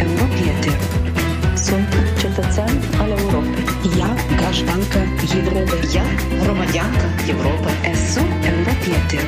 Европі. 0.00 0.70
Сумка 1.56 1.98
чи 2.22 2.28
це 2.54 2.68
але 2.98 3.16
Європи. 3.16 3.46
Я 3.96 4.06
гражданка 4.38 4.98
Європи. 5.34 5.76
Я 5.92 6.02
громадянка 6.40 7.08
Європи. 7.26 7.70
Сум 8.14 8.28
Европі. 8.44 9.18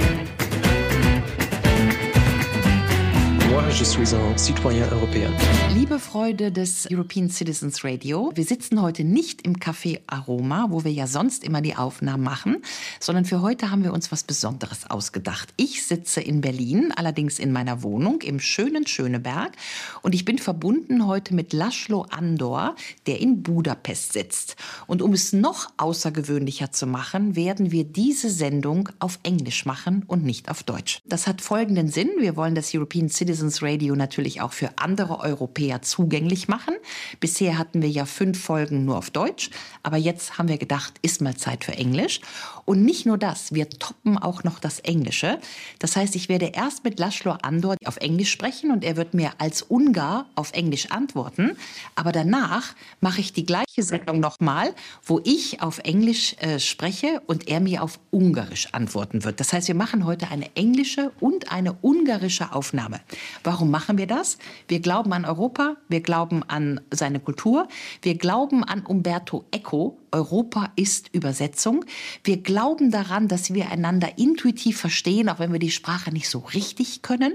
Je 3.78 3.84
suis 3.84 4.14
un 4.14 4.38
citoyen 4.38 4.86
européen. 4.90 5.30
Liebe 5.74 5.98
Freude 5.98 6.50
des 6.50 6.88
European 6.90 7.28
Citizens 7.28 7.84
Radio, 7.84 8.32
wir 8.34 8.44
sitzen 8.44 8.80
heute 8.80 9.04
nicht 9.04 9.42
im 9.42 9.56
Café 9.58 10.00
Aroma, 10.06 10.68
wo 10.70 10.84
wir 10.84 10.92
ja 10.92 11.06
sonst 11.06 11.44
immer 11.44 11.60
die 11.60 11.76
Aufnahmen 11.76 12.22
machen, 12.22 12.62
sondern 13.00 13.26
für 13.26 13.42
heute 13.42 13.70
haben 13.70 13.84
wir 13.84 13.92
uns 13.92 14.10
was 14.10 14.24
Besonderes 14.24 14.90
ausgedacht. 14.90 15.52
Ich 15.58 15.84
sitze 15.84 16.22
in 16.22 16.40
Berlin, 16.40 16.90
allerdings 16.96 17.38
in 17.38 17.52
meiner 17.52 17.82
Wohnung 17.82 18.22
im 18.22 18.40
schönen 18.40 18.86
Schöneberg 18.86 19.52
und 20.00 20.14
ich 20.14 20.24
bin 20.24 20.38
verbunden 20.38 21.06
heute 21.06 21.34
mit 21.34 21.52
Laszlo 21.52 22.06
Andor, 22.08 22.76
der 23.06 23.20
in 23.20 23.42
Budapest 23.42 24.14
sitzt. 24.14 24.56
Und 24.86 25.02
um 25.02 25.12
es 25.12 25.34
noch 25.34 25.68
außergewöhnlicher 25.76 26.72
zu 26.72 26.86
machen, 26.86 27.36
werden 27.36 27.72
wir 27.72 27.84
diese 27.84 28.30
Sendung 28.30 28.88
auf 29.00 29.18
Englisch 29.22 29.66
machen 29.66 30.02
und 30.06 30.24
nicht 30.24 30.48
auf 30.48 30.62
Deutsch. 30.62 31.02
Das 31.04 31.26
hat 31.26 31.42
folgenden 31.42 31.88
Sinn. 31.88 32.08
Wir 32.18 32.36
wollen 32.36 32.54
das 32.54 32.74
European 32.74 33.10
Citizens 33.10 33.60
Radio 33.60 33.65
natürlich 33.96 34.40
auch 34.40 34.52
für 34.52 34.70
andere 34.76 35.20
Europäer 35.20 35.82
zugänglich 35.82 36.48
machen. 36.48 36.74
Bisher 37.20 37.58
hatten 37.58 37.82
wir 37.82 37.88
ja 37.88 38.06
fünf 38.06 38.42
Folgen 38.42 38.84
nur 38.84 38.96
auf 38.96 39.10
Deutsch, 39.10 39.50
aber 39.82 39.96
jetzt 39.96 40.38
haben 40.38 40.48
wir 40.48 40.58
gedacht, 40.58 40.94
ist 41.02 41.20
mal 41.20 41.36
Zeit 41.36 41.64
für 41.64 41.72
Englisch. 41.72 42.20
Und 42.66 42.84
nicht 42.84 43.06
nur 43.06 43.16
das, 43.16 43.54
wir 43.54 43.70
toppen 43.70 44.18
auch 44.18 44.44
noch 44.44 44.58
das 44.58 44.80
Englische. 44.80 45.38
Das 45.78 45.96
heißt, 45.96 46.16
ich 46.16 46.28
werde 46.28 46.46
erst 46.46 46.84
mit 46.84 46.98
Laszlo 46.98 47.36
Andor 47.42 47.76
auf 47.84 47.96
Englisch 47.98 48.30
sprechen 48.30 48.72
und 48.72 48.84
er 48.84 48.96
wird 48.96 49.14
mir 49.14 49.30
als 49.38 49.62
Ungar 49.62 50.26
auf 50.34 50.52
Englisch 50.52 50.90
antworten. 50.90 51.56
Aber 51.94 52.10
danach 52.10 52.74
mache 53.00 53.20
ich 53.20 53.32
die 53.32 53.46
gleiche 53.46 53.82
Sendung 53.82 54.18
nochmal, 54.18 54.74
wo 55.04 55.20
ich 55.24 55.62
auf 55.62 55.78
Englisch 55.78 56.34
äh, 56.40 56.58
spreche 56.58 57.22
und 57.26 57.48
er 57.48 57.60
mir 57.60 57.82
auf 57.82 58.00
Ungarisch 58.10 58.74
antworten 58.74 59.22
wird. 59.22 59.38
Das 59.38 59.52
heißt, 59.52 59.68
wir 59.68 59.76
machen 59.76 60.04
heute 60.04 60.28
eine 60.28 60.54
englische 60.56 61.12
und 61.20 61.52
eine 61.52 61.76
ungarische 61.82 62.52
Aufnahme. 62.52 63.00
Warum 63.44 63.70
machen 63.70 63.96
wir 63.96 64.08
das? 64.08 64.38
Wir 64.66 64.80
glauben 64.80 65.12
an 65.12 65.24
Europa, 65.24 65.76
wir 65.88 66.00
glauben 66.00 66.42
an 66.42 66.80
seine 66.90 67.20
Kultur, 67.20 67.68
wir 68.02 68.16
glauben 68.16 68.64
an 68.64 68.84
Umberto 68.84 69.44
Eco. 69.52 69.98
Europa 70.16 70.72
ist 70.76 71.10
Übersetzung. 71.12 71.84
Wir 72.24 72.38
glauben 72.38 72.90
daran, 72.90 73.28
dass 73.28 73.52
wir 73.52 73.70
einander 73.70 74.16
intuitiv 74.16 74.80
verstehen, 74.80 75.28
auch 75.28 75.38
wenn 75.38 75.52
wir 75.52 75.58
die 75.58 75.70
Sprache 75.70 76.10
nicht 76.10 76.30
so 76.30 76.38
richtig 76.38 77.02
können. 77.02 77.34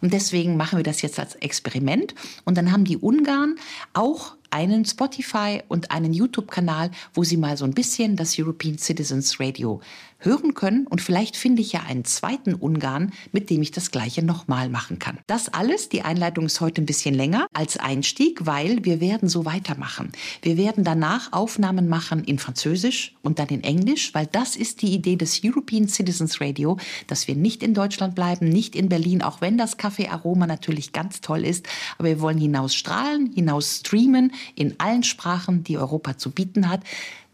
Und 0.00 0.14
deswegen 0.14 0.56
machen 0.56 0.78
wir 0.78 0.82
das 0.82 1.02
jetzt 1.02 1.20
als 1.20 1.34
Experiment. 1.34 2.14
Und 2.44 2.56
dann 2.56 2.72
haben 2.72 2.84
die 2.84 2.96
Ungarn 2.96 3.56
auch 3.92 4.36
einen 4.52 4.84
Spotify 4.84 5.62
und 5.68 5.90
einen 5.90 6.12
YouTube-Kanal, 6.12 6.90
wo 7.14 7.24
Sie 7.24 7.36
mal 7.36 7.56
so 7.56 7.64
ein 7.64 7.72
bisschen 7.72 8.16
das 8.16 8.38
European 8.38 8.78
Citizens 8.78 9.40
Radio 9.40 9.80
hören 10.24 10.54
können. 10.54 10.86
Und 10.86 11.00
vielleicht 11.00 11.36
finde 11.36 11.62
ich 11.62 11.72
ja 11.72 11.80
einen 11.86 12.04
zweiten 12.04 12.54
Ungarn, 12.54 13.12
mit 13.32 13.50
dem 13.50 13.62
ich 13.62 13.70
das 13.70 13.90
gleiche 13.90 14.22
nochmal 14.22 14.68
machen 14.68 14.98
kann. 14.98 15.18
Das 15.26 15.48
alles, 15.48 15.88
die 15.88 16.02
Einleitung 16.02 16.46
ist 16.46 16.60
heute 16.60 16.82
ein 16.82 16.86
bisschen 16.86 17.14
länger 17.14 17.46
als 17.52 17.76
Einstieg, 17.76 18.46
weil 18.46 18.84
wir 18.84 19.00
werden 19.00 19.28
so 19.28 19.44
weitermachen. 19.44 20.12
Wir 20.42 20.56
werden 20.56 20.84
danach 20.84 21.32
Aufnahmen 21.32 21.88
machen 21.88 22.24
in 22.24 22.38
Französisch 22.38 23.14
und 23.22 23.38
dann 23.38 23.48
in 23.48 23.62
Englisch, 23.62 24.14
weil 24.14 24.26
das 24.26 24.56
ist 24.56 24.82
die 24.82 24.94
Idee 24.94 25.16
des 25.16 25.40
European 25.44 25.88
Citizens 25.88 26.40
Radio, 26.40 26.78
dass 27.06 27.28
wir 27.28 27.34
nicht 27.34 27.62
in 27.62 27.74
Deutschland 27.74 28.14
bleiben, 28.14 28.48
nicht 28.48 28.76
in 28.76 28.88
Berlin, 28.88 29.22
auch 29.22 29.40
wenn 29.40 29.58
das 29.58 29.78
Café 29.78 30.10
Aroma 30.10 30.46
natürlich 30.46 30.92
ganz 30.92 31.20
toll 31.20 31.44
ist. 31.44 31.66
Aber 31.98 32.08
wir 32.08 32.20
wollen 32.20 32.38
hinaus 32.38 32.74
strahlen, 32.74 33.32
hinaus 33.32 33.78
streamen 33.80 34.32
in 34.54 34.78
allen 34.78 35.02
Sprachen, 35.02 35.64
die 35.64 35.78
Europa 35.78 36.16
zu 36.18 36.30
bieten 36.30 36.68
hat. 36.68 36.80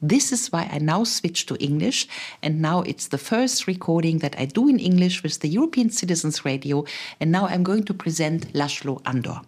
This 0.01 0.31
is 0.31 0.53
why 0.53 0.69
I 0.71 0.79
now 0.79 1.03
switch 1.03 1.47
to 1.47 1.57
English, 1.57 2.07
and 2.41 2.63
now 2.63 2.83
it's 2.83 3.09
the 3.09 3.19
first 3.19 3.67
recording 3.67 4.19
that 4.19 4.39
I 4.39 4.45
do 4.45 4.69
in 4.69 4.79
English 4.79 5.25
with 5.25 5.41
the 5.41 5.49
European 5.49 5.91
Citizens 5.91 6.45
Radio, 6.45 6.85
and 7.19 7.33
now 7.33 7.49
I'm 7.49 7.65
going 7.65 7.83
to 7.85 7.95
present 7.95 8.53
Laszlo 8.53 9.03
Andor. 9.05 9.41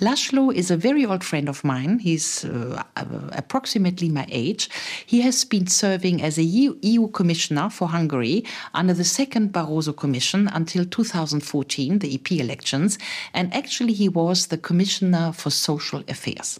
Laszlo 0.00 0.52
is 0.52 0.72
a 0.72 0.76
very 0.76 1.06
old 1.06 1.22
friend 1.22 1.48
of 1.48 1.62
mine. 1.62 2.00
He's 2.00 2.44
uh, 2.44 2.82
approximately 3.30 4.08
my 4.08 4.26
age. 4.30 4.68
He 5.06 5.20
has 5.20 5.44
been 5.44 5.68
serving 5.68 6.22
as 6.22 6.38
a 6.38 6.42
EU, 6.42 6.76
EU 6.82 7.06
Commissioner 7.08 7.70
for 7.70 7.86
Hungary 7.86 8.44
under 8.74 8.94
the 8.94 9.04
second 9.04 9.52
Barroso 9.52 9.96
Commission 9.96 10.48
until 10.48 10.84
2014, 10.84 12.00
the 12.00 12.14
EP 12.14 12.32
elections, 12.32 12.98
and 13.32 13.54
actually 13.54 13.92
he 13.92 14.08
was 14.08 14.48
the 14.48 14.58
Commissioner 14.58 15.30
for 15.30 15.50
Social 15.50 16.02
Affairs. 16.08 16.58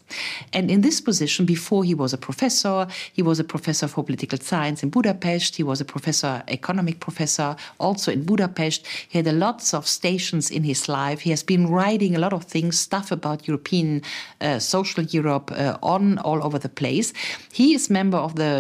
And 0.53 0.71
in 0.71 0.83
this 0.83 1.01
position, 1.01 1.47
before 1.47 1.83
he 1.83 1.95
was 1.95 2.13
a 2.13 2.19
professor, 2.19 2.87
he 3.13 3.24
was 3.25 3.41
a 3.41 3.45
professor 3.45 3.89
for 3.89 4.05
political 4.05 4.39
science 4.39 4.83
in 4.83 4.91
Budapest. 4.91 5.57
He 5.57 5.63
was 5.63 5.81
a 5.81 5.85
professor, 5.85 6.43
economic 6.49 7.01
professor, 7.01 7.57
also 7.79 8.13
in 8.13 8.25
Budapest. 8.25 8.87
He 9.09 9.19
had 9.19 9.27
a 9.27 9.33
lots 9.33 9.75
of 9.75 9.87
stations 9.87 10.51
in 10.51 10.63
his 10.65 10.89
life. 10.89 11.21
He 11.21 11.31
has 11.31 11.43
been 11.43 11.67
writing 11.69 12.15
a 12.17 12.19
lot 12.19 12.33
of 12.33 12.45
things, 12.45 12.79
stuff 12.79 13.11
about 13.11 13.49
European, 13.49 14.03
uh, 14.41 14.59
social 14.59 15.05
Europe, 15.05 15.51
uh, 15.53 15.77
on 15.83 16.19
all 16.19 16.45
over 16.45 16.59
the 16.59 16.69
place. 16.69 17.13
He 17.53 17.75
is 17.75 17.91
member 17.91 18.19
of 18.19 18.37
the 18.37 18.55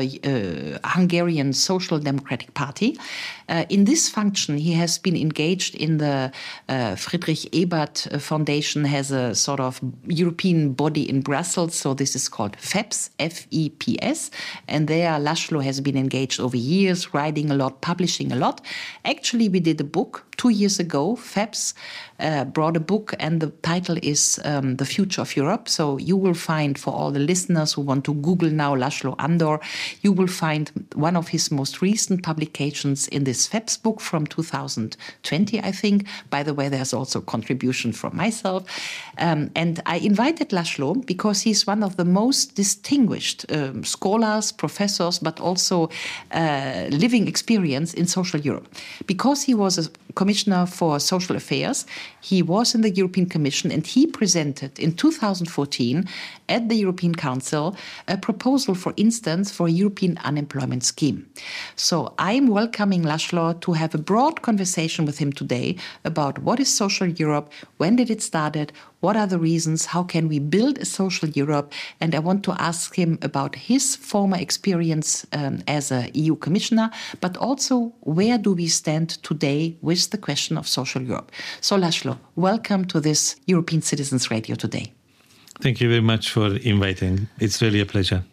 uh, 0.83 0.89
Hungarian 0.89 1.53
Social 1.53 1.99
Democratic 1.99 2.55
Party. 2.55 2.99
Uh, 3.49 3.65
in 3.69 3.84
this 3.84 4.09
function, 4.09 4.56
he 4.56 4.72
has 4.72 4.99
been 4.99 5.16
engaged 5.16 5.75
in 5.75 5.99
the 5.99 6.32
uh, 6.69 6.94
Friedrich 6.97 7.47
Ebert 7.55 8.06
Foundation, 8.19 8.84
has 8.84 9.10
a 9.10 9.34
sort 9.34 9.60
of 9.60 9.81
European 10.06 10.72
body 10.72 11.09
in 11.09 11.21
Brussels. 11.21 11.75
So 11.75 11.94
this 11.94 12.16
is 12.16 12.28
called 12.28 12.56
FEPS, 12.56 13.10
F-E-P-S. 13.19 14.31
And 14.69 14.88
there, 14.88 15.12
Laszlo 15.19 15.62
has 15.62 15.81
been 15.81 15.97
engaged 15.97 16.41
over 16.41 16.56
years, 16.56 17.12
writing 17.12 17.50
a 17.50 17.55
lot, 17.55 17.81
publishing 17.81 18.32
a 18.32 18.37
lot. 18.37 18.60
Actually, 19.05 19.49
we 19.49 19.61
did 19.61 19.81
a 19.81 19.84
book 19.84 20.25
two 20.37 20.50
years 20.50 20.78
ago. 20.78 21.16
FEPS 21.16 21.75
uh, 22.21 22.45
brought 22.45 22.77
a 22.77 22.81
book, 22.81 23.15
and 23.19 23.41
the 23.41 23.51
title 23.63 23.97
is 24.03 24.41
um, 24.45 24.77
The 24.77 24.85
Future 24.85 25.23
of 25.23 25.37
Europe. 25.37 25.69
So 25.69 25.99
you 25.99 26.17
will 26.17 26.35
find, 26.35 26.79
for 26.79 26.93
all 26.93 27.11
the 27.11 27.19
listeners 27.19 27.73
who 27.73 27.83
want 27.83 28.05
to 28.05 28.15
Google 28.15 28.51
now 28.51 28.75
Laszlo 28.75 29.15
Andor, 29.19 29.61
you 30.03 30.13
will 30.13 30.27
find 30.27 30.71
one 30.95 31.17
of 31.17 31.29
his 31.29 31.51
most 31.51 31.83
recent 31.83 32.23
publications 32.23 33.09
in 33.09 33.25
this 33.25 33.49
FEPS 33.49 33.83
book 33.83 34.01
from 34.01 34.27
2020, 34.27 35.61
I 35.61 35.73
think. 35.73 36.07
By 36.31 36.43
the 36.43 36.55
way, 36.55 36.69
there's 36.69 36.93
also 36.93 37.19
a 37.19 37.23
contribution 37.23 37.93
from 37.93 38.17
myself. 38.17 38.65
Um, 39.19 39.51
and 39.55 39.81
I 39.87 39.97
invited 39.97 40.51
Laszlo 40.51 41.05
because 41.07 41.43
he's 41.43 41.67
one 41.67 41.83
of 41.83 41.97
the 41.97 42.05
most 42.05 42.55
distinguished 42.55 43.45
um, 43.53 43.85
scholars, 43.85 44.53
professors, 44.53 45.19
but 45.19 45.41
also 45.41 45.91
uh, 46.33 46.87
living 46.91 47.29
experience 47.29 47.95
in 47.95 48.07
social 48.07 48.41
Europe. 48.41 48.69
Because 49.07 49.43
he 49.43 49.55
was 49.55 49.79
a 49.79 49.91
Commissioner 50.15 50.67
for 50.67 51.01
Social 51.01 51.37
Affairs. 51.37 51.87
He 52.21 52.43
was 52.43 52.75
in 52.75 52.81
the 52.81 52.91
European 52.91 53.29
Commission 53.29 53.71
and 53.71 53.87
he 53.87 54.06
presented 54.06 54.79
in 54.79 54.95
2014 54.95 56.09
at 56.49 56.69
the 56.69 56.77
European 56.77 57.15
Council 57.15 57.77
a 58.09 58.17
proposal, 58.17 58.75
for 58.75 58.95
instance, 58.97 59.51
for 59.51 59.67
a 59.67 59.71
European 59.71 60.19
unemployment 60.25 60.85
scheme. 60.85 61.29
So 61.77 62.15
I'm 62.19 62.49
welcoming 62.49 63.03
Laszlo 63.03 63.61
to 63.61 63.73
have 63.73 63.95
a 63.95 63.99
broad 63.99 64.43
conversation 64.43 65.05
with 65.05 65.19
him 65.19 65.33
today 65.33 65.77
about 66.05 66.39
what 66.39 66.61
is 66.61 66.73
social 66.73 67.09
Europe, 67.09 67.53
when 67.77 67.97
did 67.97 68.11
it 68.11 68.23
started, 68.23 68.73
what 69.05 69.17
are 69.17 69.27
the 69.27 69.39
reasons, 69.39 69.85
how 69.85 70.03
can 70.03 70.29
we 70.29 70.39
build 70.39 70.79
a 70.79 70.87
social 70.87 71.29
Europe, 71.29 71.75
and 72.01 72.15
I 72.15 72.21
want 72.21 72.43
to 72.45 72.53
ask 72.53 72.95
him 72.95 73.19
about 73.21 73.55
his 73.55 73.97
former 73.97 74.39
experience 74.39 75.27
um, 75.35 75.62
as 75.69 75.93
a 75.93 76.11
EU 76.15 76.37
commissioner, 76.37 76.91
but 77.21 77.37
also 77.37 77.93
where 78.01 78.39
do 78.39 78.55
we 78.55 78.67
stand 78.67 79.11
today 79.23 79.77
with 79.83 80.09
the 80.09 80.17
question 80.17 80.56
of 80.56 80.67
social 80.67 81.03
Europe. 81.03 81.31
So 81.61 81.77
Laszlo, 81.77 82.17
welcome 82.35 82.87
to 82.87 82.99
this 82.99 83.37
European 83.47 83.83
Citizens 83.83 84.31
Radio 84.31 84.56
today. 84.56 84.93
Thank 85.61 85.83
you 85.83 85.89
very 85.91 86.00
much 86.00 86.31
for 86.31 86.57
inviting. 86.57 87.29
It's 87.39 87.61
really 87.61 87.81
a 87.81 87.87
pleasure. 87.87 88.25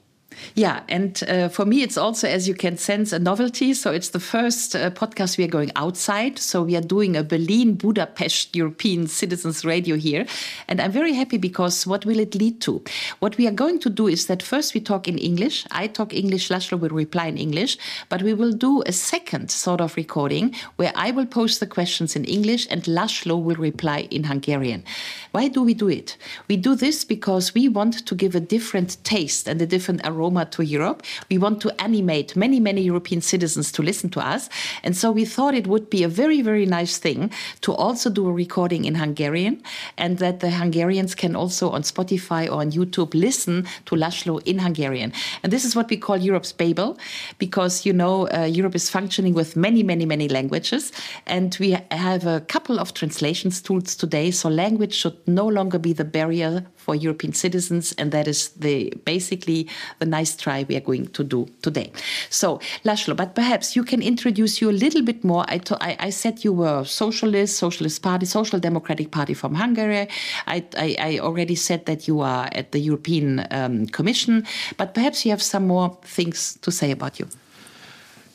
Yeah, 0.55 0.83
and 0.89 1.23
uh, 1.27 1.49
for 1.49 1.65
me, 1.65 1.81
it's 1.81 1.97
also, 1.97 2.27
as 2.27 2.47
you 2.47 2.53
can 2.53 2.77
sense, 2.77 3.13
a 3.13 3.19
novelty. 3.19 3.73
So 3.73 3.91
it's 3.91 4.09
the 4.09 4.19
first 4.19 4.75
uh, 4.75 4.89
podcast 4.91 5.37
we 5.37 5.43
are 5.43 5.47
going 5.59 5.71
outside. 5.75 6.39
So 6.39 6.63
we 6.63 6.75
are 6.75 6.81
doing 6.81 7.15
a 7.15 7.23
Berlin 7.23 7.75
Budapest 7.75 8.55
European 8.55 9.07
Citizens 9.07 9.65
Radio 9.65 9.95
here. 9.95 10.25
And 10.67 10.81
I'm 10.81 10.91
very 10.91 11.13
happy 11.13 11.37
because 11.37 11.87
what 11.87 12.05
will 12.05 12.19
it 12.19 12.35
lead 12.35 12.61
to? 12.61 12.83
What 13.19 13.37
we 13.37 13.47
are 13.47 13.51
going 13.51 13.79
to 13.79 13.89
do 13.89 14.07
is 14.07 14.27
that 14.27 14.43
first 14.43 14.73
we 14.73 14.81
talk 14.81 15.07
in 15.07 15.17
English. 15.17 15.65
I 15.71 15.87
talk 15.87 16.13
English, 16.13 16.49
Laszlo 16.49 16.79
will 16.79 16.89
reply 16.89 17.27
in 17.27 17.37
English. 17.37 17.77
But 18.09 18.21
we 18.21 18.33
will 18.33 18.53
do 18.53 18.83
a 18.85 18.91
second 18.91 19.51
sort 19.51 19.81
of 19.81 19.95
recording 19.95 20.55
where 20.75 20.93
I 20.95 21.11
will 21.11 21.25
post 21.25 21.59
the 21.59 21.67
questions 21.67 22.15
in 22.15 22.25
English 22.25 22.67
and 22.69 22.83
Laszlo 22.83 23.41
will 23.41 23.55
reply 23.55 24.07
in 24.11 24.23
Hungarian. 24.23 24.83
Why 25.31 25.47
do 25.47 25.63
we 25.63 25.73
do 25.73 25.87
it? 25.89 26.17
We 26.47 26.57
do 26.57 26.75
this 26.75 27.03
because 27.03 27.53
we 27.53 27.69
want 27.69 28.05
to 28.05 28.15
give 28.15 28.35
a 28.35 28.39
different 28.39 28.97
taste 29.03 29.47
and 29.47 29.61
a 29.61 29.65
different 29.65 30.01
aroma 30.05 30.30
to 30.51 30.63
Europe. 30.63 31.03
We 31.29 31.37
want 31.37 31.61
to 31.61 31.81
animate 31.81 32.35
many, 32.35 32.59
many 32.59 32.81
European 32.81 33.21
citizens 33.21 33.71
to 33.73 33.83
listen 33.83 34.09
to 34.11 34.19
us. 34.19 34.49
And 34.83 34.95
so 34.95 35.11
we 35.11 35.25
thought 35.25 35.53
it 35.53 35.67
would 35.67 35.89
be 35.89 36.03
a 36.03 36.07
very, 36.07 36.41
very 36.41 36.65
nice 36.65 36.97
thing 36.97 37.31
to 37.61 37.73
also 37.73 38.09
do 38.09 38.27
a 38.27 38.31
recording 38.31 38.85
in 38.85 38.95
Hungarian 38.95 39.61
and 39.97 40.17
that 40.19 40.39
the 40.39 40.51
Hungarians 40.51 41.15
can 41.15 41.35
also 41.35 41.69
on 41.69 41.83
Spotify 41.83 42.47
or 42.47 42.61
on 42.61 42.71
YouTube 42.71 43.13
listen 43.13 43.67
to 43.85 43.95
Laszlo 43.95 44.41
in 44.45 44.59
Hungarian. 44.59 45.13
And 45.43 45.51
this 45.51 45.65
is 45.65 45.75
what 45.75 45.89
we 45.89 45.97
call 45.97 46.17
Europe's 46.17 46.53
Babel 46.53 46.97
because, 47.37 47.85
you 47.85 47.93
know, 47.93 48.27
uh, 48.29 48.45
Europe 48.45 48.75
is 48.75 48.89
functioning 48.89 49.33
with 49.33 49.55
many, 49.55 49.83
many, 49.83 50.05
many 50.05 50.27
languages. 50.27 50.91
And 51.25 51.55
we 51.59 51.77
have 51.91 52.25
a 52.25 52.41
couple 52.41 52.79
of 52.79 52.93
translations 52.93 53.61
tools 53.61 53.95
today. 53.95 54.31
So 54.31 54.49
language 54.49 54.93
should 54.93 55.17
no 55.27 55.47
longer 55.47 55.79
be 55.79 55.93
the 55.93 56.05
barrier 56.05 56.65
for 56.81 56.95
European 56.95 57.33
citizens, 57.33 57.93
and 57.97 58.11
that 58.11 58.27
is 58.27 58.49
the 58.49 58.93
basically 59.05 59.67
the 59.99 60.05
nice 60.05 60.35
try 60.35 60.65
we 60.67 60.75
are 60.75 60.85
going 60.91 61.07
to 61.07 61.23
do 61.23 61.47
today. 61.61 61.91
So, 62.29 62.59
Laszlo, 62.83 63.15
but 63.15 63.35
perhaps 63.35 63.75
you 63.75 63.83
can 63.83 64.01
introduce 64.01 64.61
you 64.61 64.69
a 64.69 64.77
little 64.85 65.03
bit 65.03 65.23
more. 65.23 65.45
I, 65.47 65.59
I, 65.79 65.97
I 66.07 66.09
said 66.09 66.43
you 66.43 66.53
were 66.53 66.83
socialist, 66.85 67.57
socialist 67.57 68.01
party, 68.01 68.25
social 68.25 68.59
democratic 68.59 69.11
party 69.11 69.33
from 69.33 69.55
Hungary. 69.55 70.07
I, 70.47 70.63
I, 70.77 70.95
I 70.99 71.19
already 71.19 71.55
said 71.55 71.85
that 71.85 72.07
you 72.07 72.21
are 72.21 72.49
at 72.51 72.71
the 72.71 72.79
European 72.79 73.45
um, 73.51 73.85
Commission, 73.87 74.45
but 74.77 74.93
perhaps 74.93 75.25
you 75.25 75.31
have 75.31 75.41
some 75.41 75.67
more 75.67 75.97
things 76.03 76.57
to 76.61 76.71
say 76.71 76.91
about 76.91 77.19
you. 77.19 77.27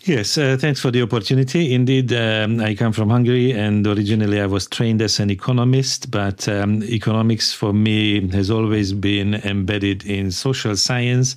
Yes, 0.06 0.38
uh, 0.38 0.56
thanks 0.56 0.79
for 0.79 0.93
the 0.93 1.03
opportunity. 1.03 1.75
Indeed, 1.75 2.12
um, 2.12 2.61
I 2.61 2.76
come 2.76 2.93
from 2.93 3.11
Hungary, 3.11 3.50
and 3.50 3.85
originally 3.85 4.41
I 4.41 4.47
was 4.47 4.69
trained 4.69 5.03
as 5.03 5.19
an 5.19 5.31
economist, 5.31 6.12
but 6.12 6.49
um, 6.49 6.85
economics 6.85 7.53
for 7.53 7.73
me 7.73 8.29
has 8.31 8.49
always 8.49 8.93
been 8.93 9.35
embedded 9.35 10.06
in 10.06 10.31
social 10.31 10.76
science, 10.76 11.35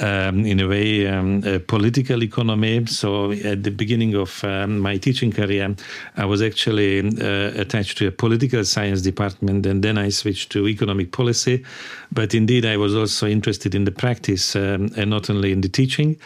um, 0.00 0.44
in 0.44 0.58
a 0.58 0.66
way, 0.66 1.06
um, 1.06 1.44
a 1.46 1.60
political 1.60 2.24
economy. 2.24 2.86
So 2.86 3.30
at 3.30 3.62
the 3.62 3.70
beginning 3.70 4.16
of 4.16 4.42
um, 4.42 4.80
my 4.80 4.96
teaching 4.96 5.30
career, 5.30 5.76
I 6.16 6.24
was 6.24 6.42
actually 6.42 6.98
uh, 6.98 7.52
attached 7.60 7.98
to 7.98 8.08
a 8.08 8.10
political 8.10 8.64
science 8.64 9.00
department, 9.00 9.64
and 9.64 9.84
then 9.84 9.96
I 9.96 10.08
switched 10.08 10.50
to 10.52 10.66
economic 10.66 11.12
policy. 11.12 11.64
But 12.10 12.34
indeed, 12.34 12.66
I 12.66 12.78
was 12.78 12.96
also 12.96 13.28
interested 13.28 13.76
in 13.76 13.84
the 13.84 13.92
practice 13.92 14.56
um, 14.56 14.90
and 14.96 15.10
not 15.10 15.30
only 15.30 15.52
in 15.52 15.60
the 15.60 15.68
teaching 15.68 16.16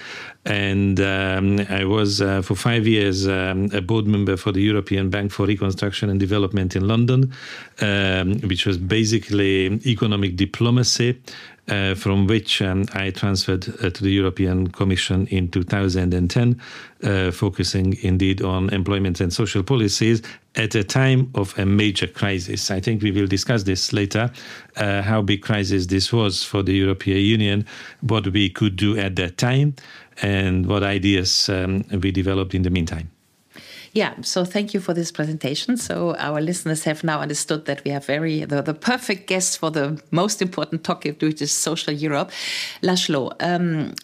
and 0.44 0.98
um, 1.00 1.60
I 1.68 1.84
was 1.84 2.20
uh, 2.20 2.42
for 2.42 2.56
five 2.56 2.86
years 2.86 3.28
um, 3.28 3.70
a 3.72 3.80
board 3.80 4.06
member 4.06 4.36
for 4.36 4.50
the 4.50 4.60
European 4.60 5.08
Bank 5.08 5.30
for 5.30 5.46
Reconstruction 5.46 6.10
and 6.10 6.18
Development 6.18 6.74
in 6.74 6.88
London, 6.88 7.32
um, 7.80 8.40
which 8.40 8.66
was 8.66 8.76
basically 8.76 9.80
economic 9.86 10.36
diplomacy. 10.36 11.20
Uh, 11.68 11.94
from 11.94 12.26
which 12.26 12.60
um, 12.60 12.84
I 12.92 13.10
transferred 13.10 13.68
uh, 13.68 13.88
to 13.88 14.02
the 14.02 14.10
European 14.10 14.66
Commission 14.66 15.28
in 15.28 15.48
2010, 15.48 16.60
uh, 17.04 17.30
focusing 17.30 17.96
indeed 18.02 18.42
on 18.42 18.68
employment 18.70 19.20
and 19.20 19.32
social 19.32 19.62
policies 19.62 20.22
at 20.56 20.74
a 20.74 20.82
time 20.82 21.30
of 21.36 21.56
a 21.58 21.64
major 21.64 22.08
crisis. 22.08 22.68
I 22.72 22.80
think 22.80 23.00
we 23.00 23.12
will 23.12 23.28
discuss 23.28 23.62
this 23.62 23.92
later, 23.92 24.32
uh, 24.76 25.02
how 25.02 25.22
big 25.22 25.42
crisis 25.42 25.86
this 25.86 26.12
was 26.12 26.42
for 26.42 26.64
the 26.64 26.74
European 26.74 27.20
Union, 27.20 27.66
what 28.00 28.26
we 28.26 28.50
could 28.50 28.74
do 28.74 28.98
at 28.98 29.14
that 29.16 29.38
time, 29.38 29.76
and 30.20 30.66
what 30.66 30.82
ideas 30.82 31.48
um, 31.48 31.84
we 32.02 32.10
developed 32.10 32.54
in 32.54 32.62
the 32.62 32.70
meantime. 32.70 33.10
Yeah, 33.94 34.14
so 34.22 34.44
thank 34.44 34.72
you 34.72 34.80
for 34.80 34.94
this 34.94 35.12
presentation. 35.12 35.76
So 35.76 36.16
our 36.16 36.40
listeners 36.40 36.84
have 36.84 37.04
now 37.04 37.20
understood 37.20 37.66
that 37.66 37.84
we 37.84 37.90
have 37.90 38.06
very 38.06 38.44
the, 38.44 38.62
the 38.62 38.72
perfect 38.72 39.26
guest 39.26 39.58
for 39.58 39.70
the 39.70 40.02
most 40.10 40.40
important 40.40 40.82
topic, 40.82 41.20
which 41.20 41.42
is 41.42 41.52
social 41.52 41.92
Europe. 41.92 42.30
Laszlo, 42.82 43.32
um, 43.40 43.94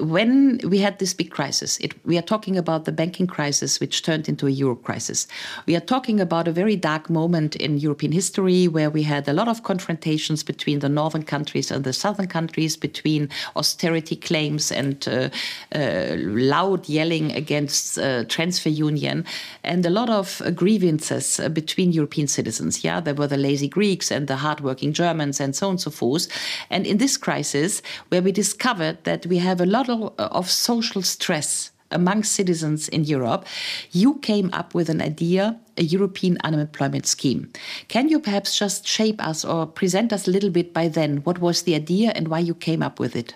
when 0.00 0.60
we 0.64 0.78
had 0.78 0.98
this 0.98 1.14
big 1.14 1.30
crisis, 1.30 1.78
it, 1.78 1.94
we 2.04 2.18
are 2.18 2.22
talking 2.22 2.56
about 2.56 2.84
the 2.84 2.92
banking 2.92 3.26
crisis, 3.26 3.80
which 3.80 4.02
turned 4.02 4.28
into 4.28 4.46
a 4.46 4.50
euro 4.50 4.74
crisis. 4.74 5.26
We 5.66 5.76
are 5.76 5.80
talking 5.80 6.20
about 6.20 6.48
a 6.48 6.52
very 6.52 6.76
dark 6.76 7.08
moment 7.08 7.54
in 7.56 7.78
European 7.78 8.12
history 8.12 8.66
where 8.68 8.90
we 8.90 9.02
had 9.02 9.28
a 9.28 9.32
lot 9.32 9.48
of 9.48 9.62
confrontations 9.62 10.42
between 10.42 10.80
the 10.80 10.88
northern 10.88 11.22
countries 11.22 11.70
and 11.70 11.84
the 11.84 11.92
southern 11.92 12.26
countries, 12.26 12.76
between 12.76 13.28
austerity 13.56 14.16
claims 14.16 14.72
and 14.72 15.06
uh, 15.06 15.28
uh, 15.74 16.16
loud 16.18 16.88
yelling 16.88 17.32
against 17.32 17.98
uh, 17.98 18.24
transfer 18.24 18.68
union, 18.68 19.24
and 19.62 19.86
a 19.86 19.90
lot 19.90 20.10
of 20.10 20.42
grievances 20.54 21.38
uh, 21.38 21.48
between 21.48 21.92
European 21.92 22.26
citizens. 22.26 22.82
Yeah, 22.82 23.00
there 23.00 23.14
were 23.14 23.28
the 23.28 23.36
lazy 23.36 23.68
Greeks 23.68 24.10
and 24.10 24.26
the 24.26 24.36
hardworking 24.36 24.92
Germans, 24.92 25.40
and 25.40 25.54
so 25.54 25.66
on 25.66 25.72
and 25.72 25.80
so 25.80 25.90
forth. 25.90 26.26
And 26.70 26.86
in 26.86 26.98
this 26.98 27.16
crisis, 27.16 27.82
where 28.08 28.22
we 28.22 28.32
discovered 28.32 29.04
that 29.04 29.26
we 29.26 29.38
have 29.38 29.60
a 29.60 29.67
lot 29.68 29.88
of, 29.88 30.12
of 30.18 30.50
social 30.50 31.02
stress 31.02 31.70
among 31.90 32.22
citizens 32.22 32.88
in 32.88 33.04
Europe, 33.04 33.46
you 33.92 34.16
came 34.16 34.50
up 34.52 34.74
with 34.74 34.88
an 34.88 35.00
idea, 35.00 35.58
a 35.76 35.82
European 35.82 36.38
unemployment 36.44 37.06
scheme. 37.06 37.50
Can 37.88 38.08
you 38.08 38.20
perhaps 38.20 38.58
just 38.58 38.86
shape 38.86 39.24
us 39.26 39.44
or 39.44 39.66
present 39.66 40.12
us 40.12 40.28
a 40.28 40.30
little 40.30 40.50
bit 40.50 40.72
by 40.72 40.88
then? 40.88 41.18
What 41.18 41.38
was 41.38 41.62
the 41.62 41.74
idea 41.74 42.12
and 42.14 42.28
why 42.28 42.40
you 42.40 42.54
came 42.54 42.82
up 42.82 43.00
with 43.00 43.16
it? 43.16 43.34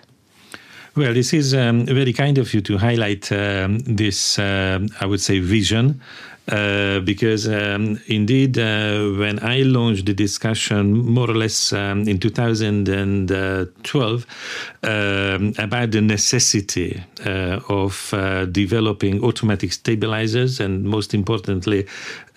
Well, 0.94 1.14
this 1.14 1.32
is 1.32 1.54
um, 1.54 1.86
very 1.86 2.12
kind 2.12 2.36
of 2.36 2.52
you 2.52 2.60
to 2.60 2.76
highlight 2.76 3.32
um, 3.32 3.78
this, 3.78 4.38
uh, 4.38 4.78
I 5.00 5.06
would 5.06 5.22
say, 5.22 5.38
vision 5.38 6.02
uh, 6.48 6.98
because 7.00 7.46
um, 7.46 8.00
indeed, 8.08 8.58
uh, 8.58 9.10
when 9.10 9.38
I 9.44 9.62
launched 9.62 10.06
the 10.06 10.14
discussion 10.14 10.92
more 10.92 11.30
or 11.30 11.36
less 11.36 11.72
um, 11.72 12.08
in 12.08 12.18
2012 12.18 14.26
um, 14.82 15.54
about 15.56 15.92
the 15.92 16.00
necessity 16.00 17.00
uh, 17.24 17.60
of 17.68 18.12
uh, 18.12 18.46
developing 18.46 19.22
automatic 19.22 19.72
stabilizers 19.72 20.58
and, 20.58 20.82
most 20.82 21.14
importantly, 21.14 21.86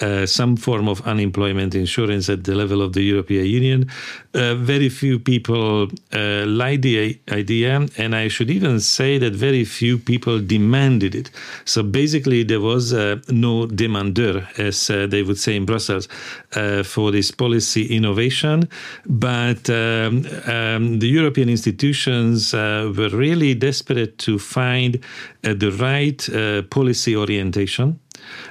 uh, 0.01 0.27
some 0.27 0.55
form 0.55 0.87
of 0.87 1.01
unemployment 1.07 1.73
insurance 1.73 2.29
at 2.29 2.43
the 2.43 2.53
level 2.53 2.83
of 2.83 2.93
the 2.93 3.01
European 3.01 3.45
Union, 3.45 3.89
very 4.33 4.89
few 4.89 5.17
people 5.17 5.87
liked 6.11 6.81
the 6.81 7.17
idea, 7.31 7.87
and 7.97 8.13
I 8.13 8.27
should 8.27 8.51
even 8.51 8.81
say 8.81 9.17
that 9.17 9.33
very 9.33 9.63
few 9.63 9.97
people 9.97 10.41
demanded 10.41 11.15
it. 11.15 11.31
So 11.63 11.81
basically, 11.81 12.43
there 12.43 12.59
was 12.59 12.93
no 13.29 13.67
demand 13.67 13.94
demandeur, 13.95 14.47
as 14.57 14.89
uh, 14.89 15.07
they 15.07 15.23
would 15.23 15.37
say 15.37 15.55
in 15.55 15.65
Brussels, 15.65 16.07
uh, 16.55 16.83
for 16.83 17.11
this 17.11 17.31
policy 17.31 17.95
innovation. 17.95 18.69
But 19.05 19.69
um, 19.69 20.25
um, 20.47 20.99
the 20.99 21.07
European 21.07 21.49
institutions 21.49 22.53
uh, 22.53 22.91
were 22.95 23.09
really 23.09 23.53
desperate 23.53 24.17
to 24.19 24.39
find 24.39 24.95
uh, 25.43 25.53
the 25.53 25.71
right 25.71 26.29
uh, 26.29 26.63
policy 26.63 27.15
orientation 27.15 27.99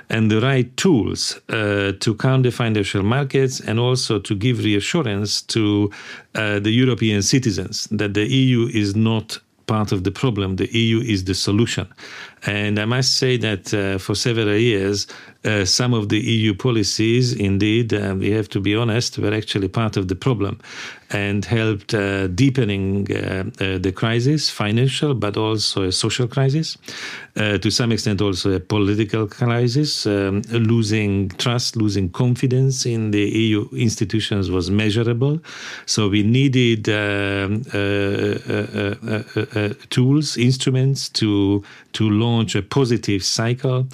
and 0.09 0.31
the 0.31 0.41
right 0.41 0.77
tools 0.77 1.41
uh, 1.49 1.93
to 1.99 2.15
the 2.15 2.51
financial 2.51 3.03
markets 3.03 3.61
and 3.61 3.81
also 3.81 4.21
to 4.21 4.35
give 4.35 4.63
reassurance 4.63 5.43
to 5.43 5.91
uh, 6.35 6.61
the 6.61 6.71
European 6.71 7.23
citizens 7.23 7.89
that 7.91 8.15
the 8.15 8.27
EU 8.27 8.69
is 8.73 8.95
not 8.95 9.41
part 9.67 9.93
of 9.93 10.05
the 10.05 10.11
problem. 10.11 10.57
The 10.57 10.69
EU 10.77 11.01
is 11.01 11.25
the 11.25 11.35
solution. 11.35 11.87
And 12.47 12.79
I 12.79 12.85
must 12.85 13.17
say 13.17 13.37
that 13.39 13.73
uh, 13.73 13.99
for 13.99 14.15
several 14.15 14.55
years, 14.55 15.07
uh, 15.45 15.65
some 15.65 15.93
of 15.93 16.09
the 16.09 16.19
EU 16.19 16.55
policies, 16.55 17.35
indeed, 17.35 17.93
uh, 17.93 18.15
we 18.19 18.31
have 18.31 18.49
to 18.49 18.61
be 18.61 18.75
honest, 18.75 19.19
were 19.19 19.35
actually 19.35 19.69
part 19.69 19.97
of 19.99 20.09
the 20.09 20.15
problem 20.15 20.59
and 21.11 21.45
helped 21.45 21.95
uh, 21.95 22.27
deepening 22.29 23.07
uh, 23.13 23.45
uh, 23.61 23.79
the 23.79 23.93
crisis, 23.95 24.49
financial, 24.51 25.15
but 25.15 25.37
also 25.37 25.85
a 25.85 25.93
social 25.93 26.27
crisis, 26.27 26.77
to 27.37 27.71
some 27.71 27.93
extent 27.93 28.21
also 28.21 28.53
a 28.53 28.61
political 28.61 29.27
crisis. 29.27 30.07
Um, 30.07 30.43
losing 30.51 31.29
trust, 31.31 31.77
losing 31.77 32.09
confidence 32.11 32.87
in 32.87 33.11
the 33.11 33.29
EU 33.29 33.69
institutions 33.73 34.51
was 34.51 34.71
measurable. 34.71 35.41
So 35.87 36.09
we 36.09 36.23
needed 36.23 36.89
um, 36.89 37.63
tools, 39.91 40.37
instruments 40.37 41.09
to 41.11 41.63
to 41.93 42.11
launch 42.11 42.34
launch 42.35 42.55
a 42.55 42.63
positive 42.63 43.23
cycle. 43.25 43.87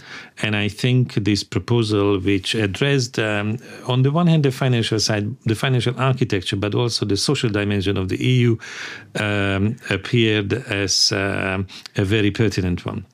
And 0.43 0.57
I 0.57 0.69
think 0.69 1.15
this 1.15 1.45
proposal, 1.45 2.19
which 2.19 2.55
addressed, 2.55 3.19
um, 3.19 3.59
on 3.87 4.03
the 4.03 4.11
one 4.11 4.27
hand, 4.27 4.45
the 4.45 4.51
financial 4.51 5.01
side, 5.01 5.37
the 5.45 5.55
financial 5.55 5.95
architecture, 5.99 6.57
but 6.57 6.75
also 6.75 7.07
the 7.07 7.17
social 7.17 7.51
dimension 7.51 7.97
of 7.97 8.09
the 8.09 8.19
EU, 8.25 8.57
um, 9.19 9.77
appeared 9.91 10.53
as 10.53 11.13
uh, 11.13 11.63
a 11.97 12.05
very 12.05 12.31
pertinent 12.31 12.85
one. 12.85 13.05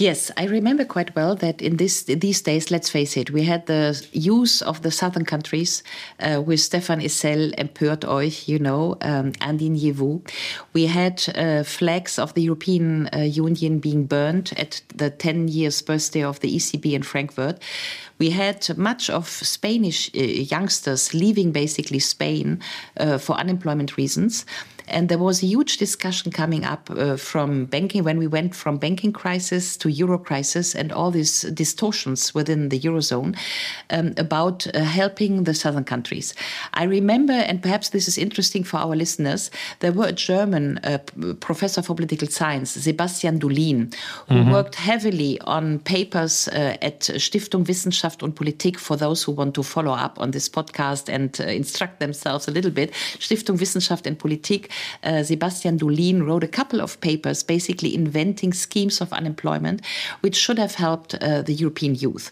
Yes, 0.00 0.30
I 0.38 0.46
remember 0.46 0.86
quite 0.86 1.14
well 1.14 1.36
that 1.36 1.60
in 1.60 1.76
this 1.76 2.04
these 2.04 2.40
days, 2.40 2.70
let's 2.70 2.88
face 2.88 3.18
it, 3.18 3.30
we 3.30 3.42
had 3.42 3.66
the 3.66 4.02
use 4.12 4.62
of 4.62 4.80
the 4.80 4.90
southern 4.90 5.26
countries 5.26 5.82
uh, 6.20 6.40
with 6.40 6.58
Stéphane 6.60 7.02
Hessel, 7.02 7.52
Empört 7.58 8.06
euch, 8.06 8.48
you 8.48 8.58
know, 8.58 8.96
um, 9.02 9.32
Indignez-vous. 9.46 10.22
We 10.72 10.86
had 10.86 11.22
uh, 11.36 11.64
flags 11.64 12.18
of 12.18 12.32
the 12.32 12.40
European 12.40 13.10
uh, 13.12 13.18
Union 13.18 13.78
being 13.78 14.06
burned 14.06 14.54
at 14.56 14.80
the 14.96 15.10
10 15.10 15.48
years 15.48 15.82
birthday 15.82 16.24
of 16.24 16.40
the 16.40 16.56
ECB 16.56 16.94
in 16.94 17.02
Frankfurt. 17.02 17.58
We 18.18 18.30
had 18.30 18.78
much 18.78 19.10
of 19.10 19.28
Spanish 19.28 20.10
uh, 20.14 20.22
youngsters 20.22 21.12
leaving 21.12 21.52
basically 21.52 21.98
Spain 21.98 22.60
uh, 22.96 23.18
for 23.18 23.36
unemployment 23.36 23.98
reasons. 23.98 24.46
And 24.90 25.08
there 25.08 25.18
was 25.18 25.42
a 25.42 25.46
huge 25.46 25.76
discussion 25.76 26.32
coming 26.32 26.64
up 26.64 26.90
uh, 26.90 27.16
from 27.16 27.66
banking 27.66 28.04
when 28.04 28.18
we 28.18 28.26
went 28.26 28.54
from 28.54 28.76
banking 28.76 29.12
crisis 29.12 29.76
to 29.78 29.88
euro 29.88 30.18
crisis 30.18 30.74
and 30.74 30.92
all 30.92 31.10
these 31.10 31.42
distortions 31.42 32.34
within 32.34 32.68
the 32.68 32.80
eurozone 32.80 33.36
um, 33.90 34.14
about 34.16 34.66
uh, 34.74 34.80
helping 34.80 35.44
the 35.44 35.54
southern 35.54 35.84
countries. 35.84 36.34
I 36.74 36.84
remember, 36.84 37.32
and 37.32 37.62
perhaps 37.62 37.90
this 37.90 38.08
is 38.08 38.18
interesting 38.18 38.64
for 38.64 38.78
our 38.78 38.96
listeners, 38.96 39.50
there 39.80 39.92
were 39.92 40.08
a 40.08 40.12
German 40.12 40.78
uh, 40.78 40.98
professor 41.40 41.82
for 41.82 41.94
political 41.94 42.28
science, 42.28 42.72
Sebastian 42.72 43.38
Dullien, 43.38 43.94
who 44.28 44.34
mm 44.34 44.42
-hmm. 44.42 44.52
worked 44.52 44.76
heavily 44.76 45.40
on 45.44 45.78
papers 45.78 46.48
uh, 46.48 46.86
at 46.88 47.12
Stiftung 47.16 47.66
Wissenschaft 47.66 48.22
und 48.22 48.34
Politik 48.34 48.78
for 48.78 48.96
those 48.96 49.24
who 49.24 49.36
want 49.36 49.54
to 49.54 49.62
follow 49.62 49.94
up 50.04 50.18
on 50.18 50.30
this 50.30 50.50
podcast 50.50 51.08
and 51.08 51.40
uh, 51.40 51.46
instruct 51.46 51.98
themselves 51.98 52.48
a 52.48 52.50
little 52.50 52.70
bit. 52.70 52.94
Stiftung 53.18 53.58
Wissenschaft 53.58 54.06
and 54.06 54.18
Politik 54.18 54.68
uh, 55.02 55.22
Sebastian 55.22 55.78
Dullien 55.78 56.26
wrote 56.26 56.44
a 56.44 56.48
couple 56.48 56.80
of 56.80 57.00
papers 57.00 57.42
basically 57.42 57.94
inventing 57.94 58.52
schemes 58.52 59.00
of 59.00 59.12
unemployment 59.12 59.82
which 60.20 60.36
should 60.36 60.58
have 60.58 60.74
helped 60.74 61.14
uh, 61.14 61.42
the 61.42 61.52
European 61.52 61.94
youth. 61.94 62.30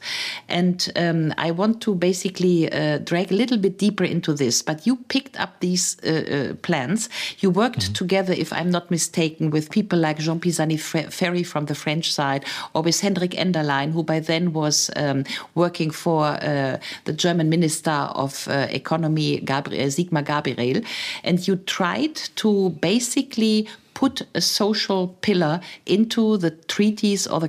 And 0.48 0.90
um, 0.96 1.34
I 1.38 1.50
want 1.50 1.80
to 1.82 1.94
basically 1.94 2.70
uh, 2.72 2.98
drag 2.98 3.32
a 3.32 3.34
little 3.34 3.58
bit 3.58 3.78
deeper 3.78 4.04
into 4.04 4.32
this, 4.32 4.62
but 4.62 4.86
you 4.86 4.96
picked 5.08 5.38
up 5.38 5.60
these 5.60 5.96
uh, 6.04 6.08
uh, 6.10 6.54
plans. 6.62 7.08
You 7.40 7.50
worked 7.52 7.82
mm 7.82 7.88
-hmm. 7.88 7.98
together, 7.98 8.34
if 8.34 8.50
I'm 8.52 8.70
not 8.70 8.90
mistaken, 8.90 9.50
with 9.50 9.68
people 9.70 9.98
like 9.98 10.22
Jean 10.22 10.38
Pisani-Ferry 10.38 11.44
from 11.44 11.66
the 11.66 11.74
French 11.74 12.06
side 12.12 12.40
or 12.72 12.82
with 12.84 13.00
Henrik 13.00 13.34
Enderlein, 13.34 13.92
who 13.92 14.02
by 14.02 14.20
then 14.20 14.52
was 14.52 14.90
um, 14.96 15.22
working 15.52 15.94
for 15.94 16.20
uh, 16.26 16.76
the 17.04 17.14
German 17.16 17.48
Minister 17.48 17.98
of 18.14 18.48
Economy, 18.70 19.40
Gabriel, 19.44 19.90
Sigmar 19.90 20.24
Gabriel. 20.24 20.82
And 21.24 21.46
you 21.46 21.56
tried 21.64 22.16
to 22.38 22.70
basically 22.80 23.68
put 23.98 24.22
a 24.32 24.40
social 24.40 25.08
pillar 25.22 25.60
into 25.84 26.36
the 26.36 26.52
treaties 26.52 27.26
or 27.26 27.40
the 27.40 27.48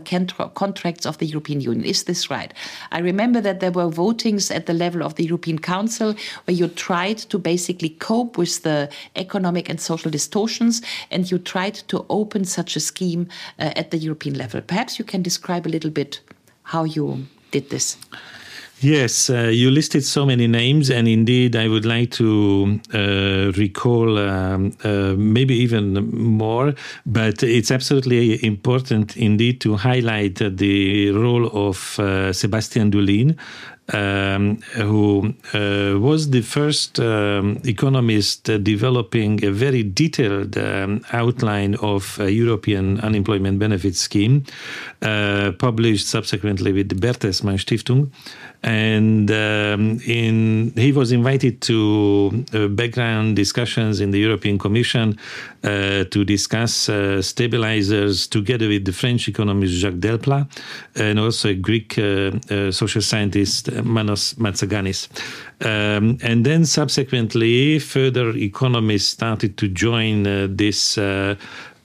contracts 0.55 1.05
of 1.05 1.19
the 1.19 1.27
European 1.27 1.61
Union. 1.61 1.85
Is 1.85 2.05
this 2.05 2.31
right? 2.31 2.51
I 2.91 2.99
remember 2.99 3.39
that 3.39 3.59
there 3.59 3.71
were 3.71 3.87
votings 3.91 4.49
at 4.49 4.65
the 4.65 4.73
level 4.73 5.03
of 5.03 5.13
the 5.13 5.25
European 5.25 5.59
Council 5.59 6.15
where 6.45 6.57
you 6.57 6.67
tried 6.67 7.19
to 7.29 7.37
basically 7.37 7.89
cope 7.89 8.35
with 8.35 8.63
the 8.63 8.89
economic 9.15 9.69
and 9.69 9.79
social 9.79 10.09
distortions 10.09 10.81
and 11.11 11.29
you 11.29 11.37
tried 11.37 11.75
to 11.89 12.03
open 12.09 12.45
such 12.45 12.75
a 12.75 12.79
scheme 12.79 13.27
uh, 13.59 13.71
at 13.75 13.91
the 13.91 13.99
European 13.99 14.35
level. 14.35 14.59
Perhaps 14.59 14.97
you 14.97 15.05
can 15.05 15.21
describe 15.21 15.67
a 15.67 15.69
little 15.69 15.91
bit 15.91 16.19
how 16.63 16.83
you 16.83 17.27
did 17.51 17.69
this. 17.69 17.95
Yes, 18.81 19.29
uh, 19.29 19.49
you 19.51 19.71
listed 19.71 20.05
so 20.05 20.25
many 20.25 20.47
names, 20.47 20.89
and 20.89 21.05
indeed, 21.05 21.57
I 21.57 21.67
would 21.67 21.85
like 21.85 22.11
to 22.11 22.79
uh, 22.93 23.51
recall 23.57 24.17
um, 24.17 24.71
uh, 24.85 25.15
maybe 25.17 25.53
even 25.55 26.09
more. 26.11 26.73
But 27.05 27.43
it's 27.43 27.71
absolutely 27.71 28.41
important 28.45 29.17
indeed 29.17 29.59
to 29.61 29.75
highlight 29.75 30.35
the 30.35 31.11
role 31.11 31.47
of 31.47 31.99
uh, 31.99 32.31
Sebastian 32.31 32.89
Dullien, 32.89 33.35
um, 33.93 34.57
who 34.75 35.33
uh, 35.53 35.99
was 35.99 36.29
the 36.29 36.41
first 36.41 36.99
um, 36.99 37.59
economist 37.65 38.43
developing 38.63 39.43
a 39.43 39.51
very 39.51 39.83
detailed 39.83 40.57
um, 40.57 41.01
outline 41.11 41.75
of 41.75 42.19
a 42.19 42.31
European 42.31 42.99
unemployment 43.01 43.59
benefit 43.59 43.95
scheme, 43.95 44.45
uh, 45.01 45.51
published 45.59 46.07
subsequently 46.07 46.71
with 46.71 46.89
the 46.89 46.95
Bertelsmann 46.95 47.57
Stiftung. 47.57 48.11
And 48.61 49.31
um, 49.31 50.01
in, 50.05 50.73
he 50.75 50.91
was 50.91 51.11
invited 51.11 51.61
to 51.61 52.45
uh, 52.53 52.67
background 52.67 53.37
discussions 53.37 54.01
in 54.01 54.11
the 54.11 54.19
European 54.19 54.57
Commission 54.57 55.17
uh, 55.63 56.03
to 56.03 56.25
discuss 56.25 56.89
uh, 56.89 57.21
stabilizers 57.21 58.27
together 58.27 58.67
with 58.67 58.83
the 58.83 58.91
French 58.91 59.27
economist 59.29 59.73
Jacques 59.75 60.01
Delpla 60.01 60.47
and 60.95 61.19
also 61.19 61.49
a 61.49 61.53
Greek 61.55 61.93
social 62.71 63.01
scientist 63.01 63.71
Manos 63.83 64.33
Matsaganis. 64.33 65.07
Um, 65.61 66.17
and 66.21 66.45
then 66.45 66.65
subsequently, 66.65 67.79
further 67.79 68.29
economists 68.29 69.07
started 69.07 69.57
to 69.57 69.67
join 69.67 70.25
uh, 70.25 70.47
this 70.49 70.97
uh, 70.97 71.35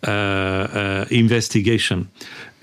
uh, 0.06 0.10
uh 0.10 1.04
investigation. 1.10 2.08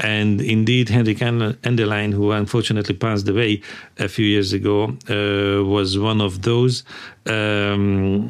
And 0.01 0.41
indeed, 0.41 0.89
Henrik 0.89 1.19
Enderlein, 1.19 2.11
who 2.11 2.31
unfortunately 2.31 2.95
passed 2.95 3.29
away 3.29 3.61
a 3.99 4.07
few 4.07 4.25
years 4.25 4.51
ago, 4.51 4.97
uh, 5.09 5.63
was 5.63 5.97
one 5.97 6.21
of 6.21 6.41
those. 6.41 6.83
Um, 7.27 8.27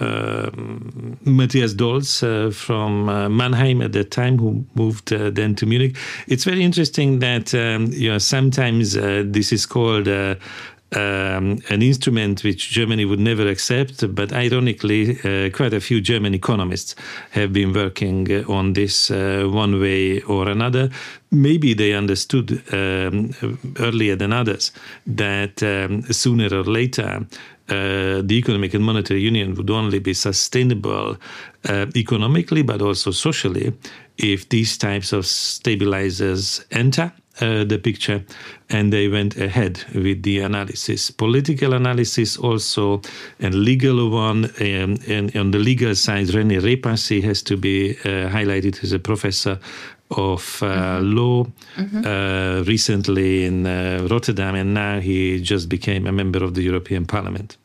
uh, 0.00 0.50
Mathias 1.24 1.72
Dolls 1.72 2.20
uh, 2.24 2.50
from 2.52 3.06
Mannheim 3.36 3.80
at 3.80 3.92
that 3.92 4.10
time, 4.10 4.38
who 4.38 4.64
moved 4.74 5.10
then 5.10 5.54
to 5.54 5.66
Munich. 5.66 5.96
It's 6.26 6.42
very 6.42 6.64
interesting 6.64 7.20
that 7.20 7.54
um, 7.54 7.86
you 7.92 8.10
know 8.10 8.18
sometimes 8.18 8.94
this 8.94 9.52
is 9.52 9.66
called 9.66 10.08
um, 10.94 11.58
an 11.68 11.82
instrument 11.82 12.44
which 12.44 12.70
Germany 12.70 13.04
would 13.04 13.20
never 13.20 13.46
accept. 13.48 14.14
But 14.14 14.32
ironically, 14.32 15.18
uh, 15.20 15.50
quite 15.50 15.74
a 15.74 15.80
few 15.80 16.00
German 16.00 16.34
economists 16.34 16.94
have 17.30 17.52
been 17.52 17.72
working 17.72 18.30
uh, 18.30 18.44
on 18.52 18.72
this 18.74 19.10
uh, 19.10 19.44
one 19.50 19.80
way 19.80 20.20
or 20.22 20.48
another. 20.48 20.90
Maybe 21.30 21.74
they 21.74 21.94
understood 21.94 22.62
um, 22.72 23.34
earlier 23.78 24.16
than 24.16 24.32
others 24.32 24.72
that 25.06 25.62
um, 25.62 26.02
sooner 26.12 26.54
or 26.54 26.64
later 26.64 27.26
uh, 27.68 28.20
the 28.22 28.34
economic 28.34 28.74
and 28.74 28.84
monetary 28.84 29.20
union 29.20 29.54
would 29.54 29.70
only 29.70 29.98
be 29.98 30.12
sustainable 30.12 31.16
uh, 31.68 31.86
economically 31.96 32.62
but 32.62 32.82
also 32.82 33.10
socially 33.10 33.72
if 34.18 34.48
these 34.50 34.76
types 34.76 35.12
of 35.12 35.24
stabilizers 35.24 36.64
enter 36.70 37.10
uh, 37.40 37.64
the 37.64 37.78
picture 37.78 38.24
and 38.70 38.92
they 38.92 39.08
went 39.08 39.36
ahead 39.36 39.84
with 39.94 40.22
the 40.22 40.40
analysis 40.40 41.10
political 41.10 41.72
analysis 41.74 42.36
also 42.36 43.00
and 43.40 43.54
legal 43.54 44.10
one 44.10 44.44
um, 44.60 44.96
and 45.08 45.36
on 45.36 45.50
the 45.50 45.58
legal 45.58 45.94
side 45.94 46.28
René 46.28 46.60
Repassi 46.60 47.22
has 47.22 47.42
to 47.42 47.56
be 47.56 47.92
uh, 48.04 48.30
highlighted 48.30 48.82
as 48.84 48.92
a 48.92 48.98
professor 48.98 49.58
of 50.10 50.62
uh, 50.62 50.66
mm-hmm. 50.66 51.16
law 51.16 51.44
mm-hmm. 51.76 52.02
Uh, 52.04 52.62
recently 52.64 53.46
in 53.46 53.66
uh, 53.66 54.06
Rotterdam 54.10 54.54
and 54.54 54.74
now 54.74 55.00
he 55.00 55.40
just 55.40 55.68
became 55.68 56.06
a 56.06 56.12
member 56.12 56.44
of 56.44 56.54
the 56.54 56.62
European 56.62 57.04
Parliament 57.04 57.56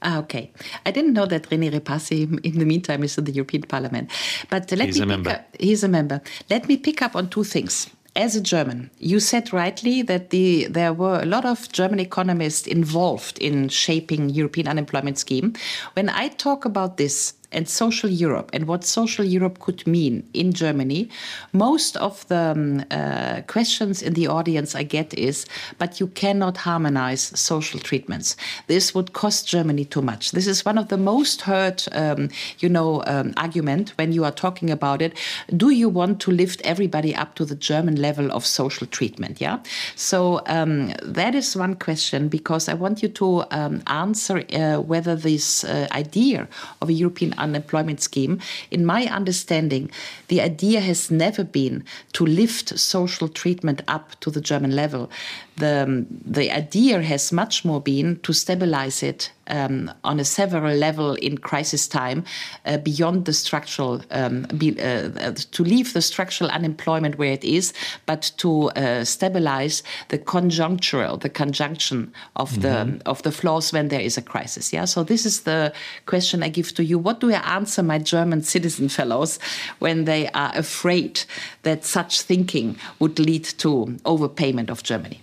Ah, 0.00 0.18
okay. 0.18 0.52
I 0.86 0.92
didn't 0.92 1.12
know 1.12 1.26
that 1.26 1.50
René 1.50 1.72
Repassi, 1.72 2.22
in 2.44 2.58
the 2.58 2.64
meantime, 2.64 3.02
is 3.02 3.18
in 3.18 3.24
the 3.24 3.32
European 3.32 3.62
Parliament. 3.62 4.10
But 4.48 4.70
let 4.70 4.86
he's 4.86 4.98
me 4.98 5.02
a 5.02 5.06
member. 5.06 5.30
Up, 5.30 5.56
he's 5.58 5.82
a 5.82 5.88
member. 5.88 6.20
Let 6.48 6.68
me 6.68 6.76
pick 6.76 7.02
up 7.02 7.16
on 7.16 7.28
two 7.28 7.42
things 7.42 7.90
as 8.18 8.34
a 8.34 8.40
German, 8.40 8.90
you 8.98 9.20
said 9.20 9.52
rightly 9.52 10.02
that 10.02 10.30
the, 10.30 10.66
there 10.68 10.92
were 10.92 11.20
a 11.22 11.24
lot 11.24 11.44
of 11.44 11.70
German 11.70 12.00
economists 12.00 12.66
involved 12.66 13.38
in 13.38 13.68
shaping 13.68 14.28
European 14.28 14.66
unemployment 14.66 15.18
scheme. 15.18 15.54
When 15.92 16.08
I 16.08 16.26
talk 16.28 16.64
about 16.64 16.96
this, 16.96 17.34
and 17.52 17.68
social 17.68 18.10
Europe 18.10 18.50
and 18.52 18.66
what 18.66 18.84
social 18.84 19.24
Europe 19.24 19.58
could 19.60 19.86
mean 19.86 20.28
in 20.34 20.52
Germany, 20.52 21.08
most 21.52 21.96
of 21.96 22.26
the 22.28 22.38
um, 22.38 22.84
uh, 22.90 23.42
questions 23.46 24.02
in 24.02 24.14
the 24.14 24.26
audience 24.26 24.74
I 24.74 24.82
get 24.82 25.14
is, 25.14 25.46
but 25.78 26.00
you 26.00 26.08
cannot 26.08 26.58
harmonize 26.58 27.22
social 27.38 27.80
treatments. 27.80 28.36
This 28.66 28.94
would 28.94 29.12
cost 29.12 29.48
Germany 29.48 29.84
too 29.84 30.02
much. 30.02 30.32
This 30.32 30.46
is 30.46 30.64
one 30.64 30.78
of 30.78 30.88
the 30.88 30.96
most 30.96 31.42
heard, 31.42 31.82
um, 31.92 32.28
you 32.58 32.68
know, 32.68 33.02
um, 33.06 33.32
argument 33.36 33.92
when 33.96 34.12
you 34.12 34.24
are 34.24 34.32
talking 34.32 34.70
about 34.70 35.02
it. 35.02 35.16
Do 35.56 35.70
you 35.70 35.88
want 35.88 36.20
to 36.20 36.30
lift 36.30 36.60
everybody 36.64 37.14
up 37.14 37.34
to 37.36 37.44
the 37.44 37.54
German 37.54 37.96
level 37.96 38.30
of 38.32 38.44
social 38.44 38.86
treatment? 38.86 39.40
Yeah. 39.40 39.58
So 39.96 40.42
um, 40.46 40.92
that 41.02 41.34
is 41.34 41.56
one 41.56 41.74
question 41.76 42.28
because 42.28 42.68
I 42.68 42.74
want 42.74 43.02
you 43.02 43.08
to 43.08 43.44
um, 43.50 43.82
answer 43.86 44.44
uh, 44.52 44.80
whether 44.80 45.16
this 45.16 45.64
uh, 45.64 45.88
idea 45.92 46.48
of 46.80 46.88
a 46.88 46.92
European 46.92 47.34
unemployment 47.38 48.00
scheme. 48.00 48.40
In 48.70 48.84
my 48.84 49.06
understanding, 49.06 49.90
the 50.28 50.40
idea 50.40 50.80
has 50.80 51.10
never 51.10 51.44
been 51.44 51.84
to 52.12 52.26
lift 52.26 52.78
social 52.78 53.28
treatment 53.28 53.82
up 53.88 54.18
to 54.20 54.30
the 54.30 54.40
German 54.40 54.74
level. 54.74 55.10
The, 55.56 55.84
um, 55.84 56.06
the 56.24 56.50
idea 56.50 57.02
has 57.02 57.32
much 57.32 57.64
more 57.64 57.80
been 57.80 58.20
to 58.20 58.32
stabilize 58.32 59.02
it 59.02 59.32
um, 59.48 59.90
on 60.04 60.20
a 60.20 60.24
several 60.24 60.74
level 60.74 61.14
in 61.14 61.38
crisis 61.38 61.88
time 61.88 62.24
uh, 62.64 62.78
beyond 62.78 63.24
the 63.24 63.32
structural, 63.32 64.02
um, 64.10 64.42
be, 64.56 64.80
uh, 64.80 65.32
to 65.32 65.64
leave 65.64 65.92
the 65.92 66.02
structural 66.02 66.50
unemployment 66.50 67.18
where 67.18 67.32
it 67.32 67.44
is, 67.44 67.72
but 68.06 68.32
to 68.38 68.70
uh, 68.70 69.04
stabilize 69.04 69.82
the 70.08 70.18
conjunctural, 70.18 71.20
the 71.20 71.28
conjunction 71.28 72.12
of 72.36 72.50
mm 72.50 72.56
-hmm. 72.56 72.62
the 72.62 72.78
mm-hmm. 72.84 73.10
of 73.10 73.22
the 73.22 73.32
flaws 73.32 73.72
when 73.72 73.88
there 73.88 74.04
is 74.04 74.18
a 74.18 74.22
crisis. 74.22 74.72
Yeah. 74.72 74.86
So 74.86 75.04
this 75.04 75.24
is 75.24 75.42
the 75.42 75.72
question 76.04 76.42
I 76.42 76.50
give 76.50 76.72
to 76.74 76.82
you. 76.82 77.02
What 77.02 77.20
do 77.20 77.30
I 77.30 77.40
answer 77.44 77.84
my 77.84 77.98
German 78.04 78.42
citizen 78.42 78.88
fellows 78.88 79.38
when 79.78 80.04
they 80.04 80.28
are 80.32 80.52
afraid 80.58 81.26
that 81.62 81.84
such 81.84 82.22
thinking 82.22 82.76
would 82.98 83.18
lead 83.18 83.44
to 83.58 83.96
overpayment 84.02 84.70
of 84.70 84.82
Germany? 84.82 85.20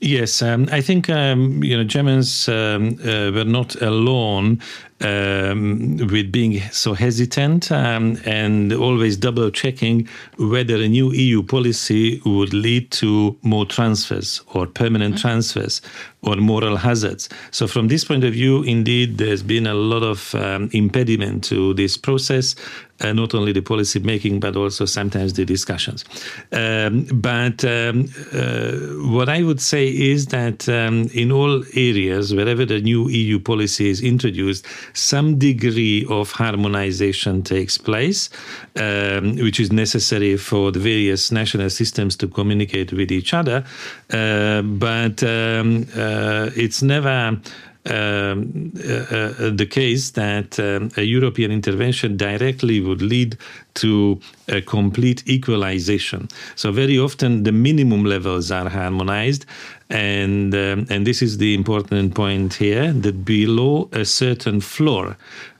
Yes, 0.00 0.40
um, 0.40 0.66
I 0.72 0.80
think 0.80 1.10
um, 1.10 1.62
you 1.62 1.76
know 1.76 1.84
Germans 1.84 2.48
um, 2.48 2.98
uh, 3.04 3.30
were 3.32 3.44
not 3.44 3.74
alone 3.82 4.62
um, 5.02 5.98
with 5.98 6.32
being 6.32 6.60
so 6.70 6.94
hesitant 6.94 7.70
um, 7.70 8.18
and 8.24 8.72
always 8.72 9.18
double 9.18 9.50
checking 9.50 10.08
whether 10.38 10.76
a 10.76 10.88
new 10.88 11.12
EU 11.12 11.42
policy 11.42 12.20
would 12.24 12.54
lead 12.54 12.90
to 12.92 13.36
more 13.42 13.66
transfers 13.66 14.40
or 14.54 14.66
permanent 14.66 15.16
mm-hmm. 15.16 15.28
transfers 15.28 15.82
or 16.22 16.36
moral 16.36 16.76
hazards. 16.76 17.28
So, 17.50 17.66
from 17.66 17.88
this 17.88 18.04
point 18.04 18.24
of 18.24 18.32
view, 18.32 18.62
indeed, 18.62 19.18
there's 19.18 19.42
been 19.42 19.66
a 19.66 19.74
lot 19.74 20.02
of 20.02 20.34
um, 20.34 20.70
impediment 20.72 21.44
to 21.44 21.74
this 21.74 21.98
process. 21.98 22.56
Uh, 23.00 23.12
not 23.14 23.34
only 23.34 23.52
the 23.52 23.62
policy 23.62 23.98
making, 23.98 24.40
but 24.40 24.56
also 24.56 24.84
sometimes 24.84 25.32
the 25.32 25.44
discussions. 25.44 26.04
Um, 26.52 27.06
but 27.14 27.64
um, 27.64 28.08
uh, 28.32 28.72
what 29.10 29.28
I 29.28 29.42
would 29.42 29.60
say 29.60 29.88
is 29.88 30.26
that 30.26 30.68
um, 30.68 31.08
in 31.14 31.32
all 31.32 31.64
areas, 31.74 32.34
wherever 32.34 32.66
the 32.66 32.80
new 32.80 33.08
EU 33.08 33.38
policy 33.38 33.88
is 33.88 34.02
introduced, 34.02 34.66
some 34.92 35.38
degree 35.38 36.04
of 36.10 36.32
harmonization 36.32 37.42
takes 37.42 37.78
place, 37.78 38.28
um, 38.76 39.36
which 39.36 39.58
is 39.60 39.72
necessary 39.72 40.36
for 40.36 40.70
the 40.70 40.78
various 40.78 41.32
national 41.32 41.70
systems 41.70 42.16
to 42.16 42.28
communicate 42.28 42.92
with 42.92 43.10
each 43.10 43.32
other. 43.32 43.64
Uh, 44.10 44.62
but 44.62 45.22
um, 45.22 45.86
uh, 45.96 46.50
it's 46.54 46.82
never. 46.82 47.40
Um, 47.86 48.72
uh, 48.76 48.92
uh, 48.92 49.50
the 49.50 49.66
case 49.66 50.10
that 50.10 50.60
um, 50.60 50.90
a 50.98 51.02
European 51.02 51.50
intervention 51.50 52.18
directly 52.18 52.78
would 52.78 53.00
lead 53.00 53.38
to 53.76 54.20
a 54.48 54.60
complete 54.60 55.26
equalization. 55.26 56.28
So 56.56 56.72
very 56.72 56.98
often 56.98 57.44
the 57.44 57.52
minimum 57.52 58.04
levels 58.04 58.50
are 58.50 58.68
harmonized, 58.68 59.46
and 59.88 60.54
um, 60.54 60.86
and 60.90 61.06
this 61.06 61.22
is 61.22 61.38
the 61.38 61.54
important 61.54 62.14
point 62.14 62.52
here 62.52 62.92
that 62.92 63.24
below 63.24 63.88
a 63.92 64.04
certain 64.04 64.60
floor. 64.60 65.16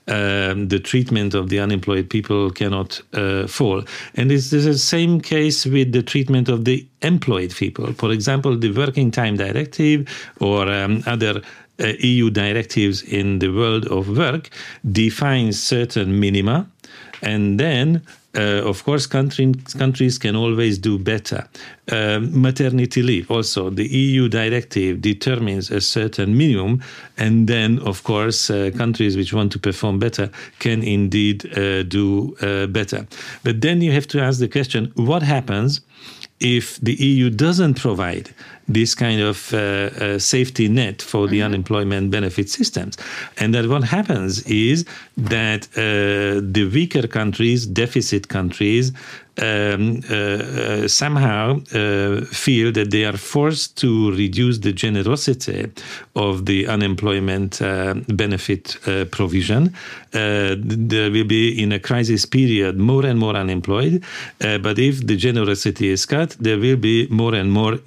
Um, 0.07 0.67
the 0.67 0.79
treatment 0.79 1.33
of 1.33 1.49
the 1.49 1.59
unemployed 1.59 2.09
people 2.09 2.51
cannot 2.51 3.01
uh, 3.13 3.47
fall. 3.47 3.83
And 4.15 4.29
this 4.29 4.51
is 4.51 4.65
the 4.65 4.77
same 4.77 5.21
case 5.21 5.65
with 5.65 5.93
the 5.93 6.03
treatment 6.03 6.49
of 6.49 6.65
the 6.65 6.85
employed 7.01 7.55
people. 7.55 7.93
For 7.93 8.11
example, 8.11 8.57
the 8.57 8.71
Working 8.71 9.11
Time 9.11 9.37
Directive 9.37 10.09
or 10.39 10.69
um, 10.69 11.03
other 11.05 11.41
EU 11.99 12.29
directives 12.29 13.01
in 13.03 13.39
the 13.39 13.49
world 13.49 13.85
of 13.87 14.17
work 14.17 14.49
defines 14.91 15.61
certain 15.61 16.19
minima 16.19 16.67
and 17.21 17.59
then 17.59 18.01
uh, 18.33 18.61
of 18.63 18.83
course, 18.85 19.05
country, 19.07 19.53
countries 19.77 20.17
can 20.17 20.35
always 20.35 20.77
do 20.77 20.97
better. 20.97 21.47
Uh, 21.91 22.19
maternity 22.21 23.01
leave, 23.01 23.29
also, 23.29 23.69
the 23.69 23.87
EU 23.87 24.29
directive 24.29 25.01
determines 25.01 25.69
a 25.69 25.81
certain 25.81 26.37
minimum, 26.37 26.81
and 27.17 27.47
then, 27.47 27.79
of 27.79 28.03
course, 28.03 28.49
uh, 28.49 28.71
countries 28.77 29.17
which 29.17 29.33
want 29.33 29.51
to 29.51 29.59
perform 29.59 29.99
better 29.99 30.29
can 30.59 30.81
indeed 30.81 31.45
uh, 31.57 31.83
do 31.83 32.35
uh, 32.41 32.67
better. 32.67 33.05
But 33.43 33.59
then 33.59 33.81
you 33.81 33.91
have 33.91 34.07
to 34.07 34.21
ask 34.21 34.39
the 34.39 34.47
question 34.47 34.93
what 34.95 35.23
happens 35.23 35.81
if 36.39 36.79
the 36.79 36.93
EU 36.93 37.29
doesn't 37.29 37.79
provide 37.79 38.33
this 38.67 38.95
kind 38.95 39.21
of 39.21 39.53
uh, 39.53 39.57
uh, 39.57 40.19
safety 40.19 40.67
net 40.67 41.01
for 41.01 41.27
the 41.27 41.39
mm-hmm. 41.39 41.45
unemployment 41.45 42.11
benefit 42.11 42.49
systems. 42.49 42.97
And 43.37 43.53
that 43.53 43.67
what 43.67 43.83
happens 43.83 44.43
is 44.43 44.85
that 45.17 45.67
uh, 45.75 46.41
the 46.41 46.69
weaker 46.73 47.07
countries, 47.07 47.65
deficit 47.65 48.27
countries, 48.27 48.91
um, 49.41 50.01
uh, 50.09 50.13
uh, 50.13 50.87
somehow 50.87 51.59
uh, 51.73 52.21
feel 52.25 52.71
that 52.73 52.91
they 52.91 53.05
are 53.05 53.17
forced 53.17 53.77
to 53.77 54.11
reduce 54.11 54.59
the 54.59 54.73
generosity 54.73 55.71
of 56.15 56.45
the 56.45 56.67
unemployment 56.67 57.61
uh, 57.61 57.95
benefit 58.09 58.77
uh, 58.87 59.05
provision. 59.05 59.73
Uh, 60.13 60.55
there 60.57 61.09
will 61.09 61.23
be, 61.23 61.61
in 61.61 61.71
a 61.71 61.79
crisis 61.79 62.25
period, 62.25 62.77
more 62.77 63.05
and 63.05 63.19
more 63.19 63.35
unemployed. 63.35 64.03
but 64.39 64.77
if 64.77 65.07
the 65.07 65.15
generosity 65.15 65.89
is 65.89 66.05
cut, 66.05 66.35
there 66.39 66.59
will 66.59 66.77
be 66.77 67.07
more 67.09 67.33
and 67.33 67.51
more 67.51 67.79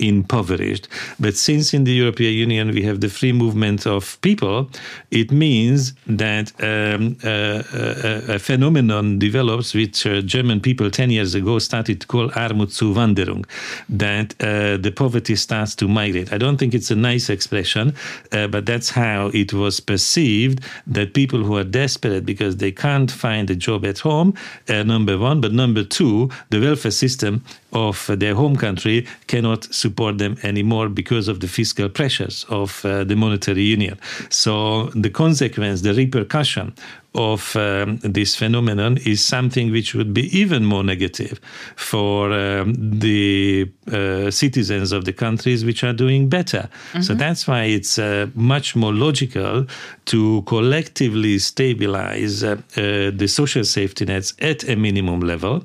impoverished. 0.65 0.89
But 1.21 1.37
since 1.37 1.75
in 1.75 1.85
the 1.85 1.93
European 1.93 2.35
Union 2.35 2.75
we 2.75 2.83
have 2.83 3.01
the 3.01 3.09
free 3.09 3.33
movement 3.33 3.87
of 3.87 4.21
people, 4.21 4.71
it 5.11 5.31
means 5.31 5.93
that 6.07 6.53
um, 6.63 7.17
a, 7.25 8.35
a, 8.35 8.39
phenomenon 8.39 9.19
develops 9.19 9.75
which 9.75 10.03
German 10.25 10.61
people 10.61 10.91
10 10.91 11.11
years 11.11 11.35
ago 11.35 11.59
started 11.59 12.01
to 12.01 12.07
call 12.07 12.29
Armutszuwanderung, 12.31 13.45
that 13.89 14.35
uh, 14.41 14.77
the 14.77 14.93
poverty 14.95 15.37
starts 15.37 15.75
to 15.77 15.89
migrate. 15.89 16.33
I 16.33 16.39
don't 16.39 16.57
think 16.57 16.75
it's 16.75 16.91
a 16.91 16.97
nice 16.97 17.31
expression, 17.31 17.95
uh, 18.33 18.49
but 18.49 18.67
that's 18.67 18.91
how 18.91 19.31
it 19.35 19.53
was 19.53 19.81
perceived 19.81 20.61
that 20.87 21.15
people 21.15 21.43
who 21.43 21.57
are 21.57 21.65
desperate 21.65 22.25
because 22.25 22.57
they 22.57 22.73
can't 22.73 23.11
find 23.11 23.51
a 23.51 23.57
job 23.57 23.85
at 23.85 24.01
home, 24.01 24.35
uh, 24.69 24.83
number 24.83 25.19
one, 25.19 25.41
but 25.41 25.53
number 25.53 25.85
two, 25.85 26.31
the 26.51 26.61
welfare 26.61 26.91
system 26.91 27.43
of 27.75 28.11
their 28.19 28.35
home 28.35 28.57
country 28.57 29.07
cannot 29.27 29.65
support 29.75 30.19
them 30.19 30.37
anymore 30.43 30.89
because 30.89 31.29
of 31.29 31.41
the 31.41 31.49
fiscal 31.49 31.89
pressures 31.89 32.47
of 32.49 32.85
uh, 32.85 33.05
the 33.05 33.17
monetary 33.17 33.63
union. 33.63 33.99
So 34.31 34.87
the 34.95 35.11
consequence, 35.11 35.83
the 35.83 35.93
repercussion 35.93 36.75
of 37.15 37.55
um, 37.57 37.99
this 37.99 38.35
phenomenon 38.35 38.99
is 39.05 39.23
something 39.23 39.71
which 39.71 39.95
would 39.95 40.13
be 40.13 40.37
even 40.37 40.65
more 40.65 40.83
negative 40.83 41.41
for 41.77 42.33
um, 42.33 42.75
the 42.75 43.71
uh, 43.93 44.31
citizens 44.31 44.91
of 44.91 45.05
the 45.05 45.13
countries 45.13 45.65
which 45.65 45.85
are 45.85 45.93
doing 45.93 46.29
better. 46.29 46.69
Mm-hmm. 46.69 47.03
So 47.03 47.15
that's 47.15 47.47
why 47.47 47.65
it's 47.65 47.99
uh, 47.99 48.27
much 48.35 48.75
more 48.75 48.93
logical 48.93 49.67
to 50.07 50.43
collectively 50.43 51.39
stabilize 51.39 52.43
uh, 52.43 52.57
uh, 52.77 53.11
the 53.15 53.29
social 53.29 53.65
safety 53.65 54.05
nets 54.05 54.35
at 54.41 54.69
a 54.69 54.75
minimum 54.75 55.21
level, 55.21 55.65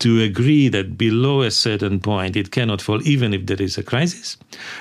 to 0.00 0.20
agree 0.20 0.68
that 0.68 0.98
below 0.98 1.42
a 1.42 1.50
certain 1.50 2.00
point 2.00 2.36
it 2.36 2.50
cannot 2.50 2.82
fall 2.82 3.00
even 3.06 3.32
if 3.32 3.46
there 3.46 3.62
is 3.62 3.78
a 3.78 3.82
crisis. 3.82 4.36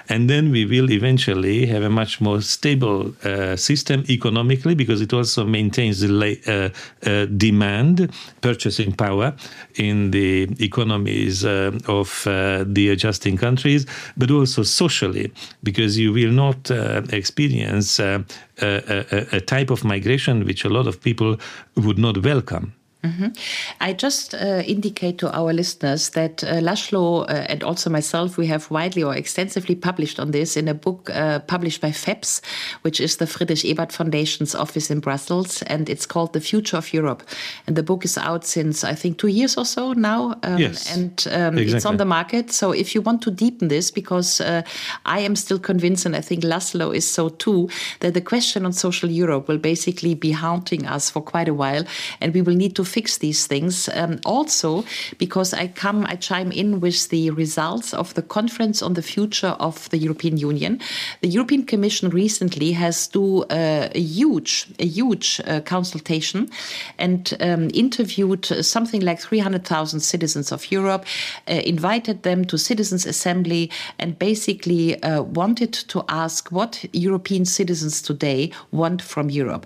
And 0.10 0.30
then 0.30 0.52
we 0.52 0.66
will 0.66 0.92
eventually 0.92 1.66
have 1.68 1.84
a 1.84 1.90
much 1.90 2.20
more 2.20 2.42
stable 2.42 3.16
uh, 3.24 3.56
system 3.56 4.04
economically 4.10 4.76
because 4.76 5.00
it 5.02 5.14
also 5.14 5.46
maintains 5.46 6.02
the 6.02 6.09
uh, 6.10 6.70
uh, 7.06 7.26
demand, 7.26 8.12
purchasing 8.42 8.92
power 8.94 9.36
in 9.76 10.12
the 10.12 10.44
economies 10.60 11.46
uh, 11.46 11.72
of 11.88 12.24
the 12.24 12.90
adjusting 12.90 13.38
countries, 13.38 13.86
but 14.18 14.32
also 14.32 14.64
socially, 14.64 15.32
because 15.64 15.98
you 15.98 16.14
will 16.14 16.32
not 16.32 16.72
experience 17.14 18.00
a, 18.00 18.24
a, 18.62 19.28
a 19.32 19.42
type 19.42 19.70
of 19.70 19.84
migration 19.84 20.46
which 20.46 20.66
a 20.66 20.70
lot 20.70 20.88
of 20.88 21.02
people 21.02 21.38
would 21.76 21.98
not 21.98 22.24
welcome. 22.24 22.74
Mm 23.02 23.12
-hmm. 23.18 23.32
I 23.90 23.94
just 23.98 24.34
uh, 24.34 24.68
indicate 24.68 25.14
to 25.14 25.28
our 25.30 25.54
listeners 25.54 26.10
that 26.10 26.44
uh, 26.44 26.60
Laszlo 26.62 27.22
uh, 27.22 27.52
and 27.52 27.64
also 27.64 27.90
myself, 27.90 28.38
we 28.38 28.48
have 28.48 28.66
widely 28.70 29.04
or 29.04 29.16
extensively 29.16 29.76
published 29.76 30.20
on 30.20 30.32
this 30.32 30.56
in 30.56 30.68
a 30.68 30.74
book 30.74 31.10
uh, 31.10 31.40
published 31.46 31.82
by 31.82 31.94
FEPS, 31.94 32.42
which 32.82 33.00
is 33.00 33.16
the 33.16 33.26
Friedrich 33.26 33.64
Ebert 33.66 33.94
Foundation's 33.94 34.56
office 34.56 34.94
in 34.94 35.00
Brussels, 35.00 35.64
and 35.64 35.90
it's 35.90 36.06
called 36.06 36.34
The 36.34 36.40
Future 36.42 36.78
of 36.78 36.94
Europe. 36.94 37.24
And 37.68 37.76
the 37.76 37.84
book 37.84 38.04
is 38.04 38.18
out 38.18 38.46
since 38.46 38.92
I 38.92 38.96
think 38.96 39.18
two 39.18 39.30
years 39.30 39.58
or 39.58 39.66
so 39.66 39.94
now, 39.94 40.36
um, 40.44 40.58
yes, 40.58 40.94
and 40.94 41.26
um, 41.28 41.58
exactly. 41.58 41.76
it's 41.76 41.86
on 41.86 41.98
the 41.98 42.06
market. 42.06 42.52
So 42.52 42.74
if 42.74 42.94
you 42.96 43.04
want 43.06 43.22
to 43.22 43.32
deepen 43.32 43.70
this, 43.70 43.92
because 43.92 44.44
uh, 44.44 44.62
I 45.06 45.26
am 45.26 45.36
still 45.36 45.60
convinced, 45.60 46.06
and 46.06 46.16
I 46.16 46.22
think 46.22 46.44
Laszlo 46.44 46.92
is 46.92 47.14
so 47.14 47.30
too, 47.30 47.70
that 48.00 48.14
the 48.14 48.22
question 48.22 48.66
on 48.66 48.74
social 48.74 49.10
Europe 49.10 49.48
will 49.48 49.60
basically 49.60 50.16
be 50.16 50.32
haunting 50.32 50.86
us 50.86 51.10
for 51.10 51.22
quite 51.22 51.52
a 51.52 51.54
while, 51.54 51.86
and 52.20 52.34
we 52.34 52.42
will 52.42 52.58
need 52.58 52.76
to 52.76 52.89
fix 52.90 53.18
these 53.18 53.48
things. 53.48 53.90
Um, 53.94 54.20
also, 54.26 54.84
because 55.18 55.54
I 55.54 55.68
come, 55.68 56.06
I 56.06 56.16
chime 56.16 56.52
in 56.52 56.80
with 56.80 57.10
the 57.10 57.30
results 57.32 57.94
of 57.94 58.14
the 58.14 58.22
conference 58.22 58.82
on 58.82 58.94
the 58.94 59.02
future 59.02 59.56
of 59.60 59.90
the 59.90 59.98
European 59.98 60.38
Union. 60.38 60.80
The 61.22 61.28
European 61.28 61.66
Commission 61.66 62.10
recently 62.10 62.72
has 62.74 63.08
do 63.08 63.44
uh, 63.44 63.90
a 63.96 64.00
huge, 64.00 64.68
a 64.80 64.86
huge 64.86 65.42
uh, 65.46 65.62
consultation 65.62 66.50
and 66.98 67.36
um, 67.40 67.70
interviewed 67.74 68.46
something 68.46 69.02
like 69.02 69.20
300,000 69.20 70.00
citizens 70.00 70.52
of 70.52 70.72
Europe, 70.72 71.06
uh, 71.50 71.54
invited 71.66 72.24
them 72.24 72.46
to 72.46 72.58
Citizens 72.58 73.06
Assembly, 73.06 73.72
and 73.98 74.18
basically 74.20 75.02
uh, 75.04 75.22
wanted 75.22 75.74
to 75.74 76.04
ask 76.08 76.52
what 76.52 76.86
European 76.94 77.46
citizens 77.46 78.02
today 78.02 78.52
want 78.72 79.02
from 79.02 79.30
Europe. 79.30 79.66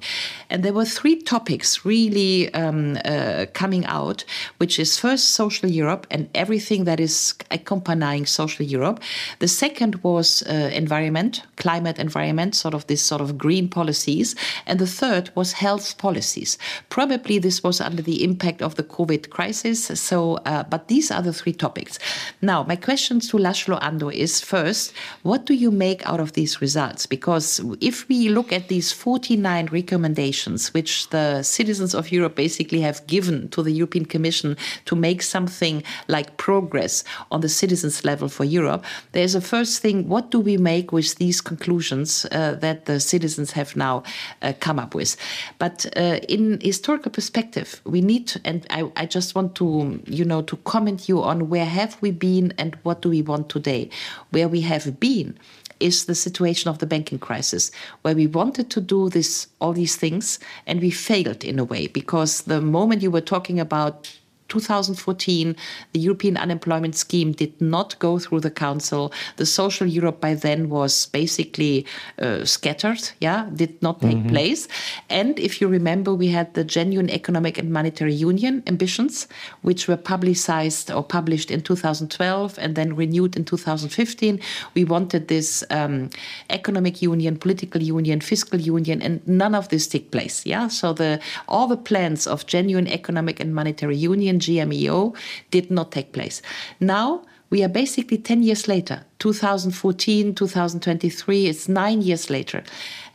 And 0.50 0.64
there 0.64 0.74
were 0.74 0.86
three 0.86 1.22
topics 1.22 1.86
really 1.86 2.54
um, 2.54 2.98
uh, 3.13 3.45
coming 3.54 3.86
out, 3.86 4.26
which 4.58 4.80
is 4.80 4.99
first 4.99 5.30
social 5.30 5.69
Europe 5.69 6.08
and 6.12 6.30
everything 6.34 6.86
that 6.86 6.99
is 6.99 7.36
accompanying 7.52 8.26
social 8.26 8.65
Europe. 8.65 8.99
The 9.39 9.47
second 9.47 9.95
was 10.04 10.43
uh, 10.43 10.71
environment, 10.73 11.43
climate 11.58 11.99
environment, 11.99 12.56
sort 12.56 12.73
of 12.73 12.88
this 12.88 13.02
sort 13.02 13.21
of 13.21 13.38
green 13.38 13.67
policies. 13.69 14.36
And 14.65 14.80
the 14.80 14.88
third 14.88 15.30
was 15.36 15.54
health 15.54 15.97
policies. 15.97 16.58
Probably 16.89 17.39
this 17.39 17.63
was 17.63 17.82
under 17.82 18.02
the 18.02 18.23
impact 18.23 18.62
of 18.62 18.76
the 18.76 18.84
COVID 18.84 19.30
crisis. 19.30 19.86
So, 19.86 20.36
uh, 20.45 20.63
but 20.63 20.88
these 20.88 21.12
are 21.12 21.21
the 21.21 21.34
three 21.34 21.54
topics. 21.54 21.99
Now, 22.41 22.63
my 22.63 22.76
question 22.76 23.19
to 23.19 23.38
Laszlo 23.38 23.82
Andor 23.82 24.12
is 24.12 24.41
first, 24.41 24.93
what 25.23 25.45
do 25.45 25.54
you 25.54 25.71
make 25.71 26.06
out 26.08 26.19
of 26.19 26.34
these 26.34 26.62
results? 26.62 27.06
Because 27.06 27.62
if 27.80 28.08
we 28.10 28.30
look 28.30 28.52
at 28.52 28.67
these 28.67 28.91
49 28.91 29.67
recommendations, 29.67 30.73
which 30.73 31.10
the 31.10 31.43
citizens 31.43 31.93
of 31.93 32.12
Europe 32.12 32.36
basically 32.36 32.82
have 32.82 33.03
given 33.08 33.50
to 33.50 33.63
the 33.63 33.72
European 33.72 34.06
Commission 34.06 34.58
to 34.86 34.96
make 34.96 35.22
something 35.22 35.84
like 36.08 36.38
progress 36.38 37.04
on 37.32 37.42
the 37.42 37.50
citizens 37.50 38.04
level 38.04 38.30
for 38.30 38.44
Europe, 38.44 38.84
there's 39.12 39.36
a 39.36 39.42
first 39.42 39.82
thing 39.82 40.08
what 40.08 40.32
do 40.32 40.39
we 40.39 40.58
make 40.58 40.92
with 40.92 41.16
these 41.16 41.42
conclusions 41.42 42.26
uh, 42.32 42.56
that 42.62 42.86
the 42.86 43.00
citizens 43.00 43.52
have 43.52 43.76
now 43.76 44.04
uh, 44.42 44.54
come 44.60 44.80
up 44.80 44.96
with? 44.96 45.16
But 45.60 45.86
uh, 45.98 46.20
in 46.30 46.60
historical 46.62 47.12
perspective, 47.12 47.82
we 47.86 48.02
need, 48.02 48.39
and 48.46 48.66
I, 48.70 48.92
I 48.96 49.06
just 49.06 49.36
want 49.36 49.56
to, 49.56 50.02
you 50.06 50.26
know, 50.26 50.42
to 50.44 50.58
comment 50.58 51.10
you 51.10 51.22
on 51.22 51.50
where 51.50 51.66
have 51.66 51.98
we 52.02 52.12
been 52.12 52.54
and 52.58 52.78
what 52.84 53.02
do 53.02 53.10
we 53.10 53.22
want 53.22 53.50
today. 53.50 53.89
Where 54.32 54.48
we 54.48 54.62
have 54.62 55.00
been 55.00 55.38
is 55.80 56.06
the 56.06 56.16
situation 56.16 56.70
of 56.70 56.80
the 56.80 56.86
banking 56.86 57.20
crisis, 57.20 57.72
where 58.02 58.16
we 58.16 58.28
wanted 58.28 58.70
to 58.72 58.82
do 58.82 59.10
this, 59.10 59.48
all 59.60 59.74
these 59.74 59.96
things, 59.96 60.40
and 60.66 60.82
we 60.82 60.90
failed 60.90 61.44
in 61.44 61.60
a 61.60 61.64
way 61.64 61.88
because 61.88 62.42
the 62.42 62.62
moment 62.62 63.02
you 63.02 63.12
were 63.12 63.22
talking 63.22 63.60
about 63.60 64.12
2014, 64.49 65.56
the 65.93 65.99
European 65.99 66.38
unemployment 66.38 66.95
scheme 66.95 67.32
did 67.32 67.60
not 67.62 67.97
go 67.99 68.19
through 68.19 68.41
the 68.41 68.51
council. 68.51 69.12
The 69.38 69.45
social 69.45 69.88
Europe 69.88 70.21
by 70.21 70.36
then 70.36 70.69
was 70.69 71.08
basically 71.08 71.86
uh, 72.19 72.45
scattered, 72.45 73.12
yeah, 73.19 73.49
did 73.56 73.82
not 73.82 74.01
take 74.01 74.17
mm-hmm. 74.17 74.29
place. 74.29 74.67
And 75.10 75.39
if 75.39 75.62
you 75.62 75.67
remember, 75.67 76.13
we 76.13 76.27
had 76.27 76.53
the 76.53 76.63
genuine 76.63 77.10
economic 77.10 77.58
and 77.58 77.71
monetary 77.71 78.13
union 78.13 78.63
ambitions, 78.67 79.27
which 79.62 79.88
were 79.88 79.97
publicized 79.97 80.91
or 80.91 81.03
published 81.03 81.49
in 81.51 81.62
2012 81.62 82.58
and 82.60 82.75
then 82.75 82.95
renewed 82.95 83.36
in 83.36 83.45
2015. 83.45 84.39
We 84.75 84.84
wanted 84.84 85.27
this 85.27 85.63
um, 85.69 86.10
economic 86.49 87.01
union, 87.01 87.38
political 87.38 87.82
union, 87.82 88.21
fiscal 88.21 88.60
union, 88.60 89.01
and 89.01 89.25
none 89.27 89.56
of 89.56 89.69
this 89.69 89.88
took 89.88 90.12
place. 90.12 90.45
Yeah, 90.45 90.67
so 90.67 90.93
the 90.93 91.19
all 91.47 91.67
the 91.67 91.77
plans 91.77 92.27
of 92.27 92.45
genuine 92.45 92.88
economic 92.88 93.39
and 93.39 93.53
monetary 93.53 93.97
union 93.97 94.33
GMEO 94.39 95.15
did 95.52 95.72
not 95.72 95.91
take 95.91 96.13
place. 96.13 96.41
Now 96.80 97.24
we 97.50 97.63
are 97.63 97.69
basically 97.69 98.17
10 98.17 98.41
years 98.41 98.67
later. 98.67 99.04
2014 99.19 100.34
2023 100.36 101.48
it's 101.48 101.69
nine 101.69 102.02
years 102.02 102.30
later. 102.30 102.63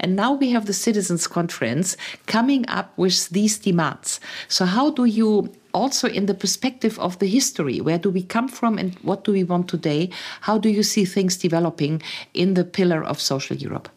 And 0.01 0.15
now 0.15 0.33
we 0.33 0.51
have 0.51 0.67
the 0.67 0.73
citizens 0.73 1.27
conference 1.27 1.97
coming 2.27 2.65
up 2.69 2.97
with 2.97 3.29
these 3.31 3.59
demands. 3.59 4.21
So 4.49 4.65
how 4.65 4.91
do 4.91 5.05
you 5.05 5.53
also 5.75 6.09
in 6.09 6.27
the 6.27 6.35
perspective 6.35 6.99
of 6.99 7.19
the 7.19 7.27
history 7.27 7.81
where 7.81 7.99
do 7.99 8.11
we 8.11 8.23
come 8.23 8.49
from 8.49 8.79
and 8.79 8.95
what 9.03 9.25
do 9.25 9.33
we 9.33 9.45
want 9.45 9.69
today 9.69 10.09
how 10.41 10.57
do 10.57 10.69
you 10.69 10.83
see 10.83 11.05
things 11.05 11.37
developing 11.37 12.03
in 12.33 12.55
the 12.55 12.65
pillar 12.65 13.05
of 13.05 13.21
social 13.21 13.57
europe 13.57 13.89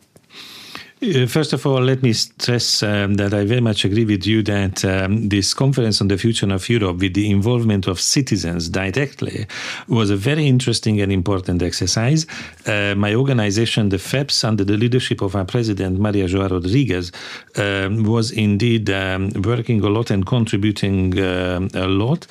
first 1.27 1.51
of 1.53 1.65
all, 1.65 1.81
let 1.81 2.03
me 2.03 2.13
stress 2.13 2.83
um, 2.83 3.15
that 3.15 3.33
I 3.33 3.43
very 3.43 3.61
much 3.61 3.85
agree 3.85 4.05
with 4.05 4.27
you 4.27 4.43
that 4.43 4.85
um, 4.85 5.29
this 5.29 5.51
conference 5.51 5.99
on 5.99 6.09
the 6.09 6.17
future 6.17 6.53
of 6.53 6.69
Europe, 6.69 6.99
with 6.99 7.15
the 7.15 7.31
involvement 7.31 7.87
of 7.87 7.99
citizens 7.99 8.69
directly, 8.69 9.47
was 9.87 10.11
a 10.11 10.15
very 10.15 10.45
interesting 10.45 11.01
and 11.01 11.11
important 11.11 11.63
exercise. 11.63 12.27
Uh, 12.67 12.93
my 12.95 13.15
organization, 13.15 13.89
the 13.89 13.97
FEPS, 13.97 14.43
under 14.43 14.63
the 14.63 14.77
leadership 14.77 15.21
of 15.21 15.35
our 15.35 15.45
president, 15.45 15.99
Maria 15.99 16.27
João 16.27 16.51
Rodrigues, 16.51 17.11
um, 17.57 18.03
was 18.03 18.29
indeed 18.29 18.91
um, 18.91 19.31
working 19.43 19.83
a 19.83 19.89
lot 19.89 20.11
and 20.11 20.23
contributing 20.27 21.19
uh, 21.19 21.67
a 21.73 21.87
lot. 21.87 22.27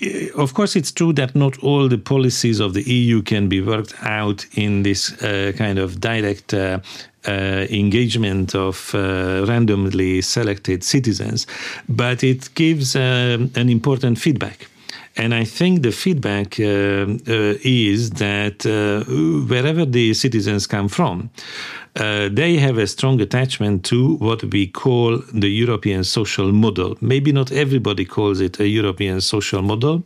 Um, 0.00 0.30
of 0.36 0.54
course, 0.54 0.76
it's 0.76 0.92
true 0.92 1.12
that 1.14 1.34
not 1.34 1.58
all 1.62 1.88
the 1.88 1.98
policies 1.98 2.60
of 2.60 2.74
the 2.74 2.82
EU 2.82 3.22
can 3.22 3.48
be 3.48 3.60
worked 3.60 3.94
out 4.02 4.46
in 4.54 4.82
this 4.82 5.12
uh, 5.22 5.52
kind 5.56 5.78
of 5.78 6.00
direct 6.00 6.54
uh, 6.54 6.80
uh, 7.26 7.66
engagement 7.70 8.54
of 8.54 8.94
uh, 8.94 9.44
randomly 9.46 10.22
selected 10.22 10.84
citizens, 10.84 11.46
but 11.88 12.22
it 12.22 12.48
gives 12.54 12.96
uh, 12.96 13.38
an 13.54 13.68
important 13.68 14.18
feedback. 14.18 14.68
And 15.18 15.34
I 15.34 15.44
think 15.44 15.82
the 15.82 15.90
feedback 15.90 16.60
uh, 16.60 16.64
uh, 16.64 17.58
is 17.64 18.10
that 18.10 18.64
uh, 18.64 19.04
wherever 19.48 19.84
the 19.84 20.14
citizens 20.14 20.66
come 20.68 20.88
from, 20.88 21.30
uh, 21.96 22.28
they 22.30 22.56
have 22.56 22.78
a 22.78 22.86
strong 22.86 23.20
attachment 23.20 23.84
to 23.86 24.14
what 24.16 24.44
we 24.44 24.68
call 24.68 25.20
the 25.34 25.48
European 25.48 26.04
social 26.04 26.52
model. 26.52 26.96
Maybe 27.00 27.32
not 27.32 27.50
everybody 27.50 28.04
calls 28.04 28.40
it 28.40 28.60
a 28.60 28.68
European 28.68 29.20
social 29.20 29.62
model, 29.62 30.04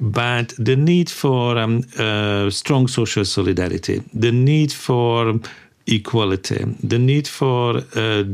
but 0.00 0.54
the 0.58 0.76
need 0.76 1.10
for 1.10 1.58
um, 1.58 1.82
uh, 1.98 2.48
strong 2.50 2.86
social 2.86 3.24
solidarity, 3.24 4.02
the 4.14 4.30
need 4.30 4.72
for 4.72 5.40
equality, 5.86 6.64
the 6.82 6.98
need 6.98 7.26
for 7.28 7.80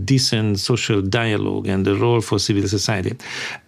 decent 0.05 0.59
social 0.59 1.01
dialogue, 1.01 1.67
and 1.67 1.85
the 1.85 1.97
role 1.97 2.21
for 2.21 2.39
civil 2.39 2.69
society. 2.69 3.17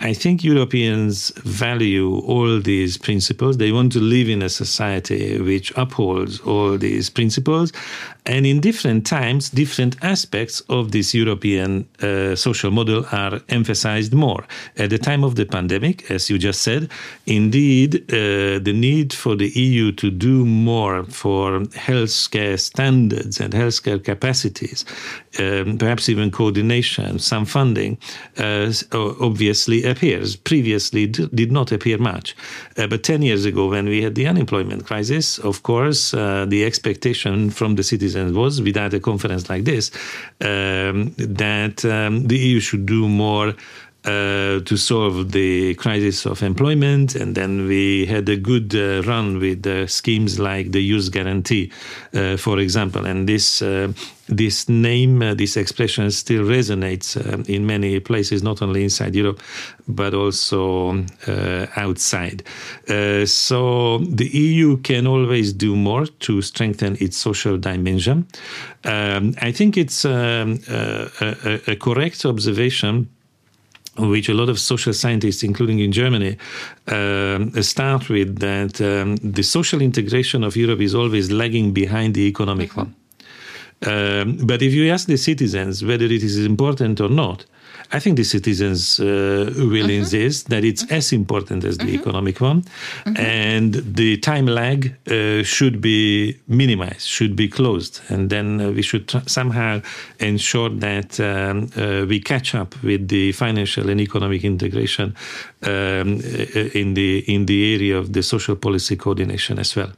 I 0.01 0.12
think 0.12 0.45
Europeans 0.45 1.33
value 1.45 2.19
all 2.21 2.61
these 2.61 2.97
principles. 2.97 3.57
They 3.57 3.73
want 3.73 3.93
to 3.93 4.01
live 4.01 4.29
in 4.29 4.43
a 4.43 4.49
society 4.49 5.40
which 5.40 5.73
upholds 5.77 6.40
all 6.40 6.77
these 6.79 7.11
principles. 7.11 7.73
And 8.27 8.47
in 8.47 8.61
different 8.61 9.07
times, 9.07 9.51
different 9.51 9.97
aspects 10.03 10.61
of 10.69 10.93
this 10.93 11.14
European 11.14 11.88
uh, 12.03 12.37
social 12.37 12.71
model 12.71 13.07
are 13.12 13.40
emphasized 13.49 14.12
more. 14.12 14.45
At 14.77 14.90
the 14.90 14.99
time 14.99 15.25
of 15.25 15.35
the 15.35 15.47
pandemic, 15.47 16.11
as 16.11 16.29
you 16.31 16.38
just 16.38 16.62
said, 16.62 16.90
indeed, 17.27 18.05
uh, 18.12 18.59
the 18.61 18.73
need 18.75 19.12
for 19.12 19.37
the 19.37 19.49
EU 19.49 19.93
to 19.93 20.11
do 20.11 20.45
more 20.45 21.05
for 21.05 21.61
healthcare 21.88 22.61
standards 22.61 23.40
and 23.40 23.55
health 23.55 23.70
healthcare 23.71 24.03
capacities, 24.03 24.85
um, 25.39 25.79
perhaps 25.79 26.09
even 26.09 26.31
coordination, 26.31 27.19
some 27.19 27.45
funding, 27.45 27.99
uh, 28.39 28.73
obviously 28.93 29.85
appears. 29.85 30.37
Previously, 30.37 31.07
did 31.07 31.53
not 31.53 31.73
appear 31.73 31.99
much. 31.99 32.37
Uh, 32.77 32.87
but 32.87 33.03
10 33.03 33.23
years 33.23 33.45
ago, 33.45 33.69
when 33.69 33.87
we 33.87 34.03
had 34.03 34.15
the 34.15 34.27
unemployment 34.27 34.87
crisis, 34.87 35.39
of 35.39 35.63
course, 35.63 36.15
uh, 36.15 36.47
the 36.49 36.65
expectation 36.65 37.51
from 37.51 37.77
the 37.77 37.83
citizens 37.83 38.33
was, 38.33 38.61
without 38.61 38.95
a 38.95 39.01
conference 39.01 39.49
like 39.49 39.65
this, 39.65 39.91
um, 40.41 41.13
that 41.19 41.85
um, 41.85 42.27
the 42.27 42.39
EU 42.39 42.61
should 42.61 42.87
do 42.87 43.09
more 43.09 43.55
uh, 44.05 44.61
to 44.61 44.77
solve 44.79 45.33
the 45.33 45.75
crisis 45.75 46.25
of 46.25 46.43
employment. 46.43 47.15
And 47.15 47.35
then 47.35 47.67
we 47.67 48.07
had 48.07 48.27
a 48.31 48.37
good 48.37 48.75
uh, 48.75 49.03
run 49.03 49.39
with 49.39 49.67
uh, 49.67 49.87
schemes 49.87 50.39
like 50.39 50.73
the 50.73 50.83
Youth 50.83 51.13
Guarantee, 51.13 51.71
uh, 52.15 52.39
for 52.39 52.59
example. 52.61 53.05
And 53.05 53.29
this 53.29 53.61
uh, 53.61 53.93
this 54.27 54.69
name, 54.69 55.21
uh, 55.21 55.35
this 55.35 55.57
expression 55.57 56.11
still 56.13 56.45
resonates 56.45 57.17
in 57.49 57.67
many 57.67 58.01
places, 58.01 58.43
not 58.43 58.63
only 58.63 58.85
inside 58.85 59.15
Europe, 59.15 59.43
but 59.89 60.15
also 60.15 61.05
outside. 61.77 62.45
so 63.27 63.99
the 63.99 64.31
EU 64.33 64.77
can 64.79 65.09
always 65.09 65.53
do 65.53 65.75
more 65.75 66.07
to 66.07 66.41
strengthen 66.43 66.97
its 67.01 67.17
social 67.17 67.59
dimension. 67.59 68.25
Um, 68.85 69.35
I 69.43 69.51
think 69.51 69.77
it's 69.77 70.05
um, 70.05 70.61
a, 70.69 71.61
a 71.67 71.77
correct 71.77 72.25
observation 72.25 73.09
which 73.98 74.29
a 74.29 74.35
lot 74.35 74.48
of 74.48 74.59
social 74.59 74.92
scientists, 74.92 75.42
including 75.42 75.79
in 75.81 75.92
Germany, 75.92 76.37
uh, 76.88 77.62
start 77.62 78.09
with 78.09 78.38
that 78.38 78.81
um, 78.81 79.16
the 79.16 79.42
social 79.42 79.81
integration 79.83 80.44
of 80.44 80.57
Europe 80.57 80.81
is 80.81 80.94
always 80.94 81.31
lagging 81.31 81.72
behind 81.72 82.14
the 82.14 82.22
economic 82.22 82.70
mm-hmm. 82.70 82.81
one. 82.81 82.94
Um, 83.83 84.37
but 84.46 84.61
if 84.62 84.72
you 84.74 84.90
ask 84.92 85.07
the 85.07 85.16
citizens 85.16 85.83
whether 85.83 86.05
it 86.05 86.22
is 86.22 86.44
important 86.44 87.00
or 87.00 87.09
not, 87.09 87.46
I 87.92 87.98
think 87.98 88.16
the 88.16 88.24
citizens 88.24 89.00
uh, 89.00 89.05
will 89.57 89.88
mm-hmm. 89.88 89.90
insist 89.90 90.48
that 90.48 90.64
it's 90.64 90.85
mm-hmm. 90.85 90.94
as 90.94 91.12
important 91.12 91.64
as 91.64 91.79
the 91.79 91.85
mm-hmm. 91.85 92.00
economic 92.00 92.40
one, 92.40 92.62
mm-hmm. 92.62 93.16
and 93.16 93.74
the 93.74 94.16
time 94.18 94.46
lag 94.46 94.94
uh, 95.11 95.42
should 95.42 95.81
be 95.81 96.37
minimized, 96.46 97.07
should 97.07 97.35
be 97.35 97.48
closed, 97.48 98.00
and 98.09 98.31
then 98.31 98.61
uh, 98.61 98.70
we 98.70 98.83
should 98.83 99.09
tr- 99.09 99.26
somehow 99.26 99.81
ensure 100.20 100.68
that 100.68 101.18
um, 101.18 101.68
uh, 101.76 102.07
we 102.07 102.20
catch 102.20 102.55
up 102.55 102.81
with 102.83 103.09
the 103.09 103.33
financial 103.33 103.88
and 103.90 104.00
economic 104.00 104.44
integration 104.44 105.14
um, 105.62 106.20
in 106.74 106.94
the 106.94 107.24
in 107.26 107.46
the 107.46 107.74
area 107.74 107.98
of 107.98 108.12
the 108.12 108.22
social 108.22 108.57
policy 108.57 108.96
coordination 108.96 109.59
as 109.59 109.74
well. 109.74 109.92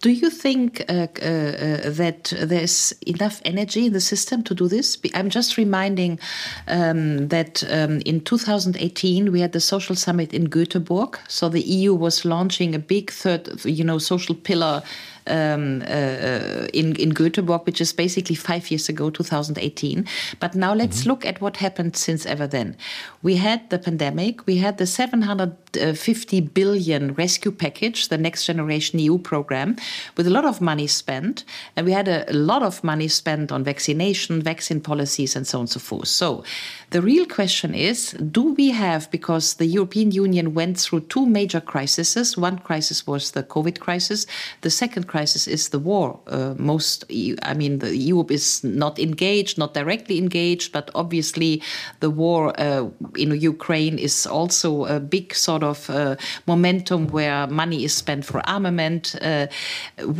Do 0.00 0.10
you 0.10 0.30
think 0.30 0.82
uh, 0.88 0.92
uh, 0.92 1.90
that 1.90 2.32
there's 2.36 2.92
enough 3.06 3.40
energy 3.44 3.86
in 3.86 3.92
the 3.92 4.00
system 4.00 4.42
to 4.44 4.54
do 4.54 4.68
this? 4.68 4.98
I'm 5.14 5.30
just 5.30 5.56
reminding 5.56 6.18
um, 6.68 7.28
that 7.28 7.64
um, 7.70 8.00
in 8.06 8.20
2018 8.20 9.32
we 9.32 9.40
had 9.40 9.52
the 9.52 9.60
social 9.60 9.96
summit 9.96 10.32
in 10.32 10.48
Göteborg. 10.48 11.18
So 11.28 11.48
the 11.48 11.60
EU 11.60 11.94
was 11.94 12.24
launching 12.24 12.74
a 12.74 12.78
big 12.78 13.10
third, 13.10 13.64
you 13.64 13.84
know, 13.84 13.98
social 13.98 14.34
pillar 14.34 14.82
um, 15.26 15.82
uh, 15.82 16.66
in, 16.72 16.96
in 16.96 17.12
Göteborg, 17.12 17.66
which 17.66 17.80
is 17.80 17.92
basically 17.92 18.34
five 18.34 18.70
years 18.70 18.88
ago, 18.88 19.10
2018. 19.10 20.06
But 20.38 20.54
now 20.54 20.74
let's 20.74 21.00
mm-hmm. 21.00 21.10
look 21.10 21.26
at 21.26 21.40
what 21.40 21.56
happened 21.58 21.96
since 21.96 22.26
ever 22.26 22.46
then. 22.46 22.76
We 23.22 23.36
had 23.36 23.68
the 23.70 23.78
pandemic, 23.78 24.46
we 24.46 24.58
had 24.58 24.78
the 24.78 24.86
750 24.86 26.40
billion 26.40 27.14
rescue 27.14 27.52
package, 27.52 28.08
the 28.08 28.18
Next 28.18 28.46
Generation 28.46 28.98
EU 28.98 29.18
program, 29.18 29.76
with 30.16 30.26
a 30.26 30.30
lot 30.30 30.44
of 30.44 30.60
money 30.60 30.86
spent. 30.86 31.44
And 31.76 31.86
we 31.86 31.92
had 31.92 32.08
a, 32.08 32.30
a 32.30 32.34
lot 32.34 32.62
of 32.62 32.82
money 32.82 33.08
spent 33.08 33.52
on 33.52 33.64
vaccination, 33.64 34.42
vaccine 34.42 34.80
policies, 34.80 35.36
and 35.36 35.46
so 35.46 35.58
on 35.58 35.62
and 35.62 35.70
so 35.70 35.80
forth. 35.80 36.08
So 36.08 36.44
the 36.90 37.02
real 37.02 37.26
question 37.26 37.74
is 37.74 38.12
do 38.12 38.54
we 38.54 38.70
have, 38.70 39.10
because 39.10 39.54
the 39.54 39.66
European 39.66 40.10
Union 40.10 40.54
went 40.54 40.78
through 40.78 41.00
two 41.00 41.26
major 41.26 41.60
crises, 41.60 42.36
one 42.36 42.58
crisis 42.58 43.06
was 43.06 43.32
the 43.32 43.42
COVID 43.42 43.78
crisis, 43.80 44.26
the 44.62 44.70
second 44.70 45.06
crisis 45.10 45.48
is 45.48 45.68
the 45.70 45.78
war. 45.78 46.18
Uh, 46.26 46.54
most, 46.56 47.04
I 47.42 47.54
mean, 47.54 47.80
the 47.80 47.96
Europe 47.96 48.30
is 48.30 48.62
not 48.62 48.98
engaged, 48.98 49.58
not 49.58 49.74
directly 49.74 50.18
engaged, 50.18 50.72
but 50.72 50.90
obviously 50.94 51.62
the 51.98 52.10
war 52.10 52.54
uh, 52.60 52.88
in 53.16 53.30
Ukraine 53.54 53.98
is 53.98 54.26
also 54.26 54.84
a 54.84 55.00
big 55.00 55.34
sort 55.34 55.62
of 55.62 55.90
uh, 55.90 56.14
momentum 56.46 57.08
where 57.08 57.46
money 57.48 57.84
is 57.84 57.92
spent 57.94 58.24
for 58.24 58.40
armament. 58.48 59.16
Uh, 59.20 59.46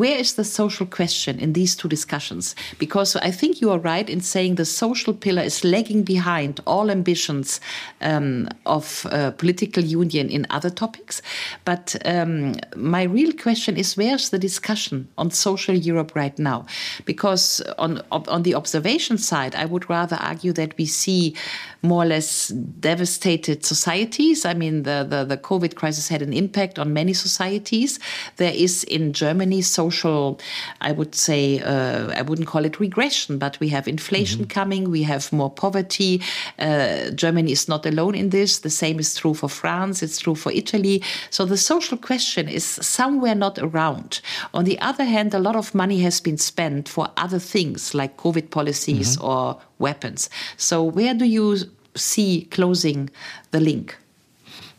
where 0.00 0.18
is 0.18 0.34
the 0.34 0.44
social 0.44 0.86
question 0.86 1.38
in 1.38 1.52
these 1.52 1.76
two 1.76 1.88
discussions? 1.88 2.56
Because 2.78 3.14
I 3.16 3.30
think 3.30 3.60
you 3.60 3.70
are 3.70 3.78
right 3.78 4.10
in 4.10 4.20
saying 4.20 4.56
the 4.56 4.64
social 4.64 5.14
pillar 5.14 5.42
is 5.42 5.62
lagging 5.64 6.02
behind 6.02 6.60
all 6.66 6.90
ambitions 6.90 7.60
um, 8.00 8.48
of 8.66 9.06
uh, 9.06 9.30
political 9.30 9.84
union 9.84 10.28
in 10.28 10.46
other 10.50 10.70
topics. 10.70 11.22
But 11.64 11.96
um, 12.04 12.54
my 12.76 13.04
real 13.04 13.32
question 13.32 13.76
is 13.76 13.96
where's 13.96 14.30
the 14.30 14.38
discussion 14.80 15.08
on 15.16 15.30
social 15.30 15.74
Europe 15.74 16.14
right 16.14 16.38
now? 16.38 16.66
Because 17.04 17.62
on, 17.78 18.02
on 18.10 18.42
the 18.42 18.54
observation 18.54 19.18
side, 19.18 19.54
I 19.54 19.64
would 19.66 19.88
rather 19.90 20.16
argue 20.16 20.52
that 20.52 20.76
we 20.78 20.86
see 20.86 21.34
more 21.82 22.02
or 22.02 22.06
less 22.06 22.48
devastated 22.48 23.64
societies. 23.64 24.44
I 24.44 24.54
mean, 24.54 24.82
the, 24.82 25.06
the, 25.08 25.24
the 25.24 25.36
COVID 25.36 25.76
crisis 25.76 26.08
had 26.08 26.20
an 26.22 26.32
impact 26.32 26.78
on 26.78 26.92
many 26.92 27.14
societies. 27.14 27.98
There 28.36 28.52
is 28.52 28.84
in 28.84 29.12
Germany 29.12 29.62
social, 29.62 30.40
I 30.80 30.92
would 30.92 31.14
say, 31.14 31.60
uh, 31.60 32.12
I 32.14 32.22
wouldn't 32.22 32.48
call 32.48 32.64
it 32.64 32.80
regression, 32.80 33.38
but 33.38 33.58
we 33.60 33.68
have 33.68 33.88
inflation 33.88 34.40
mm-hmm. 34.40 34.48
coming, 34.48 34.90
we 34.90 35.02
have 35.04 35.32
more 35.32 35.50
poverty. 35.50 36.22
Uh, 36.58 37.10
Germany 37.10 37.52
is 37.52 37.68
not 37.68 37.86
alone 37.86 38.14
in 38.14 38.30
this. 38.30 38.58
The 38.58 38.70
same 38.70 38.98
is 38.98 39.14
true 39.14 39.34
for 39.34 39.48
France, 39.48 40.02
it's 40.02 40.18
true 40.18 40.34
for 40.34 40.52
Italy. 40.52 41.02
So 41.30 41.46
the 41.46 41.56
social 41.56 41.96
question 41.96 42.48
is 42.48 42.64
somewhere 42.64 43.34
not 43.34 43.58
around. 43.58 44.20
On 44.52 44.64
the 44.64 44.78
other 44.80 45.04
hand, 45.04 45.32
a 45.32 45.38
lot 45.38 45.56
of 45.56 45.74
money 45.74 46.00
has 46.00 46.20
been 46.20 46.36
spent 46.36 46.88
for 46.88 47.08
other 47.16 47.38
things 47.38 47.94
like 47.94 48.18
COVID 48.18 48.50
policies 48.50 49.16
mm-hmm. 49.16 49.26
or 49.26 49.60
weapons. 49.80 50.30
So, 50.56 50.82
where 50.82 51.14
do 51.14 51.24
you 51.24 51.56
see 51.94 52.46
closing 52.50 53.10
the 53.50 53.60
link? 53.60 53.96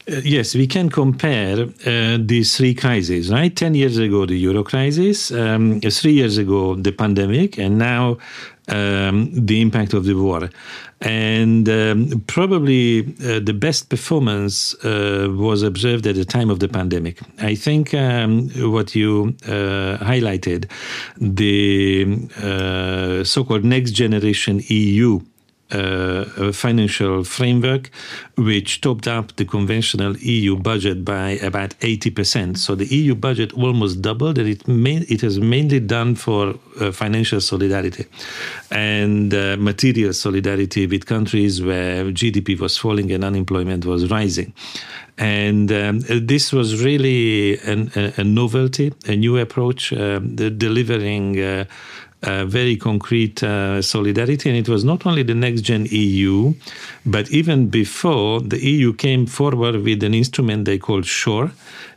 Uh, 0.09 0.15
yes, 0.23 0.55
we 0.55 0.65
can 0.65 0.89
compare 0.89 1.67
uh, 1.85 2.17
these 2.19 2.57
three 2.57 2.73
crises, 2.73 3.29
right? 3.31 3.55
10 3.55 3.75
years 3.75 3.97
ago, 3.97 4.25
the 4.25 4.35
euro 4.35 4.63
crisis, 4.63 5.31
um, 5.31 5.79
three 5.81 6.13
years 6.13 6.37
ago, 6.37 6.75
the 6.75 6.91
pandemic, 6.91 7.59
and 7.59 7.77
now 7.77 8.17
um, 8.69 9.29
the 9.33 9.61
impact 9.61 9.93
of 9.93 10.05
the 10.05 10.13
war. 10.13 10.49
And 11.01 11.67
um, 11.67 12.23
probably 12.27 13.15
uh, 13.23 13.39
the 13.39 13.53
best 13.53 13.89
performance 13.89 14.75
uh, 14.85 15.29
was 15.31 15.63
observed 15.63 16.05
at 16.05 16.15
the 16.15 16.25
time 16.25 16.49
of 16.51 16.59
the 16.59 16.67
pandemic. 16.67 17.19
I 17.39 17.55
think 17.55 17.93
um, 17.93 18.49
what 18.71 18.93
you 18.93 19.35
uh, 19.45 19.97
highlighted, 19.97 20.69
the 21.17 22.29
uh, 22.37 23.23
so 23.23 23.43
called 23.43 23.63
next 23.63 23.91
generation 23.91 24.61
EU 24.67 25.21
uh, 25.71 26.51
financial 26.51 27.23
framework, 27.23 27.89
which 28.37 28.81
topped 28.81 29.07
up 29.07 29.35
the 29.35 29.45
conventional 29.45 30.17
EU 30.17 30.55
budget 30.55 31.05
by 31.05 31.31
about 31.43 31.71
80%. 31.79 32.57
So 32.57 32.75
the 32.75 32.85
EU 32.85 33.15
budget 33.15 33.53
almost 33.53 34.01
doubled, 34.01 34.37
and 34.37 34.47
it, 34.49 34.67
main, 34.67 35.05
it 35.09 35.21
has 35.21 35.39
mainly 35.39 35.79
done 35.79 36.15
for 36.15 36.55
uh, 36.79 36.91
financial 36.91 37.41
solidarity 37.41 38.05
and 38.71 39.33
uh, 39.33 39.57
material 39.57 40.13
solidarity 40.13 40.87
with 40.87 41.05
countries 41.05 41.61
where 41.61 42.05
GDP 42.05 42.59
was 42.59 42.77
falling 42.77 43.11
and 43.11 43.23
unemployment 43.23 43.85
was 43.85 44.09
rising. 44.09 44.53
And 45.17 45.71
um, 45.71 45.99
this 46.07 46.51
was 46.51 46.83
really 46.83 47.59
an, 47.59 47.91
a, 47.95 48.13
a, 48.17 48.23
novelty, 48.23 48.93
a 49.05 49.15
new 49.15 49.37
approach, 49.37 49.93
uh, 49.93 50.19
delivering 50.19 51.67
very 52.45 52.75
concrete 52.77 53.43
uh, 53.43 53.81
solidarity. 53.81 54.49
And 54.49 54.57
it 54.57 54.69
was 54.69 54.83
not 54.83 55.05
only 55.05 55.23
the 55.23 55.35
next 55.35 55.61
gen 55.61 55.87
EU, 55.89 56.53
but 57.05 57.29
even 57.31 57.67
before, 57.67 58.41
the 58.41 58.59
EU 58.63 58.93
came 58.93 59.25
forward 59.25 59.83
with 59.83 60.03
an 60.03 60.13
instrument 60.13 60.65
they 60.65 60.77
called 60.77 61.05
SURE. 61.05 61.51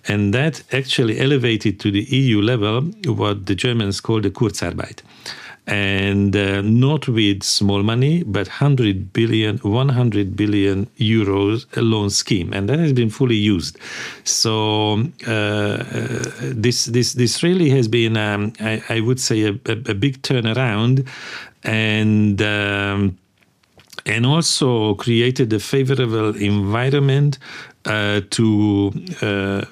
And 0.07 0.35
that 0.35 0.63
actually 0.73 1.19
elevated 1.19 1.81
to 1.81 1.91
the 1.91 2.03
EU 2.03 2.41
level 2.43 2.83
what 3.07 3.47
the 3.47 3.55
Germans 3.55 4.01
call 4.01 4.21
the 4.21 4.31
Kurzarbeit 4.31 5.03
and 5.67 6.37
uh, 6.37 6.61
not 6.63 7.09
with 7.09 7.43
small 7.43 7.83
money, 7.83 8.23
but 8.25 8.47
100 8.47 9.13
billion, 9.13 9.59
100 9.59 10.37
billion 10.37 10.87
euros 10.99 11.67
loan 11.77 12.11
scheme, 12.11 12.53
and 12.53 12.69
that 12.69 12.79
has 12.79 12.93
been 12.93 13.11
fully 13.11 13.37
used. 13.37 13.79
So 14.25 15.05
uh, 15.27 15.31
uh, 15.31 16.23
this 16.41 16.85
this 16.87 17.15
this 17.15 17.43
really 17.43 17.71
has 17.71 17.89
been, 17.89 18.17
um, 18.17 18.53
I, 18.61 18.83
I, 18.89 19.01
would 19.01 19.21
say, 19.21 19.43
a, 19.43 19.53
a, 19.67 19.73
a, 19.73 19.95
big 19.95 20.23
turnaround, 20.23 21.07
and. 21.63 22.41
Um, 22.43 23.19
and 24.07 24.27
also 24.27 24.95
created 24.97 25.51
a 25.55 25.59
favorable 25.59 26.37
environment 26.37 27.39
uh, 27.87 28.21
to 28.31 28.93
uh, 29.23 29.65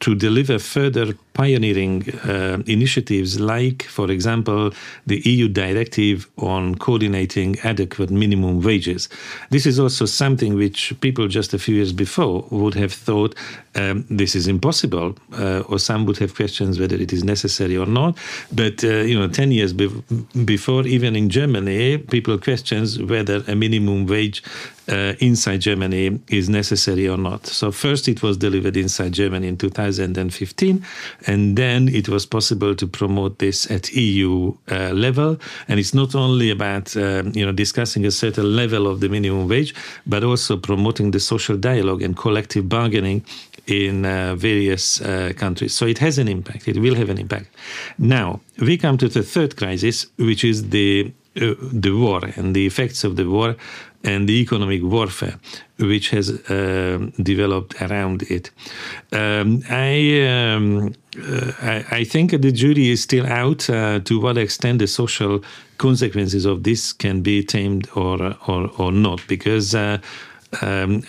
to 0.00 0.14
deliver 0.14 0.58
further 0.58 1.14
pioneering 1.40 2.06
uh, 2.24 2.62
initiatives 2.66 3.40
like, 3.40 3.84
for 3.84 4.10
example, 4.10 4.70
the 5.06 5.22
EU 5.24 5.48
directive 5.48 6.28
on 6.36 6.74
coordinating 6.74 7.58
adequate 7.60 8.10
minimum 8.10 8.60
wages. 8.60 9.08
This 9.48 9.64
is 9.64 9.80
also 9.80 10.04
something 10.04 10.54
which 10.54 10.92
people 11.00 11.28
just 11.28 11.54
a 11.54 11.58
few 11.58 11.76
years 11.76 11.94
before 11.94 12.44
would 12.50 12.74
have 12.74 12.92
thought 12.92 13.34
um, 13.74 14.04
this 14.10 14.34
is 14.34 14.48
impossible, 14.48 15.16
uh, 15.32 15.60
or 15.60 15.78
some 15.78 16.04
would 16.04 16.18
have 16.18 16.34
questions 16.34 16.78
whether 16.78 16.96
it 16.96 17.10
is 17.10 17.24
necessary 17.24 17.76
or 17.76 17.86
not. 17.86 18.18
But 18.52 18.84
uh, 18.84 19.04
you 19.10 19.18
know, 19.18 19.28
ten 19.28 19.50
years 19.50 19.72
be- 19.72 20.02
before, 20.44 20.86
even 20.86 21.16
in 21.16 21.30
Germany, 21.30 21.98
people 21.98 22.36
questions 22.36 23.00
whether 23.00 23.44
a 23.46 23.54
minimum 23.54 24.06
wage 24.06 24.42
uh, 24.90 25.14
inside 25.20 25.60
Germany 25.60 26.20
is 26.28 26.48
necessary 26.48 27.08
or 27.08 27.16
not. 27.16 27.46
So 27.46 27.70
first, 27.70 28.08
it 28.08 28.22
was 28.22 28.36
delivered 28.36 28.76
inside 28.76 29.12
Germany 29.12 29.46
in 29.48 29.56
2015, 29.56 30.84
and 31.30 31.56
then 31.56 31.88
it 31.88 32.08
was 32.08 32.26
possible 32.26 32.74
to 32.74 32.86
promote 32.86 33.38
this 33.38 33.70
at 33.70 33.84
EU 33.92 34.52
uh, 34.70 34.90
level. 35.06 35.38
And 35.68 35.78
it's 35.78 35.94
not 35.94 36.14
only 36.14 36.50
about 36.50 36.96
um, 36.96 37.32
you 37.38 37.44
know 37.46 37.52
discussing 37.64 38.04
a 38.06 38.10
certain 38.10 38.48
level 38.62 38.86
of 38.92 38.96
the 39.00 39.08
minimum 39.08 39.48
wage, 39.48 39.72
but 40.06 40.22
also 40.24 40.56
promoting 40.56 41.12
the 41.12 41.20
social 41.20 41.56
dialogue 41.56 42.02
and 42.02 42.16
collective 42.16 42.68
bargaining 42.68 43.24
in 43.66 44.04
uh, 44.04 44.34
various 44.34 45.00
uh, 45.00 45.32
countries. 45.36 45.72
So 45.78 45.86
it 45.86 45.98
has 45.98 46.18
an 46.18 46.28
impact. 46.28 46.66
It 46.66 46.78
will 46.84 46.96
have 46.96 47.10
an 47.14 47.18
impact. 47.18 47.46
Now 47.98 48.40
we 48.58 48.76
come 48.76 48.96
to 48.98 49.08
the 49.08 49.22
third 49.22 49.56
crisis, 49.56 50.06
which 50.16 50.42
is 50.44 50.70
the 50.70 51.12
uh, 51.36 51.54
the 51.84 51.92
war 51.92 52.20
and 52.36 52.56
the 52.56 52.66
effects 52.66 53.04
of 53.04 53.14
the 53.14 53.24
war 53.24 53.54
and 54.04 54.28
the 54.28 54.40
economic 54.40 54.82
warfare 54.82 55.38
which 55.78 56.10
has 56.10 56.30
uh, 56.30 56.98
developed 57.22 57.80
around 57.82 58.22
it. 58.22 58.50
Um, 59.12 59.62
I, 59.70 60.22
um, 60.28 60.94
uh, 61.18 61.52
I, 61.60 61.84
I 61.90 62.04
think 62.04 62.30
the 62.30 62.52
jury 62.52 62.90
is 62.90 63.02
still 63.02 63.26
out 63.26 63.68
uh, 63.70 64.00
to 64.00 64.20
what 64.20 64.36
extent 64.36 64.78
the 64.78 64.86
social 64.86 65.42
consequences 65.78 66.44
of 66.44 66.62
this 66.62 66.92
can 66.92 67.22
be 67.22 67.42
tamed 67.42 67.88
or 67.94 68.36
or, 68.46 68.70
or 68.78 68.92
not 68.92 69.20
because. 69.26 69.74
Uh, 69.74 69.98
um, 70.62 71.04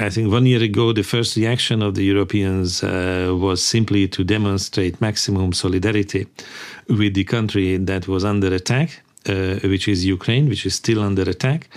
I 0.00 0.10
think 0.10 0.32
one 0.32 0.46
year 0.46 0.60
ago, 0.60 0.92
the 0.92 1.04
first 1.04 1.36
reaction 1.36 1.80
of 1.80 1.94
the 1.94 2.02
Europeans 2.02 2.82
uh, 2.82 3.32
was 3.38 3.62
simply 3.62 4.08
to 4.08 4.24
demonstrate 4.24 5.00
maximum 5.00 5.52
solidarity 5.52 6.26
with 6.88 7.14
the 7.14 7.22
country 7.22 7.76
that 7.76 8.08
was 8.08 8.24
under 8.24 8.52
attack, 8.52 9.00
uh, 9.28 9.60
which 9.62 9.86
is 9.86 10.04
Ukraine, 10.04 10.48
which 10.48 10.66
is 10.66 10.74
still 10.74 11.02
under 11.02 11.22
attack. 11.22 11.68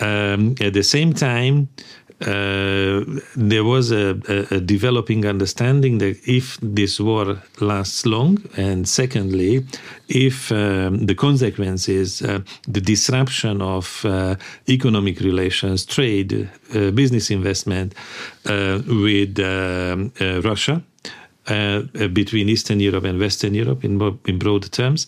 Um, 0.00 0.54
at 0.60 0.72
the 0.72 0.82
same 0.82 1.12
time, 1.12 1.68
uh, 2.22 3.02
there 3.34 3.64
was 3.64 3.90
a, 3.92 4.20
a, 4.28 4.56
a, 4.56 4.60
developing 4.60 5.24
understanding 5.24 5.98
that 5.98 6.18
if 6.26 6.58
this 6.60 7.00
war 7.00 7.42
lasts 7.60 8.04
long, 8.04 8.36
and 8.58 8.86
secondly, 8.86 9.64
if 10.08 10.52
um, 10.52 11.06
the 11.06 11.14
consequences, 11.14 12.20
uh, 12.20 12.40
the 12.68 12.80
disruption 12.80 13.62
of 13.62 14.04
uh, 14.04 14.36
economic 14.68 15.20
relations, 15.20 15.86
trade, 15.86 16.50
uh, 16.74 16.90
business 16.90 17.30
investment 17.30 17.94
uh, 18.44 18.82
with 18.86 19.38
um, 19.40 20.12
uh, 21.50 21.82
between 22.08 22.48
Eastern 22.48 22.80
Europe 22.80 23.04
and 23.04 23.18
Western 23.18 23.54
Europe 23.54 23.84
in, 23.84 24.00
in 24.26 24.38
broad 24.38 24.70
terms, 24.72 25.06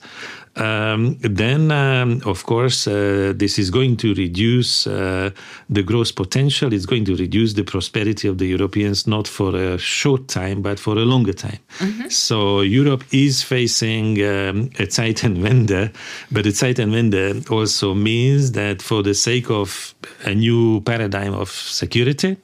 um, 0.57 1.16
then, 1.20 1.70
um, 1.70 2.20
of 2.26 2.44
course, 2.44 2.87
uh, 2.87 3.33
this 3.35 3.59
is 3.59 3.70
going 3.70 3.96
to 3.98 4.14
reduce 4.14 4.87
uh, 4.87 5.31
the 5.70 5.83
growth 5.83 6.14
potential. 6.14 6.72
It's 6.74 6.85
going 6.85 7.07
to 7.07 7.16
reduce 7.16 7.55
the 7.55 7.62
prosperity 7.62 8.28
of 8.28 8.37
the 8.37 8.46
Europeans, 8.46 9.07
not 9.07 9.26
for 9.26 9.57
a 9.57 9.78
short 9.78 10.28
time, 10.28 10.61
but 10.61 10.78
for 10.78 10.98
a 10.98 11.05
longer 11.07 11.33
time. 11.33 11.59
Mm-hmm. 11.78 12.09
So, 12.11 12.61
Europe 12.61 13.02
is 13.12 13.42
facing 13.42 14.18
um, 14.18 14.70
a 14.78 14.87
Zeitenwende, 14.87 15.94
but 16.31 16.44
the 16.44 16.50
Zeitenwende 16.50 17.50
also 17.50 17.94
means 17.94 18.52
that 18.52 18.83
for 18.83 19.02
the 19.02 19.14
sake 19.14 19.50
of 19.50 19.94
a 20.24 20.35
new 20.35 20.83
paradigm 20.83 21.33
of 21.33 21.50
security, 21.50 22.37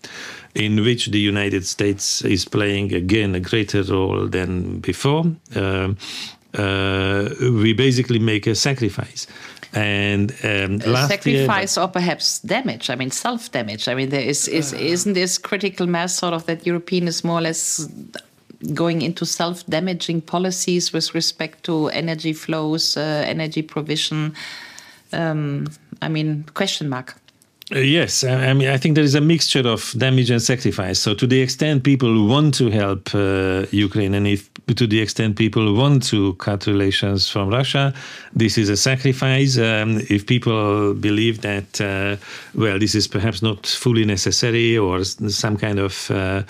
in 0.54 0.82
which 0.82 1.06
the 1.06 1.18
United 1.18 1.66
States 1.66 2.22
is 2.22 2.44
playing 2.44 2.92
again 2.94 3.34
a 3.34 3.40
greater 3.40 3.82
role 3.82 4.26
than 4.26 4.80
before. 4.80 5.24
Uh, 5.54 5.94
uh, 6.54 7.28
we 7.40 7.72
basically 7.72 8.18
make 8.18 8.46
a 8.46 8.54
sacrifice. 8.54 9.26
And 9.74 10.32
um, 10.44 10.80
sacrifice 10.80 11.76
year, 11.76 11.84
or 11.84 11.88
perhaps 11.88 12.40
damage. 12.40 12.88
I 12.88 12.94
mean, 12.94 13.11
self 13.11 13.52
damage. 13.52 13.87
I 13.87 13.94
mean, 13.94 14.08
there 14.08 14.22
is, 14.22 14.48
is 14.48 14.72
isn't 14.72 15.12
this 15.12 15.37
critical 15.37 15.87
mass 15.87 16.14
sort 16.14 16.32
of 16.32 16.46
that 16.46 16.66
European 16.66 17.06
is 17.06 17.22
more 17.22 17.38
or 17.38 17.42
less 17.42 17.87
going 18.72 19.02
into 19.02 19.26
self 19.26 19.64
damaging 19.66 20.22
policies 20.22 20.92
with 20.92 21.14
respect 21.14 21.64
to 21.64 21.88
energy 21.88 22.32
flows, 22.32 22.96
uh, 22.96 23.24
energy 23.26 23.61
provision. 23.61 24.34
Um, 25.12 25.66
I 26.00 26.08
mean, 26.08 26.44
question 26.54 26.88
mark. 26.88 27.16
Uh, 27.70 27.81
yes, 27.81 28.24
I, 28.24 28.46
I, 28.46 28.52
mean, 28.54 28.68
I 28.68 28.78
think 28.78 28.94
there 28.94 29.04
is 29.04 29.14
a 29.14 29.20
mixture 29.20 29.68
of 29.68 29.92
damage 29.98 30.31
and 30.31 30.40
sacrifice. 30.40 30.98
So, 30.98 31.12
to 31.12 31.26
the 31.26 31.42
extent 31.42 31.85
people 31.85 32.26
want 32.26 32.54
to 32.54 32.70
help 32.70 33.14
uh, 33.14 33.66
Ukraine, 33.70 34.14
and 34.14 34.26
if 34.26 34.48
to 34.74 34.87
the 34.87 35.00
extent 35.00 35.37
people 35.37 35.74
want 35.74 36.02
to 36.04 36.33
cut 36.35 36.66
relations 36.66 37.28
from 37.28 37.50
Russia, 37.50 37.92
this 38.33 38.57
is 38.57 38.70
a 38.70 38.76
sacrifice. 38.76 39.59
Um, 39.59 39.98
if 40.09 40.26
people 40.26 40.94
believe 40.94 41.42
that, 41.42 41.78
uh, 41.81 42.16
well, 42.54 42.78
this 42.78 42.94
is 42.94 43.07
perhaps 43.07 43.42
not 43.42 43.66
fully 43.66 44.07
necessary, 44.07 44.78
or 44.78 45.04
some 45.04 45.59
kind 45.59 45.78
of 45.78 46.11
uh, 46.11 46.44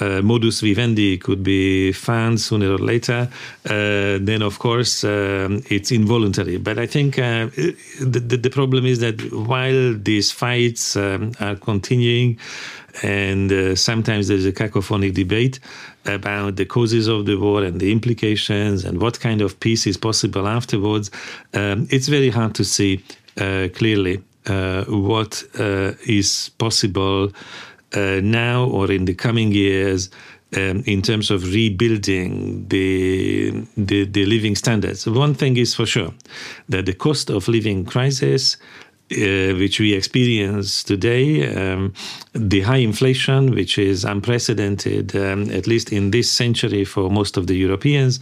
uh, 0.00 0.22
modus 0.22 0.60
vivendi 0.60 1.18
could 1.18 1.42
be 1.42 1.92
found 1.92 2.40
sooner 2.40 2.72
or 2.72 2.78
later, 2.78 3.28
uh, 3.66 4.18
then 4.20 4.42
of 4.42 4.58
course 4.58 5.04
um, 5.04 5.62
it's 5.68 5.90
involuntary. 5.90 6.56
But 6.56 6.78
I 6.78 6.86
think 6.86 7.18
uh, 7.18 7.48
the, 8.00 8.38
the, 8.40 8.50
problem 8.50 8.86
is 8.86 9.00
that 9.00 9.20
while 9.32 9.94
these 9.94 10.30
fights 10.62 10.96
um, 10.96 11.32
are 11.40 11.56
continuing, 11.56 12.38
and 13.02 13.50
uh, 13.52 13.74
sometimes 13.74 14.28
there's 14.28 14.46
a 14.46 14.52
cacophonic 14.52 15.14
debate 15.14 15.58
about 16.04 16.56
the 16.56 16.64
causes 16.64 17.08
of 17.08 17.26
the 17.26 17.36
war 17.36 17.62
and 17.62 17.80
the 17.80 17.90
implications 17.90 18.84
and 18.84 19.00
what 19.00 19.20
kind 19.20 19.40
of 19.40 19.58
peace 19.60 19.86
is 19.86 19.96
possible 19.96 20.46
afterwards, 20.46 21.10
um, 21.54 21.86
it's 21.90 22.08
very 22.08 22.30
hard 22.30 22.54
to 22.54 22.64
see 22.64 23.02
uh, 23.40 23.68
clearly 23.74 24.22
uh, 24.46 24.84
what 24.84 25.44
is 26.06 26.50
possible 26.58 27.30
uh, 27.94 28.20
now 28.22 28.64
or 28.64 28.90
in 28.90 29.04
the 29.04 29.14
coming 29.14 29.52
years 29.52 30.10
um, 30.56 30.82
in 30.86 31.02
terms 31.02 31.30
of 31.30 31.44
rebuilding 31.44 32.66
the, 32.68 33.50
the, 33.76 34.04
the 34.04 34.26
living 34.26 34.56
standards. 34.56 35.06
One 35.06 35.34
thing 35.34 35.56
is 35.56 35.74
for 35.74 35.86
sure 35.86 36.12
that 36.68 36.86
the 36.86 36.94
cost 36.94 37.30
of 37.30 37.48
living 37.48 37.84
crisis. 37.84 38.56
Uh, 39.10 39.52
which 39.58 39.78
we 39.78 39.92
experience 39.92 40.82
today, 40.82 41.46
um, 41.54 41.92
the 42.32 42.62
high 42.62 42.78
inflation, 42.78 43.50
which 43.50 43.76
is 43.76 44.06
unprecedented, 44.06 45.14
um, 45.14 45.50
at 45.50 45.66
least 45.66 45.92
in 45.92 46.12
this 46.12 46.32
century 46.32 46.82
for 46.82 47.10
most 47.10 47.36
of 47.36 47.46
the 47.46 47.54
Europeans, 47.54 48.20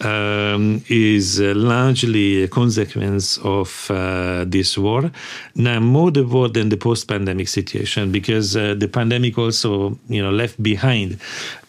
um, 0.00 0.82
is 0.88 1.40
uh, 1.40 1.52
largely 1.54 2.42
a 2.42 2.48
consequence 2.48 3.38
of 3.38 3.90
uh, 3.90 4.44
this 4.46 4.78
war. 4.78 5.10
Now, 5.54 5.80
more 5.80 6.10
the 6.10 6.24
war 6.24 6.48
than 6.48 6.68
the 6.68 6.76
post-pandemic 6.76 7.48
situation, 7.48 8.12
because 8.12 8.56
uh, 8.56 8.74
the 8.74 8.88
pandemic 8.88 9.38
also, 9.38 9.98
you 10.08 10.22
know, 10.22 10.30
left 10.30 10.62
behind 10.62 11.18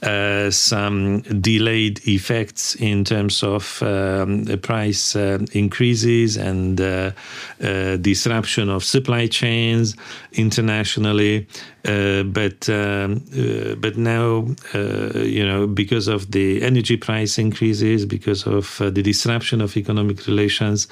uh, 0.02 0.50
some 0.50 1.22
delayed 1.22 2.00
effects 2.08 2.76
in 2.76 3.04
terms 3.04 3.44
of 3.44 3.82
um, 3.84 4.46
price 4.62 5.16
uh, 5.16 5.40
increases 5.52 6.38
and 6.38 6.82
uh, 6.82 7.12
disruption 7.98 8.70
of 8.70 8.84
supply 8.84 9.28
chains 9.28 9.96
internationally. 10.34 11.48
But 11.84 12.70
um, 12.70 13.24
but 13.80 13.98
now, 13.98 14.48
you 14.74 15.46
know, 15.46 15.68
because 15.68 16.08
of 16.08 16.32
the 16.32 16.62
energy 16.62 16.98
price 16.98 17.38
increases, 17.38 18.06
because 18.06 18.46
of 18.46 18.80
uh, 18.82 18.90
the 18.90 19.02
disruption 19.02 19.62
of 19.62 19.76
economic 19.78 20.28
relations. 20.28 20.88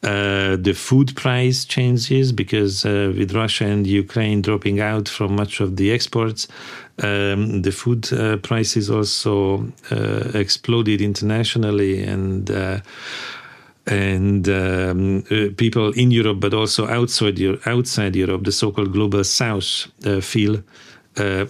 Uh, 0.00 0.54
the 0.54 0.74
food 0.74 1.16
price 1.16 1.64
changes 1.64 2.30
because 2.30 2.86
uh, 2.86 3.12
with 3.16 3.34
Russia 3.34 3.64
and 3.64 3.84
Ukraine 3.84 4.40
dropping 4.40 4.78
out 4.78 5.08
from 5.08 5.34
much 5.34 5.58
of 5.58 5.74
the 5.74 5.90
exports, 5.90 6.46
um, 7.02 7.62
the 7.62 7.72
food 7.72 8.12
uh, 8.12 8.36
prices 8.36 8.90
also 8.90 9.72
uh, 9.90 10.30
exploded 10.34 11.00
internationally 11.00 12.04
and 12.04 12.48
uh, 12.48 12.78
and 13.88 14.48
um, 14.48 15.22
people 15.56 15.92
in 15.92 16.10
Europe, 16.10 16.40
but 16.40 16.54
also 16.54 16.86
outside 16.86 17.38
outside 17.66 18.16
Europe, 18.16 18.44
the 18.44 18.52
so-called 18.52 18.92
global 18.92 19.24
South, 19.24 19.86
feel 20.20 20.56
uh, 20.56 20.60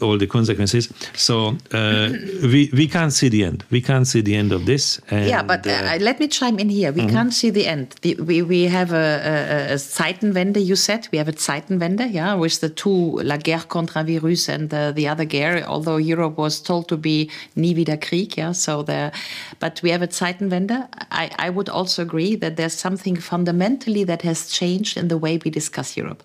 all 0.00 0.18
the 0.18 0.26
consequences. 0.26 0.88
So 1.14 1.56
uh, 1.72 2.10
we 2.42 2.70
we 2.72 2.86
can't 2.86 3.12
see 3.12 3.28
the 3.28 3.44
end. 3.44 3.64
We 3.70 3.80
can't 3.80 4.06
see 4.06 4.22
the 4.22 4.34
end 4.34 4.52
of 4.52 4.64
this. 4.64 5.00
And, 5.10 5.26
yeah, 5.26 5.42
but 5.42 5.66
uh, 5.66 5.70
uh, 5.70 5.98
let 6.00 6.20
me 6.20 6.28
chime 6.28 6.58
in 6.58 6.68
here. 6.68 6.92
We 6.92 7.02
mm 7.02 7.08
-hmm. 7.08 7.14
can't 7.14 7.34
see 7.34 7.52
the 7.52 7.66
end. 7.66 7.94
The, 8.00 8.16
we 8.26 8.42
we 8.42 8.70
have 8.70 8.92
a, 8.92 9.08
a, 9.34 9.72
a 9.72 9.78
Zeitenwende. 9.78 10.60
You 10.60 10.76
said 10.76 11.08
we 11.12 11.18
have 11.18 11.30
a 11.30 11.36
Zeitenwende. 11.36 12.08
Yeah, 12.12 12.40
with 12.40 12.58
the 12.60 12.72
two 12.74 13.20
la 13.22 13.36
guerre 13.36 13.66
contre 13.66 14.04
virus 14.04 14.48
and 14.48 14.70
the, 14.70 14.92
the 14.94 15.10
other 15.10 15.26
guerre. 15.26 15.64
Although 15.66 16.12
Europe 16.12 16.40
was 16.40 16.62
told 16.62 16.86
to 16.88 16.96
be 16.96 17.28
nie 17.52 17.74
wieder 17.74 17.96
Krieg. 17.96 18.36
Yeah, 18.36 18.54
so 18.54 18.82
there. 18.82 19.10
But 19.58 19.80
we 19.82 19.90
have 19.90 20.04
a 20.04 20.08
Zeitenwende. 20.08 20.88
I 21.10 21.48
I 21.48 21.50
would 21.50 21.68
also 21.68 22.02
agree 22.02 22.38
that 22.38 22.56
there's 22.56 22.78
something 22.80 23.20
fundamentally 23.20 24.04
that 24.04 24.22
has 24.22 24.50
changed 24.50 24.96
in 24.96 25.08
the 25.08 25.18
way 25.18 25.38
we 25.44 25.50
discuss 25.50 25.96
Europe. 25.96 26.22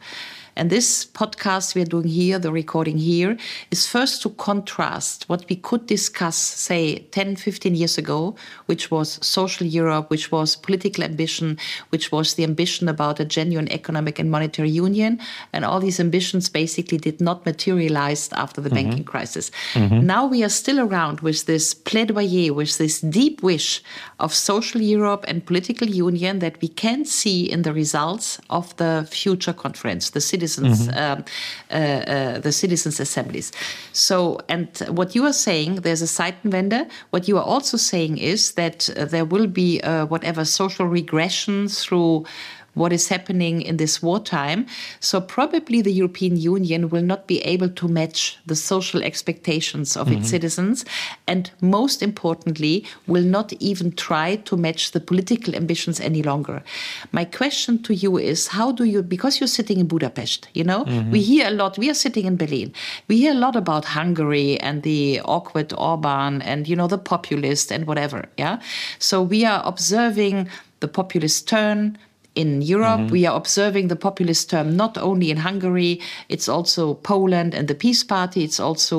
And 0.55 0.69
this 0.69 1.05
podcast 1.05 1.75
we're 1.75 1.85
doing 1.85 2.07
here, 2.07 2.39
the 2.39 2.51
recording 2.51 2.97
here, 2.97 3.37
is 3.71 3.87
first 3.87 4.21
to 4.21 4.29
contrast 4.29 5.25
what 5.27 5.45
we 5.49 5.55
could 5.55 5.87
discuss, 5.87 6.35
say, 6.35 6.99
10, 7.11 7.37
15 7.37 7.75
years 7.75 7.97
ago, 7.97 8.35
which 8.67 8.91
was 8.91 9.19
social 9.25 9.65
Europe, 9.65 10.09
which 10.09 10.31
was 10.31 10.55
political 10.55 11.03
ambition, 11.03 11.57
which 11.89 12.11
was 12.11 12.35
the 12.35 12.43
ambition 12.43 12.87
about 12.87 13.19
a 13.19 13.25
genuine 13.25 13.71
economic 13.71 14.19
and 14.19 14.29
monetary 14.29 14.69
union. 14.69 15.19
And 15.53 15.65
all 15.65 15.79
these 15.79 15.99
ambitions 15.99 16.49
basically 16.49 16.97
did 16.97 17.19
not 17.19 17.45
materialize 17.45 18.29
after 18.33 18.61
the 18.61 18.69
mm 18.69 18.75
-hmm. 18.75 18.83
banking 18.83 19.05
crisis. 19.05 19.51
Mm 19.75 19.89
-hmm. 19.89 20.01
Now 20.03 20.29
we 20.29 20.39
are 20.41 20.49
still 20.49 20.79
around 20.79 21.19
with 21.21 21.45
this 21.45 21.75
plaidoyer, 21.75 22.53
with 22.53 22.77
this 22.77 22.99
deep 22.99 23.41
wish 23.41 23.81
of 24.19 24.33
social 24.33 24.81
Europe 24.81 25.23
and 25.27 25.45
political 25.45 25.87
union 25.87 26.39
that 26.39 26.55
we 26.61 26.67
can 26.67 27.05
see 27.05 27.39
in 27.53 27.61
the 27.63 27.73
results 27.73 28.39
of 28.49 28.75
the 28.75 29.05
future 29.09 29.53
conference, 29.53 30.11
the 30.11 30.21
citizens, 30.47 30.87
mm-hmm. 30.87 30.97
um, 30.97 31.25
uh, 31.71 31.75
uh, 31.75 32.39
the 32.39 32.51
citizens' 32.51 32.99
assemblies. 32.99 33.51
So, 33.91 34.39
and 34.49 34.67
what 34.89 35.15
you 35.15 35.25
are 35.25 35.33
saying, 35.33 35.81
there's 35.81 36.01
a 36.01 36.11
Zeitenwende. 36.17 36.89
What 37.11 37.27
you 37.27 37.37
are 37.37 37.43
also 37.43 37.77
saying 37.77 38.17
is 38.17 38.53
that 38.53 38.89
uh, 38.89 39.05
there 39.05 39.25
will 39.25 39.47
be 39.47 39.81
uh, 39.81 40.05
whatever 40.05 40.45
social 40.45 40.85
regression 40.87 41.67
through 41.67 42.25
what 42.73 42.91
is 42.91 43.07
happening 43.07 43.61
in 43.61 43.77
this 43.77 44.01
wartime. 44.01 44.65
So 44.99 45.21
probably 45.21 45.81
the 45.81 45.91
European 45.91 46.37
Union 46.37 46.89
will 46.89 47.03
not 47.03 47.27
be 47.27 47.39
able 47.39 47.69
to 47.69 47.87
match 47.87 48.37
the 48.45 48.55
social 48.55 49.01
expectations 49.03 49.95
of 49.97 50.07
mm 50.07 50.13
-hmm. 50.13 50.17
its 50.19 50.29
citizens, 50.29 50.85
and 51.27 51.51
most 51.59 52.01
importantly, 52.01 52.85
will 53.07 53.27
not 53.37 53.53
even 53.59 53.93
try 54.07 54.37
to 54.43 54.57
match 54.57 54.91
the 54.91 54.99
political 54.99 55.55
ambitions 55.55 55.99
any 55.99 56.21
longer. 56.21 56.63
My 57.11 57.25
question 57.25 57.81
to 57.81 57.93
you 57.93 58.17
is 58.17 58.47
how 58.47 58.71
do 58.71 58.83
you, 58.83 59.03
because 59.03 59.33
you're 59.39 59.55
sitting 59.59 59.79
in 59.79 59.87
Budapest, 59.87 60.49
you 60.53 60.65
know, 60.65 60.81
mm 60.85 60.91
-hmm. 60.91 61.11
we 61.11 61.19
hear 61.31 61.45
a 61.47 61.55
lot, 61.61 61.77
we 61.77 61.85
are 61.85 61.99
sitting 62.05 62.25
in 62.25 62.35
Berlin, 62.35 62.73
we 63.09 63.15
hear 63.15 63.33
a 63.35 63.39
lot 63.45 63.55
about 63.55 63.85
Hungary 63.85 64.59
and 64.67 64.83
the 64.83 65.21
awkward 65.23 65.73
Orban 65.77 66.41
and, 66.41 66.67
you 66.67 66.75
know, 66.75 66.87
the 66.87 66.97
populist 66.97 67.71
and 67.71 67.85
whatever, 67.85 68.29
yeah? 68.37 68.59
So 68.99 69.27
we 69.27 69.45
are 69.45 69.61
observing 69.65 70.47
the 70.79 70.87
populist 70.87 71.47
turn, 71.47 71.97
in 72.33 72.61
Europe. 72.61 73.01
Mm 73.01 73.07
-hmm. 73.07 73.11
We 73.11 73.27
are 73.27 73.35
observing 73.35 73.89
the 73.89 73.95
populist 73.95 74.49
term 74.49 74.75
not 74.75 74.97
only 74.97 75.29
in 75.29 75.37
Hungary, 75.37 76.01
it's 76.27 76.49
also 76.49 76.93
Poland 76.93 77.55
and 77.55 77.67
the 77.67 77.75
PiS 77.75 78.05
Party, 78.05 78.43
it's 78.43 78.59
also 78.59 78.97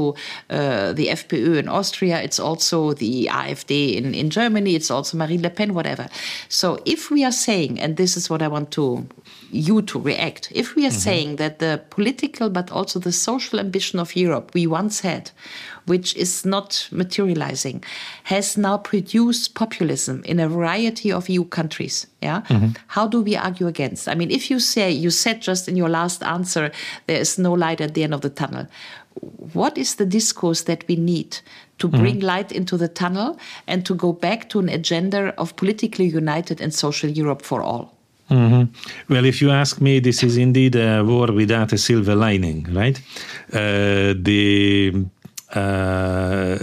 uh, 0.51 0.93
the 0.95 1.09
FPÖ 1.09 1.59
in 1.59 1.69
Austria, 1.69 2.23
it's 2.23 2.41
also 2.41 2.95
the 2.95 3.29
AfD 3.31 3.71
in, 3.71 4.15
in 4.15 4.31
Germany, 4.31 4.75
it's 4.75 4.91
also 4.91 5.17
Marine 5.17 5.43
Le 5.43 5.51
Pen, 5.51 5.75
whatever. 5.75 6.07
So 6.49 6.79
if 6.85 7.11
we 7.11 7.25
are 7.25 7.33
saying, 7.33 7.81
and 7.81 7.97
this 7.97 8.17
is 8.17 8.29
what 8.29 8.43
I 8.43 8.49
want 8.49 8.71
to 8.71 9.07
you 9.51 9.83
to 9.83 10.01
react, 10.01 10.49
if 10.51 10.75
we 10.75 10.83
are 10.83 10.91
mm 10.91 10.97
-hmm. 10.97 11.03
saying 11.03 11.37
that 11.37 11.59
the 11.59 11.83
political 11.89 12.51
but 12.51 12.71
also 12.71 13.01
the 13.01 13.13
social 13.13 13.61
ambition 13.61 14.01
of 14.01 14.17
Europe 14.17 14.59
we 14.59 14.67
once 14.67 15.09
had 15.09 15.31
which 15.87 16.15
is 16.17 16.45
not 16.45 16.89
materializing, 16.91 17.85
has 18.25 18.57
now 18.57 18.79
produced 18.79 19.55
populism 19.55 20.23
in 20.25 20.41
a 20.41 20.49
variety 20.49 21.13
of 21.13 21.29
EU 21.29 21.45
countries. 21.45 22.07
Yeah. 22.23 22.43
Mm 22.49 22.61
-hmm. 22.61 22.75
How 22.87 23.09
do 23.09 23.23
we 23.23 23.39
argue 23.39 23.69
against? 23.69 24.09
I 24.09 24.15
mean, 24.15 24.31
if 24.31 24.51
you 24.51 24.61
say, 24.61 24.93
you 24.93 25.11
said 25.11 25.45
just 25.45 25.69
in 25.69 25.77
your 25.77 25.91
last 25.91 26.23
answer, 26.23 26.73
there 27.07 27.21
is 27.21 27.37
no 27.37 27.57
light 27.57 27.81
at 27.81 27.95
the 27.95 28.03
end 28.03 28.15
of 28.15 28.21
the 28.21 28.33
tunnel. 28.33 28.67
What 29.53 29.77
is 29.79 29.95
the 29.95 30.07
discourse 30.07 30.65
that 30.65 30.85
we 30.89 30.97
need 30.97 31.43
to 31.77 31.89
mm-hmm. 31.89 32.01
bring 32.01 32.17
mm 32.17 32.23
-hmm. 32.23 32.37
light 32.37 32.53
into 32.53 32.77
the 32.77 32.93
tunnel 32.93 33.37
and 33.67 33.85
to 33.85 33.95
go 33.95 34.13
back 34.13 34.49
to 34.49 34.59
an 34.59 34.69
agenda 34.69 35.33
of 35.37 35.55
politically 35.55 36.17
united 36.17 36.63
and 36.63 36.75
social 36.75 37.19
Europe 37.19 37.45
for 37.45 37.61
all? 37.61 37.95
Mm 38.27 38.51
-hmm. 38.51 38.69
Well, 39.07 39.25
if 39.25 39.41
you 39.41 39.53
ask 39.53 39.81
me, 39.81 40.01
this 40.01 40.23
is 40.23 40.37
indeed 40.37 40.77
a 40.77 41.03
war 41.03 41.33
without 41.33 41.73
a 41.73 41.77
silver 41.77 42.17
lining, 42.17 42.67
right? 42.73 43.03
Uh, 43.53 44.23
the 44.23 44.93
uh, 45.55 46.59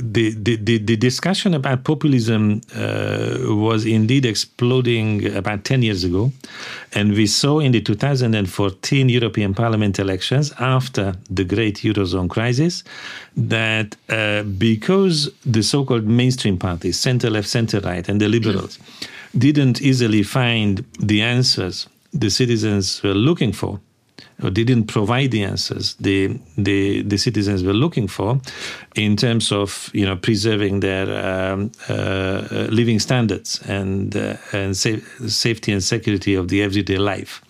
the, 0.00 0.34
the, 0.38 0.78
the, 0.78 0.96
discussion 0.96 1.52
about 1.52 1.84
populism 1.84 2.62
uh, 2.74 3.36
was 3.54 3.84
indeed 3.84 4.24
exploding 4.24 5.26
about 5.36 5.64
10 5.64 5.82
years 5.82 6.02
ago. 6.02 6.32
And 6.94 7.12
we 7.12 7.26
saw 7.26 7.58
in 7.58 7.72
the 7.72 7.82
2014 7.82 9.10
European 9.10 9.52
Parliament 9.52 9.98
elections, 9.98 10.50
after 10.58 11.14
the 11.28 11.44
great 11.44 11.80
Eurozone 11.82 12.30
crisis, 12.30 12.84
that 13.36 13.96
uh, 14.08 14.44
because 14.44 15.30
the 15.44 15.62
so 15.62 15.84
called 15.84 16.06
mainstream 16.06 16.56
parties, 16.56 16.98
center 16.98 17.28
left, 17.28 17.48
center 17.48 17.80
right, 17.80 18.08
and 18.08 18.18
the 18.18 18.28
liberals, 18.28 18.78
didn't 19.38 19.80
easily 19.80 20.22
find 20.22 20.84
the 20.98 21.22
answers 21.22 21.88
the 22.12 22.30
citizens 22.30 23.02
were 23.02 23.14
looking 23.14 23.52
for, 23.52 23.80
or 24.42 24.50
didn't 24.50 24.84
provide 24.84 25.30
the 25.30 25.42
answers 25.42 25.94
the, 25.94 26.38
the, 26.56 27.02
the 27.02 27.16
citizens 27.16 27.62
were 27.62 27.72
looking 27.72 28.08
for 28.08 28.40
in 28.94 29.16
terms 29.16 29.52
of 29.52 29.90
you 29.92 30.04
know 30.04 30.16
preserving 30.16 30.80
their 30.80 31.06
um, 31.24 31.70
uh, 31.88 32.66
living 32.70 32.98
standards 32.98 33.60
and 33.66 34.16
uh, 34.16 34.36
and 34.52 34.76
sa 34.76 34.90
safety 35.26 35.72
and 35.72 35.82
security 35.82 36.34
of 36.34 36.48
the 36.48 36.62
everyday 36.62 36.98
life. 36.98 37.42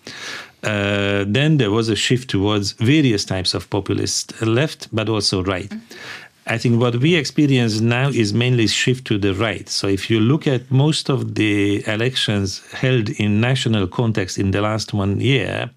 Uh, 0.63 1.23
then 1.27 1.57
there 1.57 1.71
was 1.71 1.87
a 1.87 1.95
shift 1.95 2.29
towards 2.29 2.71
various 2.73 3.23
types 3.23 3.53
of 3.53 3.69
populist 3.69 4.41
left, 4.41 4.87
but 4.91 5.07
also 5.07 5.43
right. 5.43 5.71
Mm 5.71 5.79
-hmm. 5.79 6.26
I 6.49 6.57
think 6.57 6.79
what 6.79 6.95
we 6.97 7.15
experience 7.15 7.81
now 7.81 8.09
is 8.09 8.33
mainly 8.33 8.67
shift 8.67 9.05
to 9.05 9.17
the 9.17 9.33
right. 9.33 9.67
So 9.69 9.87
if 9.87 10.09
you 10.09 10.19
look 10.19 10.47
at 10.47 10.71
most 10.71 11.09
of 11.09 11.35
the 11.35 11.83
elections 11.87 12.65
held 12.71 13.09
in 13.09 13.41
national 13.41 13.87
context 13.87 14.37
in 14.37 14.51
the 14.51 14.61
last 14.61 14.93
one 14.93 15.19
year, 15.19 15.69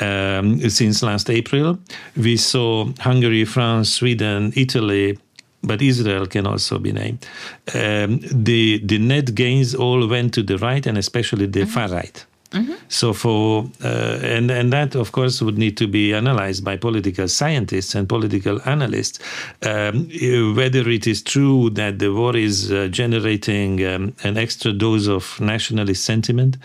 um, 0.00 0.68
since 0.68 1.02
last 1.02 1.30
April. 1.30 1.78
We 2.16 2.36
saw 2.36 2.90
Hungary, 2.98 3.44
France, 3.44 3.92
Sweden, 3.92 4.52
Italy, 4.56 5.18
but 5.62 5.82
Israel 5.82 6.26
can 6.26 6.46
also 6.46 6.78
be 6.78 6.92
named. 6.92 7.26
Um, 7.74 8.20
the 8.30 8.80
the 8.84 8.98
net 8.98 9.34
gains 9.34 9.74
all 9.74 10.06
went 10.06 10.34
to 10.34 10.42
the 10.42 10.58
right 10.58 10.86
and 10.86 10.98
especially 10.98 11.46
the 11.46 11.60
mm 11.60 11.66
-hmm. 11.66 11.72
far 11.72 11.88
right. 11.90 12.26
Mm-hmm. 12.52 12.74
So 12.88 13.12
for 13.12 13.68
uh, 13.82 14.18
and 14.22 14.50
and 14.50 14.72
that 14.72 14.94
of 14.94 15.10
course 15.10 15.42
would 15.42 15.58
need 15.58 15.76
to 15.78 15.88
be 15.88 16.14
analyzed 16.14 16.64
by 16.64 16.76
political 16.76 17.26
scientists 17.26 17.94
and 17.94 18.08
political 18.08 18.60
analysts 18.64 19.18
um, 19.62 20.08
whether 20.54 20.88
it 20.88 21.06
is 21.06 21.22
true 21.22 21.70
that 21.70 21.98
the 21.98 22.12
war 22.12 22.36
is 22.36 22.70
uh, 22.70 22.86
generating 22.88 23.84
um, 23.84 24.14
an 24.22 24.36
extra 24.36 24.72
dose 24.72 25.08
of 25.08 25.40
nationalist 25.40 26.04
sentiment, 26.04 26.56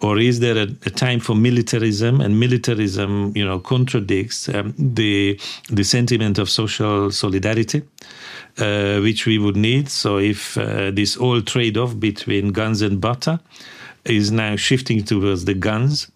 or 0.00 0.18
is 0.18 0.40
there 0.40 0.56
a, 0.56 0.68
a 0.86 0.90
time 0.90 1.20
for 1.20 1.34
militarism 1.34 2.20
and 2.20 2.40
militarism 2.40 3.32
you 3.36 3.44
know 3.44 3.58
contradicts 3.58 4.48
um, 4.48 4.74
the 4.78 5.38
the 5.68 5.84
sentiment 5.84 6.38
of 6.38 6.48
social 6.48 7.10
solidarity. 7.10 7.82
Uh, 8.58 9.00
which 9.00 9.26
we 9.26 9.36
would 9.36 9.54
need. 9.54 9.86
So, 9.90 10.16
if 10.16 10.56
uh, 10.56 10.90
this 10.90 11.18
old 11.18 11.46
trade 11.46 11.76
off 11.76 12.00
between 12.00 12.52
guns 12.52 12.80
and 12.80 12.98
butter 12.98 13.38
is 14.08 14.30
now 14.30 14.56
shifting 14.56 15.02
towards 15.04 15.44
the 15.44 15.54
guns 15.54 16.10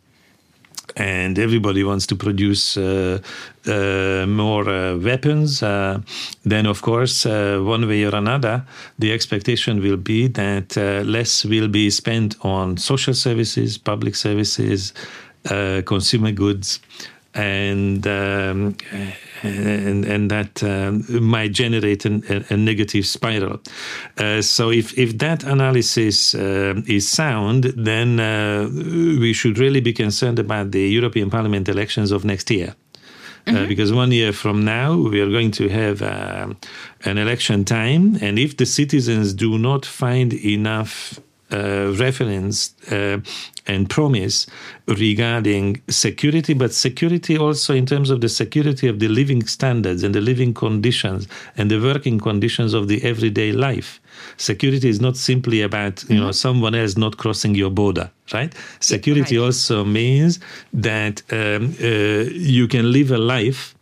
and 0.97 1.39
everybody 1.39 1.85
wants 1.85 2.07
to 2.07 2.17
produce 2.17 2.77
uh, 2.77 3.19
uh, 3.67 4.27
more 4.27 4.69
uh, 4.69 4.97
weapons, 4.97 5.63
uh, 5.63 6.01
then 6.45 6.67
of 6.67 6.83
course, 6.83 7.27
uh, 7.27 7.61
one 7.63 7.87
way 7.87 8.05
or 8.05 8.15
another, 8.15 8.65
the 8.99 9.13
expectation 9.13 9.81
will 9.81 9.97
be 9.97 10.27
that 10.29 10.77
uh, 10.77 11.03
less 11.09 11.45
will 11.45 11.69
be 11.69 11.91
spent 11.91 12.37
on 12.43 12.77
social 12.77 13.15
services, 13.15 13.79
public 13.79 14.15
services, 14.15 14.93
consumer 15.87 16.33
goods, 16.33 16.81
and 17.35 18.07
um, 18.07 18.77
and 19.43 20.05
and 20.05 20.31
that 20.31 20.63
uh, 20.63 20.91
might 21.21 21.53
generate 21.53 22.05
an, 22.05 22.23
a, 22.29 22.55
a, 22.55 22.57
negative 22.57 23.07
spiral. 23.07 23.61
Uh, 24.19 24.43
so 24.43 24.71
if 24.71 24.99
if 24.99 25.17
that 25.19 25.45
analysis 25.45 26.35
uh, 26.35 26.75
is 26.87 27.09
sound, 27.09 27.65
then 27.77 28.19
uh, 28.19 28.69
we 29.21 29.33
should 29.33 29.59
really 29.59 29.81
be 29.81 29.93
concerned 29.93 30.39
about 30.39 30.73
the 30.73 30.89
European 30.89 31.31
Parliament 31.31 31.69
elections 31.69 32.11
of 32.11 32.25
next 32.25 32.51
year. 32.51 32.75
Uh, 33.47 33.53
mm-hmm. 33.53 33.69
because 33.69 33.91
one 33.91 34.13
year 34.13 34.33
from 34.33 34.65
now 34.67 34.95
we 34.95 35.19
are 35.19 35.31
going 35.31 35.51
to 35.51 35.67
have 35.69 36.03
uh, 36.03 36.47
an 37.05 37.17
election 37.17 37.65
time, 37.65 38.19
and 38.21 38.39
if 38.39 38.57
the 38.57 38.67
citizens 38.67 39.33
do 39.33 39.57
not 39.57 39.87
find 39.87 40.35
enough 40.35 41.19
uh, 41.53 41.93
reference 41.99 42.75
uh, 42.91 43.19
and 43.67 43.89
promise 43.89 44.47
regarding 44.87 45.81
security, 45.89 46.55
but 46.55 46.73
security 46.73 47.37
also 47.37 47.75
in 47.75 47.87
terms 47.87 48.11
of 48.11 48.21
the 48.21 48.29
security 48.29 48.89
of 48.89 48.99
the 48.99 49.09
living 49.09 49.47
standards 49.47 50.03
and 50.03 50.15
the 50.15 50.21
living 50.21 50.53
conditions 50.55 51.29
and 51.57 51.71
the 51.71 51.81
working 51.81 52.19
conditions 52.19 52.75
of 52.75 52.89
the 52.89 53.03
everyday 53.05 53.53
life. 53.53 54.01
Security 54.37 54.89
is 54.89 55.01
not 55.01 55.17
simply 55.17 55.63
about 55.63 56.03
you 56.03 56.09
mm-hmm. 56.09 56.27
know 56.27 56.33
someone 56.33 56.75
else 56.75 56.97
not 56.97 57.17
crossing 57.17 57.55
your 57.55 57.71
border, 57.71 58.11
right? 58.33 58.55
Security 58.81 59.39
right. 59.39 59.45
also 59.45 59.85
means 59.85 60.41
that 60.73 61.23
um, 61.33 61.75
uh, 61.81 62.31
you 62.31 62.69
can 62.69 62.93
live 62.93 63.11
a 63.11 63.19
life 63.19 63.75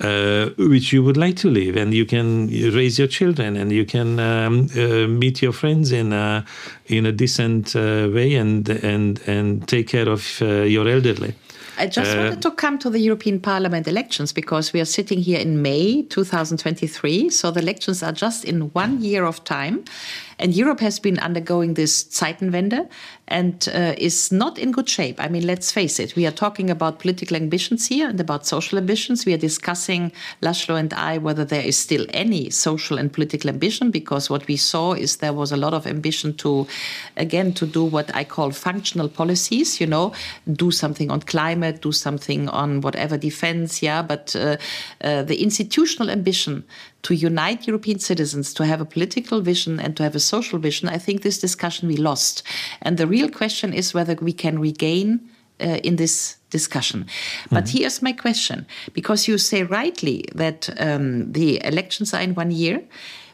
uh, 0.00 0.50
which 0.58 0.92
you 0.92 1.02
would 1.02 1.16
like 1.16 1.36
to 1.36 1.50
live, 1.50 1.76
and 1.76 1.94
you 1.94 2.04
can 2.04 2.48
raise 2.48 2.98
your 2.98 3.08
children, 3.08 3.56
and 3.56 3.72
you 3.72 3.84
can 3.84 4.18
um, 4.20 4.68
uh, 4.76 5.06
meet 5.08 5.42
your 5.42 5.52
friends 5.52 5.92
in 5.92 6.12
a 6.12 6.44
in 6.86 7.06
a 7.06 7.12
decent 7.12 7.74
uh, 7.74 8.08
way, 8.12 8.34
and 8.34 8.68
and 8.68 9.20
and 9.26 9.66
take 9.68 9.88
care 9.88 10.08
of 10.08 10.42
uh, 10.42 10.62
your 10.62 10.88
elderly. 10.88 11.34
I 11.78 11.86
just 11.86 12.14
uh, 12.14 12.18
wanted 12.18 12.42
to 12.42 12.50
come 12.52 12.78
to 12.78 12.90
the 12.90 12.98
European 12.98 13.40
Parliament 13.40 13.86
elections 13.86 14.32
because 14.32 14.72
we 14.72 14.80
are 14.80 14.86
sitting 14.86 15.18
here 15.18 15.38
in 15.38 15.60
May 15.60 16.02
2023. 16.02 17.28
So 17.30 17.50
the 17.50 17.60
elections 17.60 18.02
are 18.02 18.12
just 18.12 18.44
in 18.44 18.70
one 18.72 19.02
year 19.02 19.24
of 19.24 19.44
time. 19.44 19.84
And 20.38 20.54
Europe 20.54 20.80
has 20.80 20.98
been 20.98 21.18
undergoing 21.18 21.74
this 21.74 22.04
Zeitenwende 22.04 22.88
and 23.28 23.68
uh, 23.74 23.94
is 23.98 24.30
not 24.30 24.58
in 24.58 24.70
good 24.70 24.88
shape. 24.88 25.16
I 25.18 25.28
mean, 25.28 25.46
let's 25.46 25.72
face 25.72 25.98
it. 25.98 26.14
We 26.14 26.26
are 26.26 26.32
talking 26.32 26.70
about 26.70 27.00
political 27.00 27.36
ambitions 27.36 27.88
here 27.88 28.08
and 28.08 28.20
about 28.20 28.46
social 28.46 28.78
ambitions. 28.78 29.26
We 29.26 29.34
are 29.34 29.38
discussing, 29.38 30.12
László 30.42 30.78
and 30.78 30.92
I, 30.94 31.18
whether 31.18 31.44
there 31.44 31.62
is 31.62 31.78
still 31.78 32.06
any 32.10 32.50
social 32.50 32.98
and 32.98 33.12
political 33.12 33.50
ambition, 33.50 33.90
because 33.90 34.30
what 34.30 34.46
we 34.46 34.56
saw 34.56 34.92
is 34.92 35.16
there 35.16 35.32
was 35.32 35.52
a 35.52 35.56
lot 35.56 35.74
of 35.74 35.86
ambition 35.86 36.34
to, 36.34 36.66
again, 37.16 37.52
to 37.54 37.66
do 37.66 37.84
what 37.84 38.14
I 38.14 38.24
call 38.24 38.50
functional 38.50 39.08
policies, 39.08 39.80
you 39.80 39.86
know, 39.86 40.12
do 40.52 40.70
something 40.70 41.10
on 41.10 41.20
climate, 41.20 41.80
do 41.80 41.92
something 41.92 42.48
on 42.50 42.80
whatever 42.82 43.16
defense, 43.16 43.82
yeah. 43.82 44.02
But 44.02 44.36
uh, 44.36 44.56
uh, 45.02 45.22
the 45.22 45.42
institutional 45.42 46.10
ambition 46.10 46.64
to 47.06 47.14
unite 47.14 47.68
European 47.68 48.00
citizens, 48.00 48.52
to 48.52 48.66
have 48.66 48.80
a 48.80 48.84
political 48.84 49.40
vision 49.40 49.78
and 49.78 49.96
to 49.96 50.02
have 50.02 50.16
a 50.16 50.20
social 50.20 50.58
vision, 50.58 50.88
I 50.88 50.98
think 50.98 51.22
this 51.22 51.38
discussion 51.38 51.86
we 51.86 51.96
lost. 51.96 52.42
And 52.82 52.98
the 52.98 53.06
real 53.06 53.28
question 53.28 53.72
is 53.72 53.94
whether 53.94 54.16
we 54.16 54.32
can 54.32 54.58
regain 54.58 55.20
uh, 55.60 55.78
in 55.84 55.96
this 55.96 56.36
discussion. 56.50 57.06
But 57.48 57.64
mm-hmm. 57.64 57.78
here's 57.78 58.02
my 58.02 58.12
question 58.12 58.66
because 58.92 59.28
you 59.28 59.38
say 59.38 59.62
rightly 59.62 60.24
that 60.34 60.68
um, 60.80 61.32
the 61.32 61.64
elections 61.64 62.12
are 62.12 62.20
in 62.20 62.34
one 62.34 62.50
year 62.50 62.82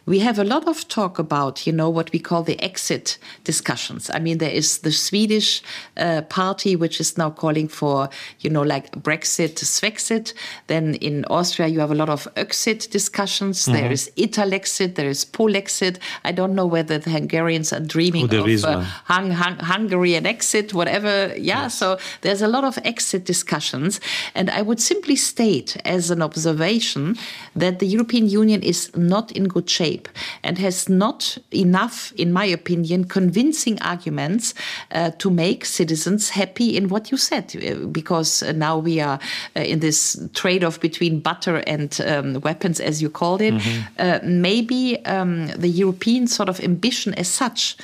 we 0.05 0.19
have 0.19 0.39
a 0.39 0.45
lot 0.45 0.67
of 0.67 0.89
talk 0.89 1.19
about, 1.19 1.67
you 1.67 1.73
know, 1.73 1.89
what 1.89 2.11
we 2.13 2.19
call 2.19 2.43
the 2.43 2.61
exit 2.61 3.19
discussions. 3.45 4.11
I 4.13 4.19
mean, 4.19 4.39
there 4.39 4.51
is 4.51 4.79
the 4.79 4.91
Swedish 4.91 5.63
uh, 5.97 6.23
party 6.23 6.75
which 6.75 7.01
is 7.01 7.17
now 7.17 7.31
calling 7.31 7.69
for, 7.69 8.09
you 8.41 8.51
know, 8.51 8.63
like 8.63 8.91
Brexit, 8.93 9.55
Swexit. 9.55 10.35
Then 10.67 10.95
in 10.97 11.25
Austria, 11.27 11.69
you 11.69 11.79
have 11.81 11.93
a 11.93 11.95
lot 11.95 12.09
of 12.09 12.27
exit 12.37 12.91
discussions. 12.91 13.67
Mm 13.67 13.73
-hmm. 13.73 13.81
There 13.81 13.93
is 13.93 14.11
Italexit, 14.17 14.95
there 14.95 15.11
is 15.11 15.25
Polexit. 15.25 15.99
I 16.25 16.33
don't 16.33 16.55
know 16.55 16.69
whether 16.71 17.01
the 17.01 17.11
Hungarians 17.11 17.73
are 17.73 17.87
dreaming 17.87 18.33
oh, 18.33 18.41
of 18.41 18.65
uh, 18.65 18.85
hung, 19.05 19.33
hung, 19.33 19.57
Hungarian 19.61 20.27
exit, 20.27 20.73
whatever. 20.73 21.33
Yeah, 21.37 21.63
yes. 21.63 21.79
so 21.79 21.97
there's 22.21 22.43
a 22.43 22.49
lot 22.49 22.65
of 22.65 22.79
exit 22.83 23.27
discussions. 23.27 24.01
And 24.35 24.51
I 24.51 24.63
would 24.63 24.81
simply 24.81 25.17
state 25.17 25.77
as 25.85 26.11
an 26.11 26.23
observation 26.23 27.17
that 27.59 27.79
the 27.79 27.87
European 27.87 28.29
Union 28.29 28.63
is 28.63 28.91
not 28.95 29.31
in 29.31 29.49
good 29.49 29.71
shape 29.71 29.91
shape 29.93 30.09
and 30.43 30.59
has 30.59 30.88
not 30.88 31.38
enough, 31.51 32.12
in 32.16 32.32
my 32.32 32.45
opinion, 32.45 33.05
convincing 33.05 33.78
arguments 33.80 34.55
uh, 34.93 35.11
to 35.18 35.30
make 35.30 35.64
citizens 35.64 36.30
happy 36.30 36.76
in 36.76 36.88
what 36.88 37.11
you 37.11 37.16
said. 37.16 37.55
Uh, 37.57 37.86
because 37.86 38.43
uh, 38.43 38.53
now 38.53 38.78
we 38.78 39.01
are 39.01 39.18
uh, 39.57 39.61
in 39.61 39.80
this 39.80 40.18
trade 40.34 40.64
off 40.64 40.80
between 40.80 41.20
butter 41.20 41.62
and 41.66 42.01
um, 42.07 42.40
weapons, 42.40 42.80
as 42.80 43.01
you 43.01 43.11
called 43.11 43.40
it. 43.40 43.55
Mm 43.55 43.61
-hmm. 43.61 44.40
maybe 44.40 44.99
um, 45.07 45.47
the 45.61 45.80
European 45.80 46.28
sort 46.28 46.49
of 46.49 46.61
ambition 46.61 47.14
as 47.14 47.36
such 47.36 47.76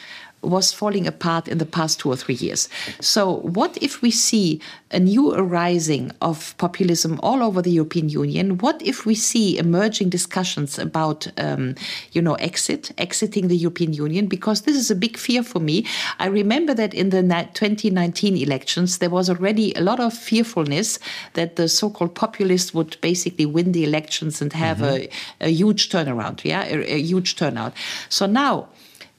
was 0.43 0.73
falling 0.73 1.07
apart 1.07 1.49
in 1.49 1.59
the 1.59 1.67
past 1.67 2.01
two 2.01 2.11
or 2.11 2.17
three 2.17 2.37
years. 2.37 2.69
So, 3.01 3.37
what 3.39 3.77
if 3.83 4.03
we 4.03 4.11
see 4.11 4.61
a 4.91 4.99
new 4.99 5.35
arising 5.35 6.13
of 6.23 6.57
populism 6.59 7.19
all 7.23 7.43
over 7.43 7.61
the 7.61 7.71
European 7.71 8.09
Union? 8.09 8.59
What 8.59 8.81
if 8.83 9.05
we 9.05 9.15
see 9.15 9.59
emerging 9.59 10.11
discussions 10.11 10.79
about, 10.79 11.27
um, 11.39 11.75
you 12.13 12.23
know, 12.23 12.35
exit, 12.35 12.93
exiting 12.99 13.49
the 13.49 13.57
European 13.57 13.93
Union? 13.93 14.27
Because 14.27 14.63
this 14.63 14.77
is 14.77 14.91
a 14.91 14.95
big 14.95 15.17
fear 15.17 15.43
for 15.43 15.61
me. 15.61 15.87
I 16.19 16.27
remember 16.27 16.73
that 16.75 16.95
in 16.95 17.11
the 17.11 17.23
2019 17.23 18.37
elections, 18.37 18.99
there 18.99 19.11
was 19.11 19.29
already 19.29 19.75
a 19.75 19.81
lot 19.81 20.01
of 20.01 20.15
fearfulness 20.15 20.99
that 21.35 21.57
the 21.57 21.69
so-called 21.69 22.15
populists 22.15 22.73
would 22.73 22.97
basically 23.01 23.47
win 23.47 23.73
the 23.73 23.85
elections 23.85 24.41
and 24.41 24.53
have 24.53 24.79
mm 24.79 24.85
-hmm. 24.85 25.09
a, 25.41 25.47
a, 25.47 25.51
huge 25.51 25.89
turnaround, 25.89 26.45
yeah, 26.45 26.63
a, 26.73 26.95
a 26.95 26.99
huge 26.99 27.35
turnout. 27.35 27.73
So 28.09 28.27
now 28.27 28.69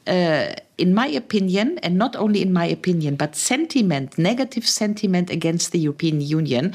uh, 0.10 0.56
in 0.80 0.94
my 0.94 1.08
opinion, 1.08 1.78
and 1.84 1.98
not 1.98 2.16
only 2.16 2.42
in 2.42 2.54
my 2.54 2.66
opinion, 2.66 3.16
but 3.16 3.36
sentiment, 3.36 4.18
negative 4.18 4.68
sentiment 4.68 5.30
against 5.30 5.72
the 5.72 5.80
European 5.80 6.22
Union 6.22 6.74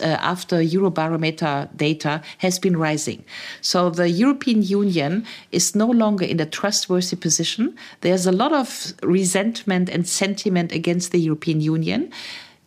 uh, 0.00 0.04
after 0.04 0.56
Eurobarometer 0.62 1.68
data 1.76 2.22
has 2.38 2.58
been 2.58 2.76
rising. 2.76 3.24
So 3.62 3.90
the 3.90 4.08
European 4.08 4.62
Union 4.62 5.26
is 5.52 5.74
no 5.74 5.86
longer 5.86 6.24
in 6.24 6.38
a 6.38 6.46
trustworthy 6.46 7.16
position. 7.16 7.76
There's 8.02 8.26
a 8.26 8.32
lot 8.32 8.52
of 8.52 8.92
resentment 9.02 9.88
and 9.88 10.06
sentiment 10.06 10.70
against 10.72 11.12
the 11.12 11.18
European 11.18 11.60
Union. 11.60 12.12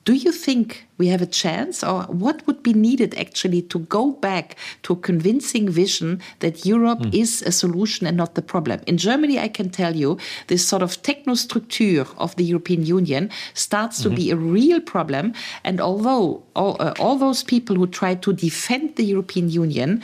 Do 0.06 0.14
you 0.14 0.32
think 0.32 0.88
we 0.98 1.08
have 1.08 1.22
a 1.22 1.26
chance, 1.26 1.84
or 1.84 2.04
what 2.04 2.46
would 2.48 2.64
be 2.64 2.74
needed 2.74 3.14
actually 3.16 3.62
to 3.64 3.80
go 3.80 4.12
back 4.12 4.56
to 4.84 4.94
a 4.94 4.96
convincing 4.96 5.70
vision 5.70 6.22
that 6.40 6.66
Europe 6.66 7.00
mm. 7.00 7.14
is 7.14 7.42
a 7.42 7.52
solution 7.52 8.08
and 8.08 8.18
not 8.18 8.36
the 8.36 8.42
problem? 8.42 8.82
In 8.88 8.98
Germany, 8.98 9.40
I 9.40 9.50
can 9.50 9.70
tell 9.70 9.96
you, 9.96 10.18
this 10.48 10.66
sort 10.66 10.82
of 10.82 11.02
technostructure 11.04 12.08
of 12.18 12.36
the 12.38 12.44
European 12.44 12.86
Union 12.86 13.30
starts 13.54 14.02
to 14.02 14.10
mm 14.10 14.16
-hmm. 14.16 14.26
be 14.26 14.32
a 14.32 14.38
real 14.54 14.82
problem. 14.82 15.34
And 15.64 15.80
although 15.80 16.44
all, 16.54 16.76
uh, 16.80 16.94
all 17.04 17.18
those 17.20 17.44
people 17.44 17.76
who 17.76 17.88
try 17.88 18.16
to 18.16 18.34
defend 18.34 18.96
the 18.96 19.06
European 19.06 19.50
Union, 19.64 20.02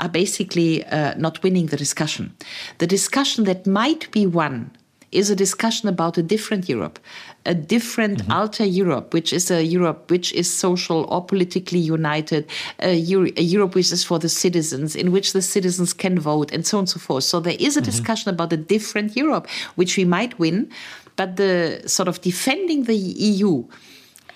are 0.00 0.08
basically 0.08 0.84
uh, 0.86 1.14
not 1.16 1.42
winning 1.42 1.66
the 1.66 1.76
discussion. 1.76 2.34
The 2.78 2.86
discussion 2.86 3.44
that 3.44 3.66
might 3.66 4.10
be 4.10 4.26
won 4.26 4.70
is 5.14 5.30
a 5.30 5.36
discussion 5.36 5.88
about 5.88 6.18
a 6.18 6.22
different 6.22 6.68
Europe, 6.68 6.98
a 7.46 7.54
different 7.54 8.18
mm 8.18 8.26
-hmm. 8.26 8.40
alter 8.40 8.66
Europe, 8.82 9.06
which 9.16 9.32
is 9.32 9.50
a 9.50 9.62
Europe 9.62 10.00
which 10.14 10.32
is 10.32 10.58
social 10.58 11.00
or 11.08 11.24
politically 11.24 11.90
united, 11.90 12.44
a, 12.78 12.92
Euro 13.12 13.28
a, 13.36 13.42
Europe 13.42 13.74
which 13.78 13.92
is 13.92 14.04
for 14.04 14.18
the 14.18 14.28
citizens, 14.28 14.94
in 14.94 15.10
which 15.10 15.32
the 15.32 15.42
citizens 15.42 15.94
can 15.94 16.18
vote, 16.20 16.54
and 16.54 16.66
so 16.66 16.76
on 16.76 16.82
and 16.82 16.90
so 16.90 16.98
forth. 16.98 17.24
So 17.24 17.40
there 17.40 17.56
is 17.58 17.76
a 17.76 17.80
mm 17.80 17.84
-hmm. 17.84 17.90
discussion 17.90 18.28
about 18.34 18.52
a 18.52 18.60
different 18.74 19.16
Europe, 19.16 19.48
which 19.74 19.96
we 19.96 20.04
might 20.04 20.34
win, 20.38 20.68
but 21.16 21.36
the 21.36 21.82
sort 21.86 22.08
of 22.08 22.20
defending 22.20 22.84
the 22.84 22.98
EU. 23.30 23.64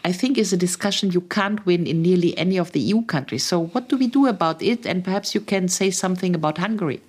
I 0.04 0.12
think 0.12 0.38
is 0.38 0.52
a 0.52 0.56
discussion 0.56 1.10
you 1.10 1.20
can't 1.20 1.60
win 1.66 1.86
in 1.86 2.02
nearly 2.02 2.32
any 2.38 2.58
of 2.60 2.70
the 2.70 2.80
EU 2.80 3.02
countries. 3.02 3.44
So, 3.46 3.56
what 3.72 3.88
do 3.88 3.96
we 3.98 4.08
do 4.08 4.26
about 4.26 4.62
it? 4.62 4.86
And 4.86 5.04
perhaps 5.04 5.34
you 5.34 5.44
can 5.44 5.68
say 5.68 5.90
something 5.90 6.34
about 6.34 6.58
Hungary. 6.58 7.00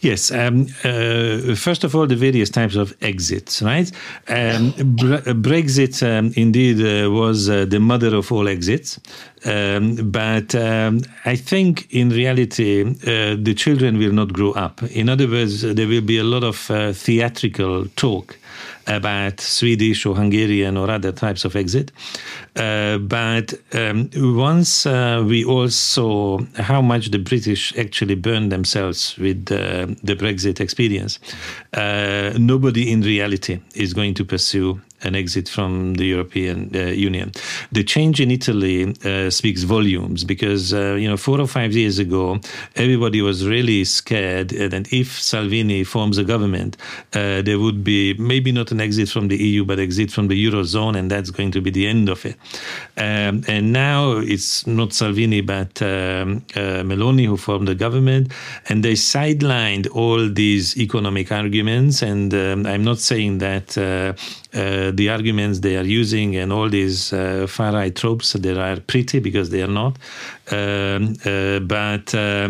Yes. 0.00 0.30
Um, 0.30 0.66
uh, 0.84 1.54
first 1.54 1.84
of 1.84 1.94
all, 1.94 2.06
the 2.06 2.16
various 2.16 2.50
types 2.50 2.76
of 2.76 2.94
exits, 3.02 3.62
right? 3.62 3.90
Um, 4.28 4.72
Brexit 4.72 6.02
um, 6.02 6.32
indeed 6.36 6.80
uh, 6.80 7.10
was 7.10 7.48
uh, 7.48 7.64
the 7.64 7.80
mother 7.80 8.14
of 8.14 8.30
all 8.30 8.48
exits. 8.48 9.00
Um, 9.44 10.10
but 10.10 10.54
um, 10.54 11.02
I 11.24 11.36
think 11.36 11.86
in 11.90 12.10
reality, 12.10 12.82
uh, 12.82 13.36
the 13.38 13.54
children 13.54 13.98
will 13.98 14.12
not 14.12 14.32
grow 14.32 14.52
up. 14.52 14.82
In 14.82 15.08
other 15.08 15.28
words, 15.28 15.62
there 15.62 15.86
will 15.86 16.00
be 16.02 16.18
a 16.18 16.24
lot 16.24 16.42
of 16.42 16.70
uh, 16.70 16.92
theatrical 16.92 17.86
talk 17.96 18.36
about 18.86 19.40
Swedish 19.40 20.06
or 20.06 20.14
Hungarian 20.14 20.76
or 20.76 20.90
other 20.90 21.12
types 21.12 21.44
of 21.44 21.56
exit. 21.56 21.92
Uh, 22.54 22.98
but 22.98 23.54
um, 23.72 24.10
once 24.14 24.86
uh, 24.86 25.24
we 25.26 25.44
all 25.44 25.68
saw 25.68 26.38
how 26.56 26.80
much 26.80 27.10
the 27.10 27.18
British 27.18 27.76
actually 27.76 28.14
burned 28.14 28.52
themselves 28.52 29.16
with 29.18 29.50
uh, 29.50 29.86
the 30.02 30.14
Brexit 30.14 30.60
experience, 30.60 31.18
uh, 31.74 32.32
nobody 32.38 32.90
in 32.90 33.02
reality 33.02 33.60
is 33.74 33.92
going 33.92 34.14
to 34.14 34.24
pursue 34.24 34.80
an 35.06 35.14
exit 35.14 35.48
from 35.48 35.94
the 35.94 36.04
European 36.04 36.70
uh, 36.74 36.78
Union. 37.08 37.32
The 37.72 37.84
change 37.84 38.20
in 38.20 38.30
Italy 38.30 38.94
uh, 39.04 39.30
speaks 39.30 39.62
volumes 39.62 40.24
because, 40.24 40.74
uh, 40.74 40.96
you 41.00 41.08
know, 41.08 41.16
four 41.16 41.40
or 41.40 41.46
five 41.46 41.72
years 41.72 41.98
ago, 41.98 42.40
everybody 42.74 43.22
was 43.22 43.46
really 43.46 43.84
scared 43.84 44.50
that 44.50 44.92
if 44.92 45.08
Salvini 45.20 45.84
forms 45.84 46.18
a 46.18 46.24
government, 46.24 46.76
uh, 47.14 47.42
there 47.42 47.58
would 47.58 47.84
be 47.84 48.14
maybe 48.14 48.52
not 48.52 48.70
an 48.72 48.80
exit 48.80 49.08
from 49.08 49.28
the 49.28 49.36
EU, 49.36 49.64
but 49.64 49.78
exit 49.78 50.10
from 50.10 50.28
the 50.28 50.46
Eurozone, 50.46 50.96
and 50.96 51.10
that's 51.10 51.30
going 51.30 51.50
to 51.52 51.60
be 51.60 51.70
the 51.70 51.86
end 51.86 52.08
of 52.08 52.26
it. 52.26 52.36
Um, 52.96 53.42
and 53.46 53.72
now 53.72 54.12
it's 54.18 54.66
not 54.66 54.92
Salvini, 54.92 55.40
but 55.40 55.80
um, 55.82 56.44
uh, 56.54 56.82
Meloni 56.82 57.26
who 57.26 57.36
formed 57.36 57.68
the 57.68 57.74
government, 57.74 58.32
and 58.68 58.84
they 58.84 58.94
sidelined 58.94 59.88
all 59.92 60.28
these 60.28 60.76
economic 60.76 61.30
arguments. 61.32 62.02
And 62.02 62.32
um, 62.34 62.66
I'm 62.66 62.84
not 62.84 62.98
saying 62.98 63.38
that 63.38 63.76
uh, 63.78 64.14
uh, 64.56 64.90
the 64.94 65.10
arguments 65.10 65.60
they 65.60 65.76
are 65.76 65.84
using 65.84 66.36
and 66.36 66.52
all 66.52 66.68
these 66.68 67.12
uh, 67.12 67.46
far 67.46 67.72
right 67.72 67.94
tropes 67.94 68.32
that 68.32 68.58
are 68.58 68.80
pretty 68.80 69.18
because 69.20 69.50
they 69.50 69.62
are 69.62 69.74
not, 69.82 69.98
um, 70.50 71.14
uh, 71.26 71.58
but 71.60 72.14
uh, 72.14 72.48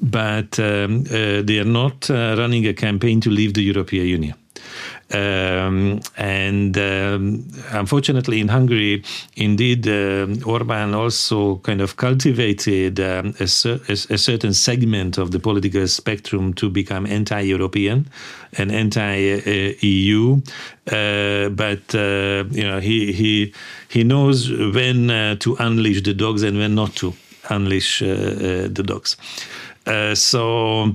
but 0.00 0.58
um, 0.60 1.04
uh, 1.10 1.42
they 1.42 1.58
are 1.58 1.72
not 1.82 2.08
running 2.08 2.66
a 2.66 2.74
campaign 2.74 3.20
to 3.20 3.30
leave 3.30 3.54
the 3.54 3.62
European 3.62 4.06
Union. 4.06 4.37
Um, 5.10 6.00
and 6.18 6.76
um, 6.76 7.48
unfortunately, 7.70 8.40
in 8.40 8.48
Hungary, 8.48 9.02
indeed, 9.36 9.88
uh, 9.88 10.26
Orban 10.44 10.94
also 10.94 11.56
kind 11.56 11.80
of 11.80 11.96
cultivated 11.96 13.00
um, 13.00 13.34
a, 13.40 13.44
a, 13.44 13.92
a, 13.92 14.18
certain 14.18 14.52
segment 14.52 15.16
of 15.16 15.30
the 15.30 15.38
political 15.38 15.88
spectrum 15.88 16.52
to 16.54 16.68
become 16.68 17.06
anti 17.06 17.40
European 17.40 18.06
and 18.58 18.70
anti 18.70 19.16
EU. 19.80 20.42
Uh, 20.86 21.48
but 21.48 21.94
uh, 21.94 22.44
you 22.50 22.64
know, 22.64 22.78
he, 22.78 23.10
he, 23.12 23.54
he 23.88 24.04
knows 24.04 24.50
when 24.50 25.38
to 25.38 25.56
unleash 25.58 26.02
the 26.02 26.12
dogs 26.12 26.42
and 26.42 26.58
when 26.58 26.74
not 26.74 26.94
to 26.96 27.14
unleash 27.48 28.00
the 28.00 28.82
dogs. 28.84 29.16
so 30.14 30.94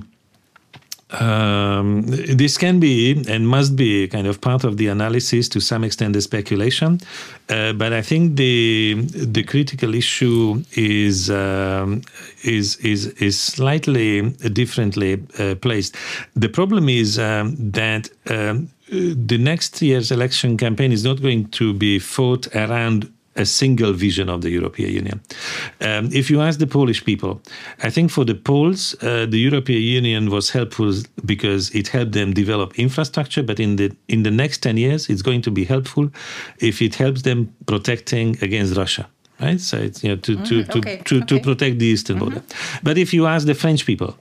um, 1.20 2.02
this 2.06 2.58
can 2.58 2.80
be 2.80 3.24
and 3.28 3.48
must 3.48 3.76
be 3.76 4.08
kind 4.08 4.26
of 4.26 4.40
part 4.40 4.64
of 4.64 4.76
the 4.76 4.88
analysis 4.88 5.48
to 5.50 5.60
some 5.60 5.84
extent 5.84 6.12
the 6.14 6.20
speculation. 6.20 7.00
Uh, 7.48 7.72
but 7.72 7.92
I 7.92 8.02
think 8.02 8.36
the 8.36 8.94
the 9.12 9.42
critical 9.42 9.94
issue 9.94 10.62
is 10.72 11.30
um, 11.30 12.02
is 12.42 12.76
is 12.76 13.06
is 13.20 13.38
slightly 13.38 14.30
differently 14.52 15.22
uh, 15.38 15.54
placed. 15.56 15.96
The 16.34 16.48
problem 16.48 16.88
is 16.88 17.18
um, 17.18 17.56
that 17.72 18.08
um, 18.30 18.70
the 18.90 19.38
next 19.38 19.80
year's 19.82 20.10
election 20.10 20.56
campaign 20.56 20.92
is 20.92 21.04
not 21.04 21.20
going 21.22 21.48
to 21.48 21.72
be 21.72 21.98
fought 21.98 22.46
around 22.54 23.10
a 23.36 23.44
single 23.44 23.92
vision 23.92 24.28
of 24.28 24.40
the 24.40 24.50
European 24.50 24.90
Union. 24.90 25.20
Um, 25.80 26.08
if 26.12 26.30
you 26.30 26.40
ask 26.40 26.58
the 26.58 26.66
Polish 26.66 27.04
people, 27.04 27.40
I 27.82 27.90
think 27.90 28.10
for 28.10 28.24
the 28.24 28.34
Poles, 28.34 28.94
uh, 29.02 29.26
the 29.26 29.38
European 29.38 29.82
Union 29.82 30.30
was 30.30 30.50
helpful 30.50 30.92
because 31.24 31.70
it 31.74 31.88
helped 31.88 32.12
them 32.12 32.32
develop 32.32 32.78
infrastructure. 32.78 33.42
But 33.42 33.58
in 33.58 33.76
the 33.76 33.90
in 34.08 34.22
the 34.22 34.30
next 34.30 34.58
ten 34.62 34.76
years, 34.76 35.08
it's 35.08 35.22
going 35.22 35.42
to 35.42 35.50
be 35.50 35.64
helpful 35.64 36.08
if 36.58 36.80
it 36.80 36.94
helps 36.94 37.22
them 37.22 37.48
protecting 37.66 38.36
against 38.42 38.76
Russia 38.76 39.06
right? 39.40 39.60
So 39.60 39.76
it's 39.78 40.02
you 40.02 40.10
know 40.10 40.16
to 40.16 40.36
to 40.36 40.54
Mm-hmm. 40.54 40.72
to 40.72 40.78
okay. 40.78 40.96
to, 41.04 41.16
okay. 41.16 41.26
to 41.26 41.40
protect 41.40 41.78
the 41.78 41.86
eastern 41.86 42.18
border. 42.18 42.42
But 42.82 42.98
if 42.98 43.12
you 43.12 43.26
ask 43.26 43.46
the 43.46 43.54
French 43.54 43.84
people, 43.86 44.14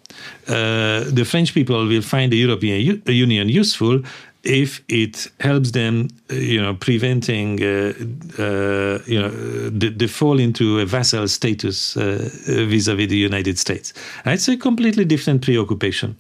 uh, 0.47 1.03
the 1.20 1.24
French 1.26 1.53
people 1.53 1.86
will 1.88 2.01
find 2.01 2.32
the 2.32 2.38
European 2.38 2.82
U- 2.82 3.01
Union 3.14 3.49
useful 3.49 4.01
if 4.43 4.83
it 4.89 5.31
helps 5.39 5.71
them, 5.71 6.09
uh, 6.29 6.35
you 6.35 6.61
know, 6.61 6.73
preventing, 6.73 7.63
uh, 7.63 7.93
uh, 8.37 8.99
you 9.05 9.19
know, 9.19 9.29
the, 9.69 9.93
the 9.95 10.07
fall 10.07 10.39
into 10.39 10.79
a 10.79 10.85
vassal 10.85 11.27
status 11.27 11.95
uh, 11.95 12.29
vis-à-vis 12.45 13.07
the 13.07 13.17
United 13.17 13.57
States. 13.57 13.93
It's 14.25 14.47
a 14.49 14.57
completely 14.57 15.05
different 15.05 15.41
preoccupation 15.41 16.17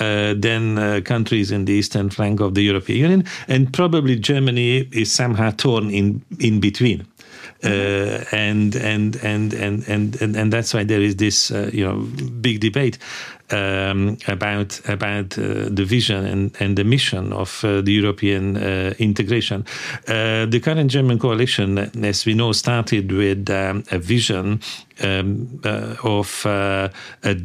uh, 0.00 0.34
than 0.34 0.78
uh, 0.78 1.00
countries 1.04 1.50
in 1.50 1.66
the 1.66 1.74
eastern 1.74 2.08
flank 2.08 2.40
of 2.40 2.54
the 2.54 2.62
European 2.62 2.98
Union, 2.98 3.24
and 3.48 3.72
probably 3.72 4.16
Germany 4.16 4.88
is 4.92 5.12
somehow 5.12 5.50
torn 5.50 5.90
in 5.90 6.22
in 6.40 6.60
between. 6.60 7.06
Uh, 7.64 8.24
and, 8.32 8.76
and, 8.76 9.16
and 9.16 9.54
and 9.54 9.88
and 9.88 10.36
and 10.36 10.52
that's 10.52 10.74
why 10.74 10.84
there 10.84 11.00
is 11.00 11.16
this 11.16 11.50
uh, 11.50 11.70
you 11.72 11.84
know 11.84 11.96
big 12.40 12.60
debate 12.60 12.98
um, 13.50 14.16
about 14.26 14.80
about 14.88 15.38
uh, 15.38 15.68
the 15.70 15.84
vision 15.84 16.24
and, 16.26 16.56
and 16.60 16.76
the 16.76 16.84
mission 16.84 17.32
of 17.32 17.64
uh, 17.64 17.80
the 17.80 17.92
European 17.92 18.56
uh, 18.56 18.94
integration. 18.98 19.64
Uh, 20.08 20.46
the 20.46 20.60
current 20.60 20.90
German 20.90 21.18
coalition, 21.18 21.78
as 22.04 22.26
we 22.26 22.34
know, 22.34 22.52
started 22.52 23.10
with 23.12 23.48
um, 23.50 23.84
a 23.90 23.98
vision 23.98 24.60
um, 25.02 25.60
uh, 25.64 25.96
of 26.02 26.44
uh, 26.46 26.88
a, 27.22 27.36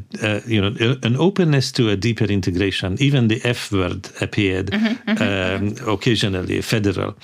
you 0.45 0.61
know 0.61 0.97
an 1.03 1.15
openness 1.17 1.71
to 1.71 1.89
a 1.89 1.95
deeper 1.95 2.25
integration. 2.25 2.97
Even 2.99 3.27
the 3.27 3.41
F 3.43 3.71
word 3.71 4.09
appeared 4.21 4.73
um, 5.07 5.75
occasionally. 5.87 6.61
Federal. 6.61 7.15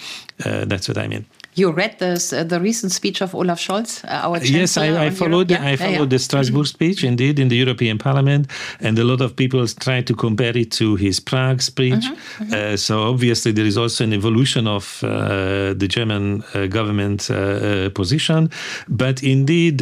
Uh, 0.45 0.65
that's 0.65 0.87
what 0.87 0.97
I 0.97 1.07
mean. 1.07 1.25
You 1.57 1.71
read 1.71 1.97
this, 1.97 2.33
uh, 2.33 2.43
the 2.43 2.59
recent 2.59 2.91
speech 2.91 3.21
of 3.21 3.33
Olaf 3.33 3.59
Scholz, 3.59 4.05
uh, 4.05 4.27
our 4.27 4.37
Yes, 4.37 4.75
chancellor 4.75 4.99
I, 4.99 5.05
I 5.05 5.09
followed. 5.09 5.47
The, 5.47 5.59
I 5.59 5.75
followed 5.75 5.91
yeah, 5.91 5.99
yeah. 5.99 6.05
the 6.05 6.19
Strasbourg 6.19 6.67
speech, 6.67 7.03
indeed, 7.03 7.39
in 7.39 7.47
the 7.49 7.55
European 7.55 7.97
Parliament, 7.97 8.45
and 8.79 8.99
a 8.99 9.03
lot 9.03 9.21
of 9.21 9.35
people 9.35 9.65
try 9.67 10.03
to 10.03 10.13
compare 10.13 10.55
it 10.55 10.69
to 10.73 10.95
his 10.95 11.19
Prague 11.19 11.61
speech. 11.61 12.05
Mm-hmm, 12.05 12.53
Uh, 12.53 12.77
so 12.77 12.93
obviously, 13.09 13.51
there 13.51 13.65
is 13.65 13.77
also 13.77 14.03
an 14.03 14.13
evolution 14.13 14.67
of 14.67 15.03
uh, 15.03 15.73
the 15.73 15.87
German 15.87 16.43
uh, 16.53 16.67
government 16.67 17.29
uh, 17.31 17.35
uh, 17.35 17.89
position, 17.89 18.49
but 18.87 19.23
indeed. 19.23 19.81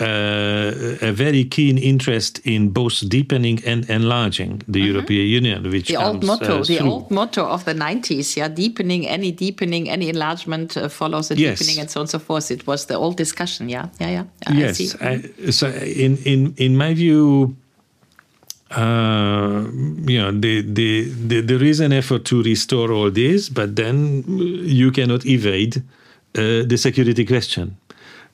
Uh, 0.00 0.04
uh, 0.04 1.08
a 1.08 1.12
very 1.12 1.44
keen 1.44 1.76
interest 1.76 2.40
in 2.44 2.70
both 2.70 3.08
deepening 3.08 3.60
and 3.66 3.88
enlarging 3.90 4.62
the 4.68 4.80
European 4.80 5.26
Union, 5.26 5.70
which. 5.70 5.88
The 5.88 5.96
old 5.96 6.24
motto, 6.24 6.60
uh, 6.60 6.64
the 6.64 6.80
old 6.80 7.10
motto 7.10 7.44
of 7.44 7.64
the 7.64 7.74
90s, 7.74 8.36
yeah, 8.36 8.48
deepening, 8.48 9.08
any 9.08 9.32
deepening, 9.32 9.88
any 9.88 10.08
enlargement 10.08 10.76
uh, 10.76 10.88
follows 10.88 11.30
a 11.30 11.36
Yes. 11.36 11.58
deepening 11.58 11.80
and 11.80 11.90
so 11.90 12.00
on 12.00 12.02
and 12.02 12.10
so 12.10 12.18
forth. 12.18 12.50
It 12.50 12.66
was 12.66 12.86
the 12.86 12.94
old 12.94 13.16
discussion, 13.16 13.68
yeah, 13.68 13.88
yeah, 13.98 14.10
yeah. 14.10 14.24
I 14.46 14.52
yes 14.52 14.76
see. 14.76 14.88
I, 15.00 15.50
so 15.50 15.68
in 15.68 16.16
in 16.24 16.54
in 16.56 16.76
my 16.76 16.94
view 16.94 17.56
uh, 18.70 19.64
you 20.06 20.20
know 20.20 20.30
the, 20.30 20.62
the 20.62 21.08
the 21.26 21.40
there 21.40 21.62
is 21.62 21.80
an 21.80 21.92
effort 21.92 22.24
to 22.26 22.42
restore 22.42 22.92
all 22.92 23.10
this 23.10 23.48
but 23.48 23.76
then 23.76 24.24
you 24.26 24.90
cannot 24.90 25.24
evade 25.24 25.76
uh, 26.36 26.62
the 26.66 26.76
security 26.76 27.24
question 27.24 27.76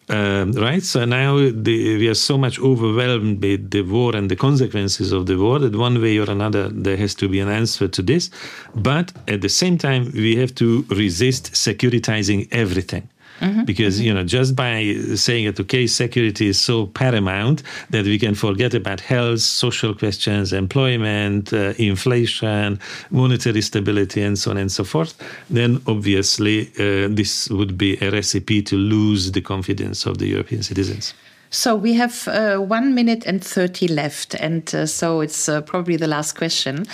um, 0.08 0.52
right 0.52 0.82
so 0.82 1.04
now 1.04 1.36
the, 1.36 1.96
we 1.98 2.08
are 2.08 2.14
so 2.14 2.36
much 2.36 2.58
overwhelmed 2.58 3.40
by 3.40 3.56
the 3.56 3.82
war 3.82 4.14
and 4.14 4.30
the 4.30 4.36
consequences 4.36 5.12
of 5.12 5.26
the 5.26 5.38
war 5.38 5.58
that 5.58 5.74
one 5.74 6.00
way 6.00 6.18
or 6.18 6.30
another 6.30 6.68
there 6.68 6.96
has 6.96 7.14
to 7.14 7.28
be 7.28 7.40
an 7.40 7.48
answer 7.48 7.88
to 7.88 8.02
this. 8.02 8.30
But 8.74 9.12
at 9.28 9.40
the 9.40 9.48
same 9.48 9.78
time 9.78 10.10
we 10.12 10.36
have 10.36 10.54
to 10.56 10.84
resist 10.90 11.52
securitizing 11.52 12.48
everything 12.52 13.08
because 13.64 14.00
you 14.00 14.12
know 14.12 14.24
just 14.24 14.54
by 14.54 14.94
saying 15.14 15.46
that 15.46 15.58
okay 15.60 15.86
security 15.86 16.48
is 16.48 16.60
so 16.60 16.86
paramount 16.86 17.62
that 17.90 18.04
we 18.04 18.18
can 18.18 18.34
forget 18.34 18.74
about 18.74 19.00
health 19.00 19.40
social 19.40 19.94
questions 19.94 20.52
employment 20.52 21.52
uh, 21.52 21.74
inflation 21.78 22.78
monetary 23.10 23.60
stability 23.60 24.22
and 24.22 24.38
so 24.38 24.50
on 24.50 24.56
and 24.56 24.70
so 24.70 24.84
forth 24.84 25.14
then 25.50 25.80
obviously 25.86 26.68
uh, 26.78 27.08
this 27.10 27.48
would 27.50 27.76
be 27.76 27.98
a 28.00 28.10
recipe 28.10 28.62
to 28.62 28.76
lose 28.76 29.32
the 29.32 29.40
confidence 29.40 30.06
of 30.06 30.18
the 30.18 30.26
european 30.26 30.62
citizens 30.62 31.14
So 31.54 31.76
we 31.76 31.94
have 31.94 32.26
uh, 32.26 32.56
one 32.56 32.96
minute 32.96 33.24
and 33.26 33.42
30 33.42 33.86
left, 33.86 34.34
and 34.34 34.74
uh, 34.74 34.86
so 34.86 35.20
it's 35.20 35.48
uh, 35.48 35.60
probably 35.60 35.96
the 35.96 36.08
last 36.08 36.32
question. 36.32 36.84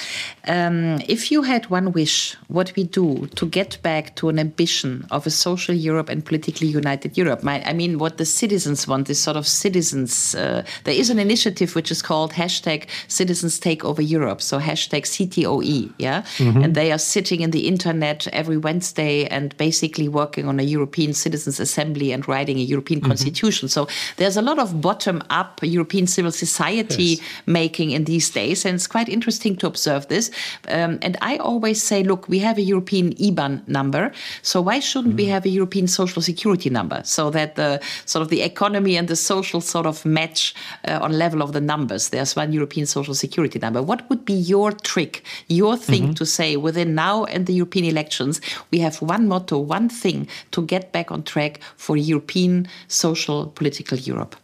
Um, 0.46 1.00
if 1.08 1.32
you 1.32 1.40
had 1.40 1.70
one 1.70 1.92
wish, 1.92 2.36
what 2.48 2.70
we 2.76 2.84
do 2.84 3.26
to 3.36 3.46
get 3.46 3.78
back 3.82 4.16
to 4.16 4.28
an 4.28 4.38
ambition 4.38 5.06
of 5.11 5.26
a 5.26 5.30
social 5.30 5.74
Europe 5.74 6.11
and 6.11 6.22
politically 6.22 6.66
united 6.66 7.16
Europe? 7.16 7.42
My, 7.42 7.62
I 7.62 7.72
mean, 7.72 7.98
what 7.98 8.18
the 8.18 8.26
citizens 8.26 8.86
want, 8.86 9.08
is 9.08 9.18
sort 9.18 9.38
of 9.38 9.46
citizens. 9.46 10.34
Uh, 10.34 10.62
there 10.84 10.94
is 10.94 11.08
an 11.08 11.18
initiative 11.18 11.74
which 11.74 11.90
is 11.90 12.02
called 12.02 12.32
hashtag 12.32 12.86
Citizens 13.08 13.58
Take 13.58 13.82
Over 13.82 14.02
Europe, 14.02 14.42
so 14.42 14.58
hashtag 14.58 15.04
CTOE, 15.04 15.90
yeah, 15.96 16.22
and 16.38 16.74
they 16.74 16.92
are 16.92 16.98
sitting 16.98 17.40
in 17.40 17.50
the 17.50 17.66
internet 17.66 18.26
every 18.28 18.58
Wednesday 18.58 19.24
and 19.24 19.56
basically 19.56 20.06
working 20.06 20.48
on 20.48 20.61
a 20.61 20.64
European 20.64 21.14
Citizens 21.14 21.58
Assembly 21.58 22.12
and 22.12 22.28
writing 22.28 22.58
a 22.58 22.62
European 22.62 23.00
Constitution. 23.00 23.66
So 23.66 23.88
there's 24.16 24.36
a 24.36 24.49
lot 24.49 24.49
of 24.59 24.80
bottom 24.80 25.22
up 25.30 25.61
European 25.62 26.07
civil 26.07 26.32
society 26.32 27.03
Yes. 27.03 27.20
making 27.46 27.90
in 27.90 28.05
these 28.05 28.30
days. 28.30 28.64
And 28.64 28.74
it's 28.74 28.86
quite 28.86 29.09
interesting 29.09 29.57
to 29.57 29.66
observe 29.66 30.09
this. 30.09 30.30
Um, 30.68 30.98
and 31.03 31.16
I 31.20 31.36
always 31.38 31.82
say, 31.82 32.03
look, 32.03 32.28
we 32.28 32.38
have 32.40 32.59
a 32.59 32.62
European 32.62 33.12
IBAN 33.14 33.66
number. 33.66 34.12
So 34.42 34.61
why 34.61 34.80
shouldn't 34.80 35.16
we 35.16 35.26
have 35.26 35.44
a 35.44 35.48
European 35.48 35.86
social 35.86 36.22
security 36.22 36.70
number 36.70 37.03
so 37.05 37.30
that 37.30 37.55
the 37.57 37.80
sort 38.07 38.22
of 38.22 38.28
the 38.28 38.42
economy 38.42 38.96
and 38.96 39.09
the 39.09 39.16
social 39.16 39.61
sort 39.61 39.86
of 39.86 40.05
match 40.05 40.55
uh, 40.88 40.98
on 41.03 41.12
level 41.12 41.42
of 41.42 41.53
the 41.53 41.61
numbers? 41.61 42.09
There's 42.11 42.36
one 42.36 42.53
European 42.53 42.86
social 42.86 43.14
security 43.14 43.59
number. 43.59 43.82
What 43.82 44.09
would 44.09 44.24
be 44.24 44.34
your 44.34 44.72
trick, 44.72 45.22
your 45.48 45.76
thing 45.76 46.14
to 46.14 46.24
say 46.24 46.57
within 46.57 46.94
now 46.94 47.24
and 47.24 47.46
the 47.46 47.55
European 47.55 47.84
elections? 47.84 48.40
We 48.70 48.78
have 48.80 48.96
one 49.03 49.28
motto, 49.28 49.59
one 49.59 49.88
thing 49.88 50.28
to 50.51 50.62
get 50.62 50.92
back 50.92 51.11
on 51.11 51.22
track 51.22 51.61
for 51.76 51.96
European 51.96 52.68
social 52.88 53.46
political 53.46 53.98
Europe. 53.98 54.36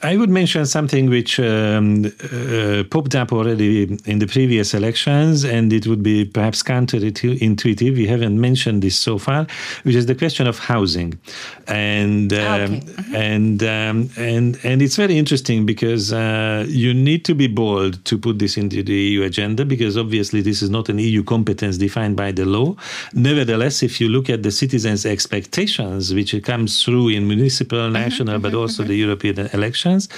I 0.00 0.16
would 0.16 0.30
mention 0.30 0.64
something 0.64 1.10
which 1.10 1.40
um, 1.40 2.04
uh, 2.32 2.84
popped 2.88 3.16
up 3.16 3.32
already 3.32 3.82
in 4.04 4.20
the 4.20 4.28
previous 4.28 4.72
elections, 4.72 5.44
and 5.44 5.72
it 5.72 5.88
would 5.88 6.04
be 6.04 6.24
perhaps 6.24 6.62
counterintuitive. 6.62 7.96
We 7.96 8.06
haven't 8.06 8.40
mentioned 8.40 8.82
this 8.82 8.96
so 8.96 9.18
far, 9.18 9.48
which 9.82 9.96
is 9.96 10.06
the 10.06 10.14
question 10.14 10.46
of 10.46 10.60
housing, 10.60 11.18
and 11.66 12.32
um, 12.32 12.38
okay. 12.38 12.82
and 13.12 13.62
um, 13.64 14.10
and 14.16 14.56
and 14.62 14.82
it's 14.82 14.94
very 14.94 15.18
interesting 15.18 15.66
because 15.66 16.12
uh, 16.12 16.64
you 16.68 16.94
need 16.94 17.24
to 17.24 17.34
be 17.34 17.48
bold 17.48 18.04
to 18.04 18.18
put 18.18 18.38
this 18.38 18.56
into 18.56 18.84
the 18.84 18.94
EU 18.94 19.24
agenda 19.24 19.64
because 19.64 19.96
obviously 19.96 20.42
this 20.42 20.62
is 20.62 20.70
not 20.70 20.88
an 20.88 21.00
EU 21.00 21.24
competence 21.24 21.76
defined 21.76 22.16
by 22.16 22.30
the 22.30 22.44
law. 22.44 22.76
Nevertheless, 23.14 23.82
if 23.82 24.00
you 24.00 24.08
look 24.08 24.30
at 24.30 24.44
the 24.44 24.52
citizens' 24.52 25.04
expectations, 25.04 26.14
which 26.14 26.40
comes 26.44 26.84
through 26.84 27.08
in 27.08 27.26
municipal, 27.26 27.90
national, 27.90 28.38
but 28.38 28.54
also 28.54 28.84
the 28.84 28.94
European 28.94 29.48
elections, 29.88 30.08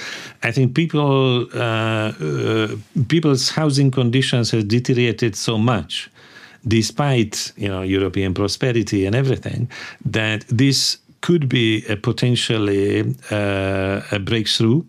I 0.43 0.51
think 0.51 0.75
people 0.75 1.47
uh, 1.53 1.57
uh, 1.59 2.75
people's 3.07 3.49
housing 3.49 3.91
conditions 3.91 4.51
have 4.51 4.67
deteriorated 4.67 5.35
so 5.35 5.57
much 5.57 6.09
despite 6.67 7.51
you 7.57 7.67
know 7.67 7.81
European 7.81 8.33
prosperity 8.33 9.05
and 9.05 9.15
everything, 9.15 9.69
that 10.05 10.45
this 10.47 10.97
could 11.21 11.47
be 11.47 11.83
a 11.87 11.95
potentially 11.95 13.15
uh, 13.31 14.01
a 14.11 14.19
breakthrough 14.19 14.83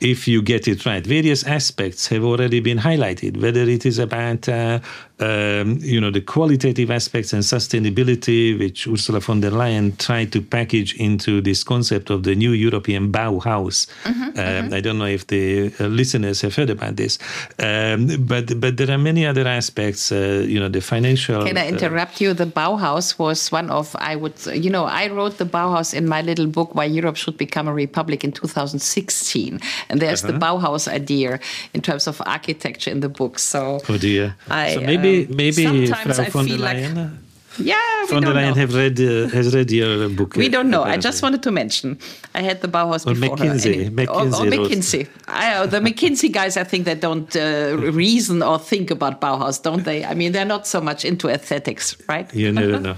if 0.00 0.26
you 0.26 0.40
get 0.42 0.66
it 0.66 0.86
right. 0.86 1.06
Various 1.06 1.44
aspects 1.44 2.08
have 2.08 2.24
already 2.24 2.60
been 2.60 2.78
highlighted, 2.78 3.36
whether 3.40 3.60
it 3.68 3.84
is 3.84 3.98
about 3.98 4.48
uh, 4.48 4.80
um, 5.20 5.78
you 5.80 6.00
know 6.00 6.10
the 6.10 6.20
qualitative 6.20 6.90
aspects 6.90 7.32
and 7.32 7.42
sustainability, 7.42 8.58
which 8.58 8.86
Ursula 8.86 9.20
von 9.20 9.40
der 9.40 9.50
Leyen 9.50 9.96
tried 9.98 10.32
to 10.32 10.40
package 10.42 10.94
into 10.96 11.40
this 11.40 11.64
concept 11.64 12.10
of 12.10 12.22
the 12.22 12.34
new 12.34 12.52
European 12.52 13.10
Bauhaus. 13.12 13.86
um, 14.06 14.72
I 14.72 14.80
don't 14.80 14.98
know 14.98 15.06
if 15.06 15.26
the 15.26 15.72
uh, 15.80 15.86
listeners 15.86 16.40
have 16.42 16.54
heard 16.54 16.70
about 16.70 16.96
this, 16.96 17.18
um, 17.58 18.08
but 18.26 18.60
but 18.60 18.76
there 18.76 18.90
are 18.90 18.98
many 18.98 19.26
other 19.26 19.46
aspects. 19.46 20.12
Uh, 20.12 20.44
you 20.46 20.58
know 20.60 20.68
the 20.68 20.80
financial. 20.80 21.44
Can 21.44 21.56
I 21.56 21.68
interrupt 21.68 22.20
you? 22.20 22.34
The 22.34 22.46
Bauhaus 22.46 23.18
was 23.18 23.52
one 23.52 23.70
of, 23.70 23.94
I 23.98 24.16
would, 24.16 24.34
you 24.46 24.70
know, 24.70 24.84
I 24.84 25.08
wrote 25.08 25.38
the 25.38 25.44
Bauhaus 25.44 25.94
in 25.94 26.08
my 26.08 26.22
little 26.22 26.46
book, 26.46 26.74
Why 26.74 26.84
Europe 26.84 27.16
Should 27.16 27.36
Become 27.36 27.68
a 27.68 27.74
Republic 27.74 28.24
in 28.24 28.32
2016. 28.32 29.60
And 29.88 30.00
there's 30.00 30.22
the 30.22 30.32
Bauhaus 30.32 30.88
idea 30.88 31.40
in 31.74 31.80
terms 31.80 32.06
of 32.06 32.20
architecture 32.26 32.90
in 32.90 33.00
the 33.00 33.08
book. 33.08 33.38
So, 33.38 33.80
Oh 33.88 33.98
dear. 33.98 34.36
I, 34.48 34.74
so 34.74 34.80
maybe 34.80 35.09
um, 35.10 35.36
maybe 35.36 35.62
sometimes 35.62 36.16
Frau 36.16 36.24
von 36.30 36.46
der 36.46 36.52
feel 36.54 36.60
like- 36.60 36.76
Leyen. 36.76 37.18
Yeah, 37.58 37.74
we 38.04 38.14
Von 38.14 38.22
der 38.22 38.32
Leyen 38.32 38.54
have 38.54 38.74
read, 38.74 38.98
uh, 39.00 39.28
has 39.34 39.52
read 39.52 39.70
your 39.72 40.08
book. 40.08 40.36
We 40.36 40.46
uh, 40.46 40.50
don't 40.50 40.70
know. 40.70 40.84
I 40.84 40.96
just 40.96 41.20
wanted 41.20 41.42
to 41.42 41.50
mention. 41.50 41.98
I 42.32 42.42
had 42.42 42.60
the 42.62 42.68
Bauhaus 42.68 43.04
Or 43.06 43.12
before 43.14 43.36
McKinsey. 43.36 43.84
her. 43.86 43.90
McKinsey 43.90 44.08
or, 44.08 44.46
or 44.46 44.50
McKinsey. 44.50 45.08
I, 45.26 45.54
uh, 45.56 45.66
the 45.66 45.80
McKinsey 45.80 46.30
guys, 46.32 46.56
I 46.56 46.62
think 46.64 46.84
they 46.84 46.94
don't 46.94 47.34
uh, 47.36 47.76
reason 47.92 48.42
or 48.42 48.58
think 48.60 48.90
about 48.92 49.20
Bauhaus, 49.20 49.60
don't 49.60 49.82
they? 49.84 50.04
I 50.04 50.14
mean, 50.14 50.30
they're 50.32 50.44
not 50.46 50.66
so 50.66 50.80
much 50.80 51.04
into 51.04 51.28
aesthetics, 51.28 51.96
right? 52.08 52.32
You 52.32 52.52
never 52.62 52.78
know. 52.78 52.96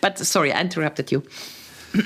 But 0.00 0.18
sorry, 0.20 0.52
I 0.52 0.60
interrupted 0.60 1.10
you. 1.10 1.22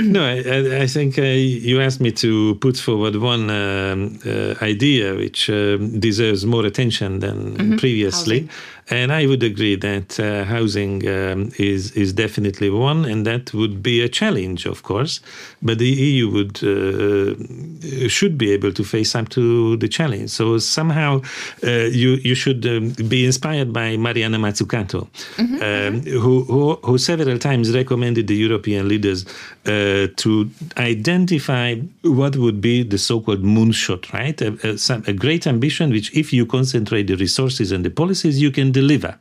no, 0.00 0.24
I, 0.24 0.82
I- 0.82 0.86
think 0.86 1.18
uh, 1.18 1.22
you 1.22 1.80
asked 1.80 2.00
me 2.00 2.10
to 2.12 2.54
put 2.60 2.76
forward 2.76 3.16
one 3.16 3.50
um, 3.50 4.18
uh, 4.24 4.54
idea 4.62 5.14
which 5.14 5.50
um 5.50 5.98
deserves 6.00 6.46
more 6.46 6.64
attention 6.64 7.18
than 7.20 7.76
previously. 7.78 8.48
And 8.90 9.12
I 9.12 9.26
would 9.26 9.42
agree 9.42 9.76
that 9.76 10.18
uh, 10.18 10.44
housing 10.44 11.06
um, 11.08 11.52
is 11.58 11.92
is 11.92 12.12
definitely 12.12 12.68
one, 12.68 13.04
and 13.04 13.24
that 13.26 13.54
would 13.54 13.82
be 13.82 14.00
a 14.02 14.08
challenge, 14.08 14.66
of 14.66 14.82
course. 14.82 15.20
But 15.62 15.78
the 15.78 15.88
EU 15.88 16.28
would 16.30 16.62
uh, 16.64 18.08
should 18.08 18.36
be 18.36 18.50
able 18.50 18.72
to 18.72 18.82
face 18.82 19.14
up 19.14 19.28
to 19.30 19.76
the 19.76 19.88
challenge. 19.88 20.30
So 20.30 20.58
somehow, 20.58 21.22
uh, 21.62 21.70
you 21.70 22.16
you 22.24 22.34
should 22.34 22.66
um, 22.66 22.90
be 23.08 23.24
inspired 23.24 23.72
by 23.72 23.96
Mariana 23.96 24.38
Mazzucato, 24.38 25.06
um, 25.38 26.00
who, 26.02 26.42
who 26.44 26.74
who 26.82 26.98
several 26.98 27.38
times 27.38 27.72
recommended 27.72 28.26
the 28.26 28.36
European 28.36 28.88
leaders 28.88 29.24
uh, 29.64 30.08
to 30.16 30.50
identify 30.76 31.76
what 32.02 32.36
would 32.36 32.60
be 32.60 32.82
the 32.82 32.98
so-called 32.98 33.44
moonshot, 33.44 34.12
right? 34.12 34.40
A, 34.42 34.58
a, 34.66 34.76
some, 34.76 35.04
a 35.06 35.12
great 35.12 35.46
ambition, 35.46 35.90
which 35.90 36.12
if 36.16 36.32
you 36.32 36.46
concentrate 36.46 37.06
the 37.06 37.14
resources 37.14 37.70
and 37.70 37.84
the 37.84 37.90
policies, 37.90 38.42
you 38.42 38.50
can 38.50 38.71
deliver. 38.72 39.18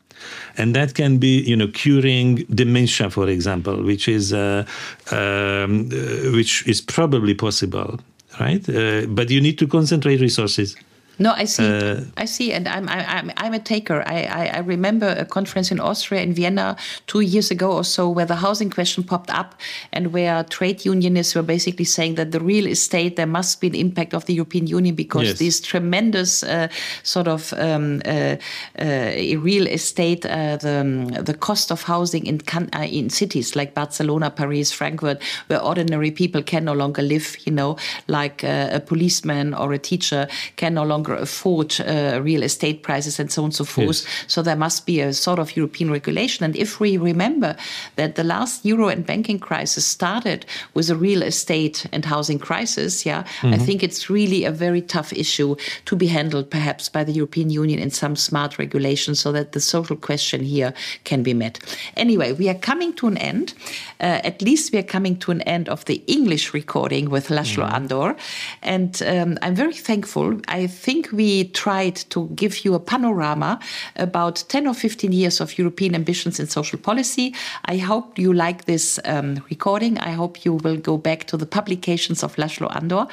And 0.58 0.76
that 0.76 0.94
can 0.94 1.18
be, 1.18 1.42
you 1.42 1.56
know, 1.56 1.68
curing 1.68 2.46
dementia, 2.54 3.10
for 3.10 3.28
example, 3.28 3.82
which 3.84 4.08
is 4.08 4.34
uh, 4.34 4.66
um, 5.12 5.90
uh, 5.92 6.32
which 6.32 6.68
is 6.68 6.82
probably 6.82 7.34
possible, 7.34 8.00
right? 8.40 8.68
Uh, 8.70 9.06
but 9.08 9.30
you 9.30 9.42
need 9.42 9.58
to 9.58 9.68
concentrate 9.68 10.22
resources. 10.22 10.76
No, 11.20 11.34
I 11.38 11.46
see. 11.46 11.68
Uh, 11.68 12.02
I 12.18 12.26
see, 12.26 12.52
and 12.52 12.68
I'm 12.68 12.90
I'm 12.90 13.32
I'm 13.38 13.54
a 13.54 13.60
taker. 13.60 14.04
I, 14.08 14.24
I 14.24 14.46
I 14.56 14.60
remember 14.60 15.08
a 15.08 15.26
conference 15.26 15.70
in 15.72 15.80
Austria 15.80 16.22
in 16.22 16.34
Vienna 16.34 16.76
two 17.06 17.20
years 17.20 17.52
ago 17.52 17.72
or 17.72 17.84
so, 17.84 18.10
where 18.10 18.26
the 18.26 18.38
housing 18.38 18.70
question 18.72 19.04
popped 19.04 19.30
up, 19.30 19.54
and 19.94 20.14
where 20.14 20.44
trade 20.44 20.84
unionists 20.84 21.36
were 21.36 21.44
basically 21.44 21.86
saying 21.86 22.16
that 22.16 22.32
the 22.32 22.40
real 22.40 22.66
estate 22.66 23.16
there 23.18 23.28
must 23.28 23.62
be 23.62 23.68
an 23.68 23.76
impact 23.76 24.14
of 24.14 24.26
the 24.26 24.34
European 24.34 24.66
Union 24.68 24.96
because 24.96 25.28
Yes. 25.28 25.38
these 25.38 25.62
tremendous 25.62 26.44
uh, 26.44 26.68
sort 27.04 27.28
of 27.28 27.54
um, 27.54 28.02
uh, 28.06 28.36
uh, 28.80 29.12
real 29.44 29.68
estate, 29.68 30.26
uh, 30.26 30.58
the 30.58 31.22
the 31.24 31.34
cost 31.34 31.72
of 31.72 31.84
housing 31.84 32.26
in 32.26 32.40
can, 32.40 32.70
uh, 32.76 32.80
in 32.90 33.10
cities 33.10 33.56
like 33.56 33.74
Barcelona, 33.76 34.30
Paris, 34.32 34.72
Frankfurt, 34.72 35.22
where 35.48 35.62
ordinary 35.62 36.12
people 36.12 36.42
can 36.42 36.66
no 36.66 36.74
longer 36.74 37.04
live. 37.04 37.38
You 37.46 37.54
know, 37.54 37.78
like 38.08 38.44
uh, 38.44 38.70
a 38.74 38.80
policeman 38.80 39.54
or 39.54 39.72
a 39.74 39.78
teacher 39.80 40.28
can 40.56 40.74
no 40.74 40.84
longer 40.84 41.11
afford 41.16 41.80
uh, 41.82 42.20
real 42.22 42.44
estate 42.44 42.84
prices 42.84 43.20
and 43.20 43.32
so 43.32 43.42
on 43.42 43.46
and 43.46 43.56
so 43.56 43.64
forth. 43.64 43.88
Yes. 43.88 44.08
So 44.28 44.42
there 44.42 44.56
must 44.56 44.86
be 44.86 45.02
a 45.02 45.14
sort 45.14 45.40
of 45.40 45.56
European 45.56 45.92
regulation. 45.92 46.46
And 46.46 46.56
if 46.56 46.80
we 46.80 46.98
remember 46.98 47.56
that 47.96 48.16
the 48.16 48.24
last 48.24 48.66
euro 48.66 48.88
and 48.90 49.06
banking 49.06 49.40
crisis 49.40 49.86
started 49.86 50.46
with 50.74 50.90
a 50.90 50.96
real 50.96 51.22
estate 51.22 51.86
and 51.92 52.06
housing 52.06 52.40
crisis, 52.40 53.06
yeah, 53.06 53.24
I 53.44 53.58
think 53.58 53.84
it's 53.84 54.10
really 54.10 54.46
a 54.46 54.52
very 54.52 54.82
tough 54.82 55.14
issue 55.14 55.56
to 55.86 55.96
be 55.96 56.08
handled 56.08 56.50
perhaps 56.50 56.90
by 56.90 57.04
the 57.04 57.12
European 57.12 57.50
Union 57.50 57.80
in 57.80 57.92
some 57.92 58.16
smart 58.16 58.58
regulation 58.58 59.16
so 59.16 59.32
that 59.32 59.52
the 59.52 59.60
social 59.60 59.96
question 59.96 60.44
here 60.44 60.74
can 61.04 61.24
be 61.24 61.34
met. 61.34 61.60
Anyway, 61.96 62.34
we 62.34 62.50
are 62.50 62.60
coming 62.60 62.94
to 62.94 63.08
an 63.08 63.18
end. 63.18 63.54
Uh, 64.00 64.20
at 64.24 64.42
least 64.42 64.74
we 64.74 64.80
are 64.80 64.92
coming 64.96 65.18
to 65.20 65.32
an 65.32 65.42
end 65.42 65.70
of 65.70 65.86
the 65.86 66.02
English 66.08 66.54
recording 66.54 67.10
with 67.10 67.30
László 67.30 67.66
Andor. 67.72 68.16
And 68.62 69.02
um, 69.04 69.38
I'm 69.42 69.56
very 69.56 69.74
thankful. 69.74 70.40
I 70.48 70.68
think 70.68 70.91
we 71.12 71.46
tried 71.46 71.96
to 72.10 72.28
give 72.36 72.66
you 72.66 72.74
a 72.76 72.80
panorama 72.80 73.60
about 73.96 74.44
10 74.48 74.68
or 74.68 74.74
15 74.74 75.12
years 75.12 75.42
of 75.42 75.58
European 75.58 75.96
ambitions 75.96 76.40
in 76.40 76.48
social 76.48 76.80
policy. 76.80 77.34
I 77.66 77.78
hope 77.78 78.18
you 78.18 78.34
like 78.34 78.66
this 78.66 79.00
um, 79.06 79.44
recording. 79.50 79.98
I 80.00 80.12
hope 80.12 80.46
you 80.46 80.54
will 80.54 80.78
go 80.78 80.98
back 80.98 81.26
to 81.28 81.38
the 81.38 81.46
publications 81.46 82.24
of 82.24 82.36
László 82.36 82.68
Andor 82.76 83.08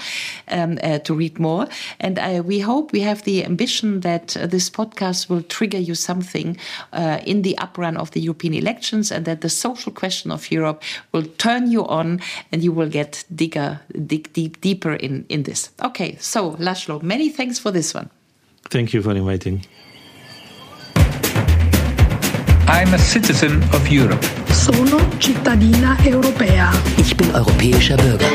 um, 0.48 0.78
uh, 0.82 0.98
to 0.98 1.14
read 1.14 1.38
more. 1.38 1.66
And 2.00 2.18
uh, 2.18 2.42
we 2.44 2.60
hope 2.60 2.92
we 2.92 3.00
have 3.00 3.22
the 3.22 3.44
ambition 3.44 4.00
that 4.00 4.36
uh, 4.36 4.46
this 4.46 4.70
podcast 4.70 5.28
will 5.28 5.42
trigger 5.42 5.78
you 5.78 5.94
something 5.94 6.56
uh, 6.92 7.18
in 7.26 7.42
the 7.42 7.56
uprun 7.58 7.96
of 7.96 8.10
the 8.10 8.20
European 8.20 8.54
elections 8.54 9.12
and 9.12 9.24
that 9.24 9.40
the 9.40 9.48
social 9.48 9.92
question 9.92 10.30
of 10.30 10.50
Europe 10.50 10.82
will 11.12 11.26
turn 11.38 11.70
you 11.70 11.86
on 11.86 12.20
and 12.52 12.62
you 12.62 12.72
will 12.72 12.88
get 12.88 13.24
digger, 13.34 13.80
dig 14.06 14.32
deep, 14.32 14.60
deeper 14.60 14.94
in, 14.94 15.24
in 15.28 15.42
this. 15.42 15.70
Okay, 15.82 16.16
so 16.20 16.56
László, 16.58 17.02
many 17.02 17.28
thanks 17.28 17.58
for 17.58 17.67
this 17.72 17.94
one. 17.94 18.08
Thank 18.70 18.92
you 18.92 19.02
for 19.02 19.14
inviting. 19.16 19.62
I'm 22.68 22.92
a 22.94 22.98
citizen 22.98 23.62
of 23.72 23.88
Europe. 23.90 24.22
Sono 24.52 24.98
cittadina 25.18 25.96
europea. 26.04 26.70
Ich 26.98 27.16
bin 27.16 27.30
europäischer 27.34 27.96
Bürger. 27.96 28.32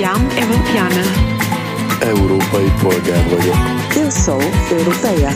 Jam 0.00 0.22
Evropiană. 0.38 1.04
Európai 2.00 2.72
polgár 2.82 3.24
vagyok. 3.28 3.56
Eu 4.04 4.10
sou 4.10 4.40
europeia. 4.78 5.32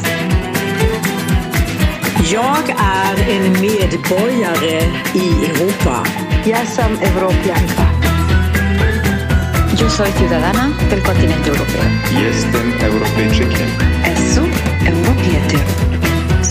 Jag 2.32 2.68
är 2.68 3.16
en 3.34 3.50
medborgare 3.50 4.78
i 5.14 5.44
Europa. 5.50 6.02
Ja 6.44 6.64
sam 6.66 6.98
evropljanka. 7.00 7.86
Yo 9.79 9.89
soy 9.89 10.09
ciudadana 10.17 10.63
del 10.89 11.01
continente 11.09 11.47
europeo. 11.49 11.83
Jestem 12.23 12.65
Europejczykiem. 12.89 13.67
Esu 14.13 14.43
europietir. 14.93 15.63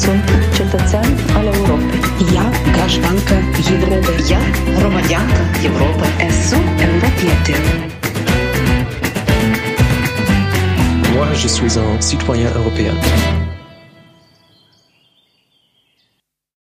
Sunt 0.03 0.25
cetățean 0.57 1.11
al 1.37 1.47
Europei. 1.55 2.01
Ja, 2.35 2.47
graștancă 2.73 3.35
Европei. 3.75 4.17
Я 4.31 4.41
громадянка 4.79 5.43
Європи. 5.63 6.07
Esu 6.29 6.59
europietir. 6.89 7.61
Moi, 11.15 11.29
je 11.43 11.49
suis 11.57 11.75
un 11.77 11.99
citoyen 12.09 12.51
européen. 12.61 12.97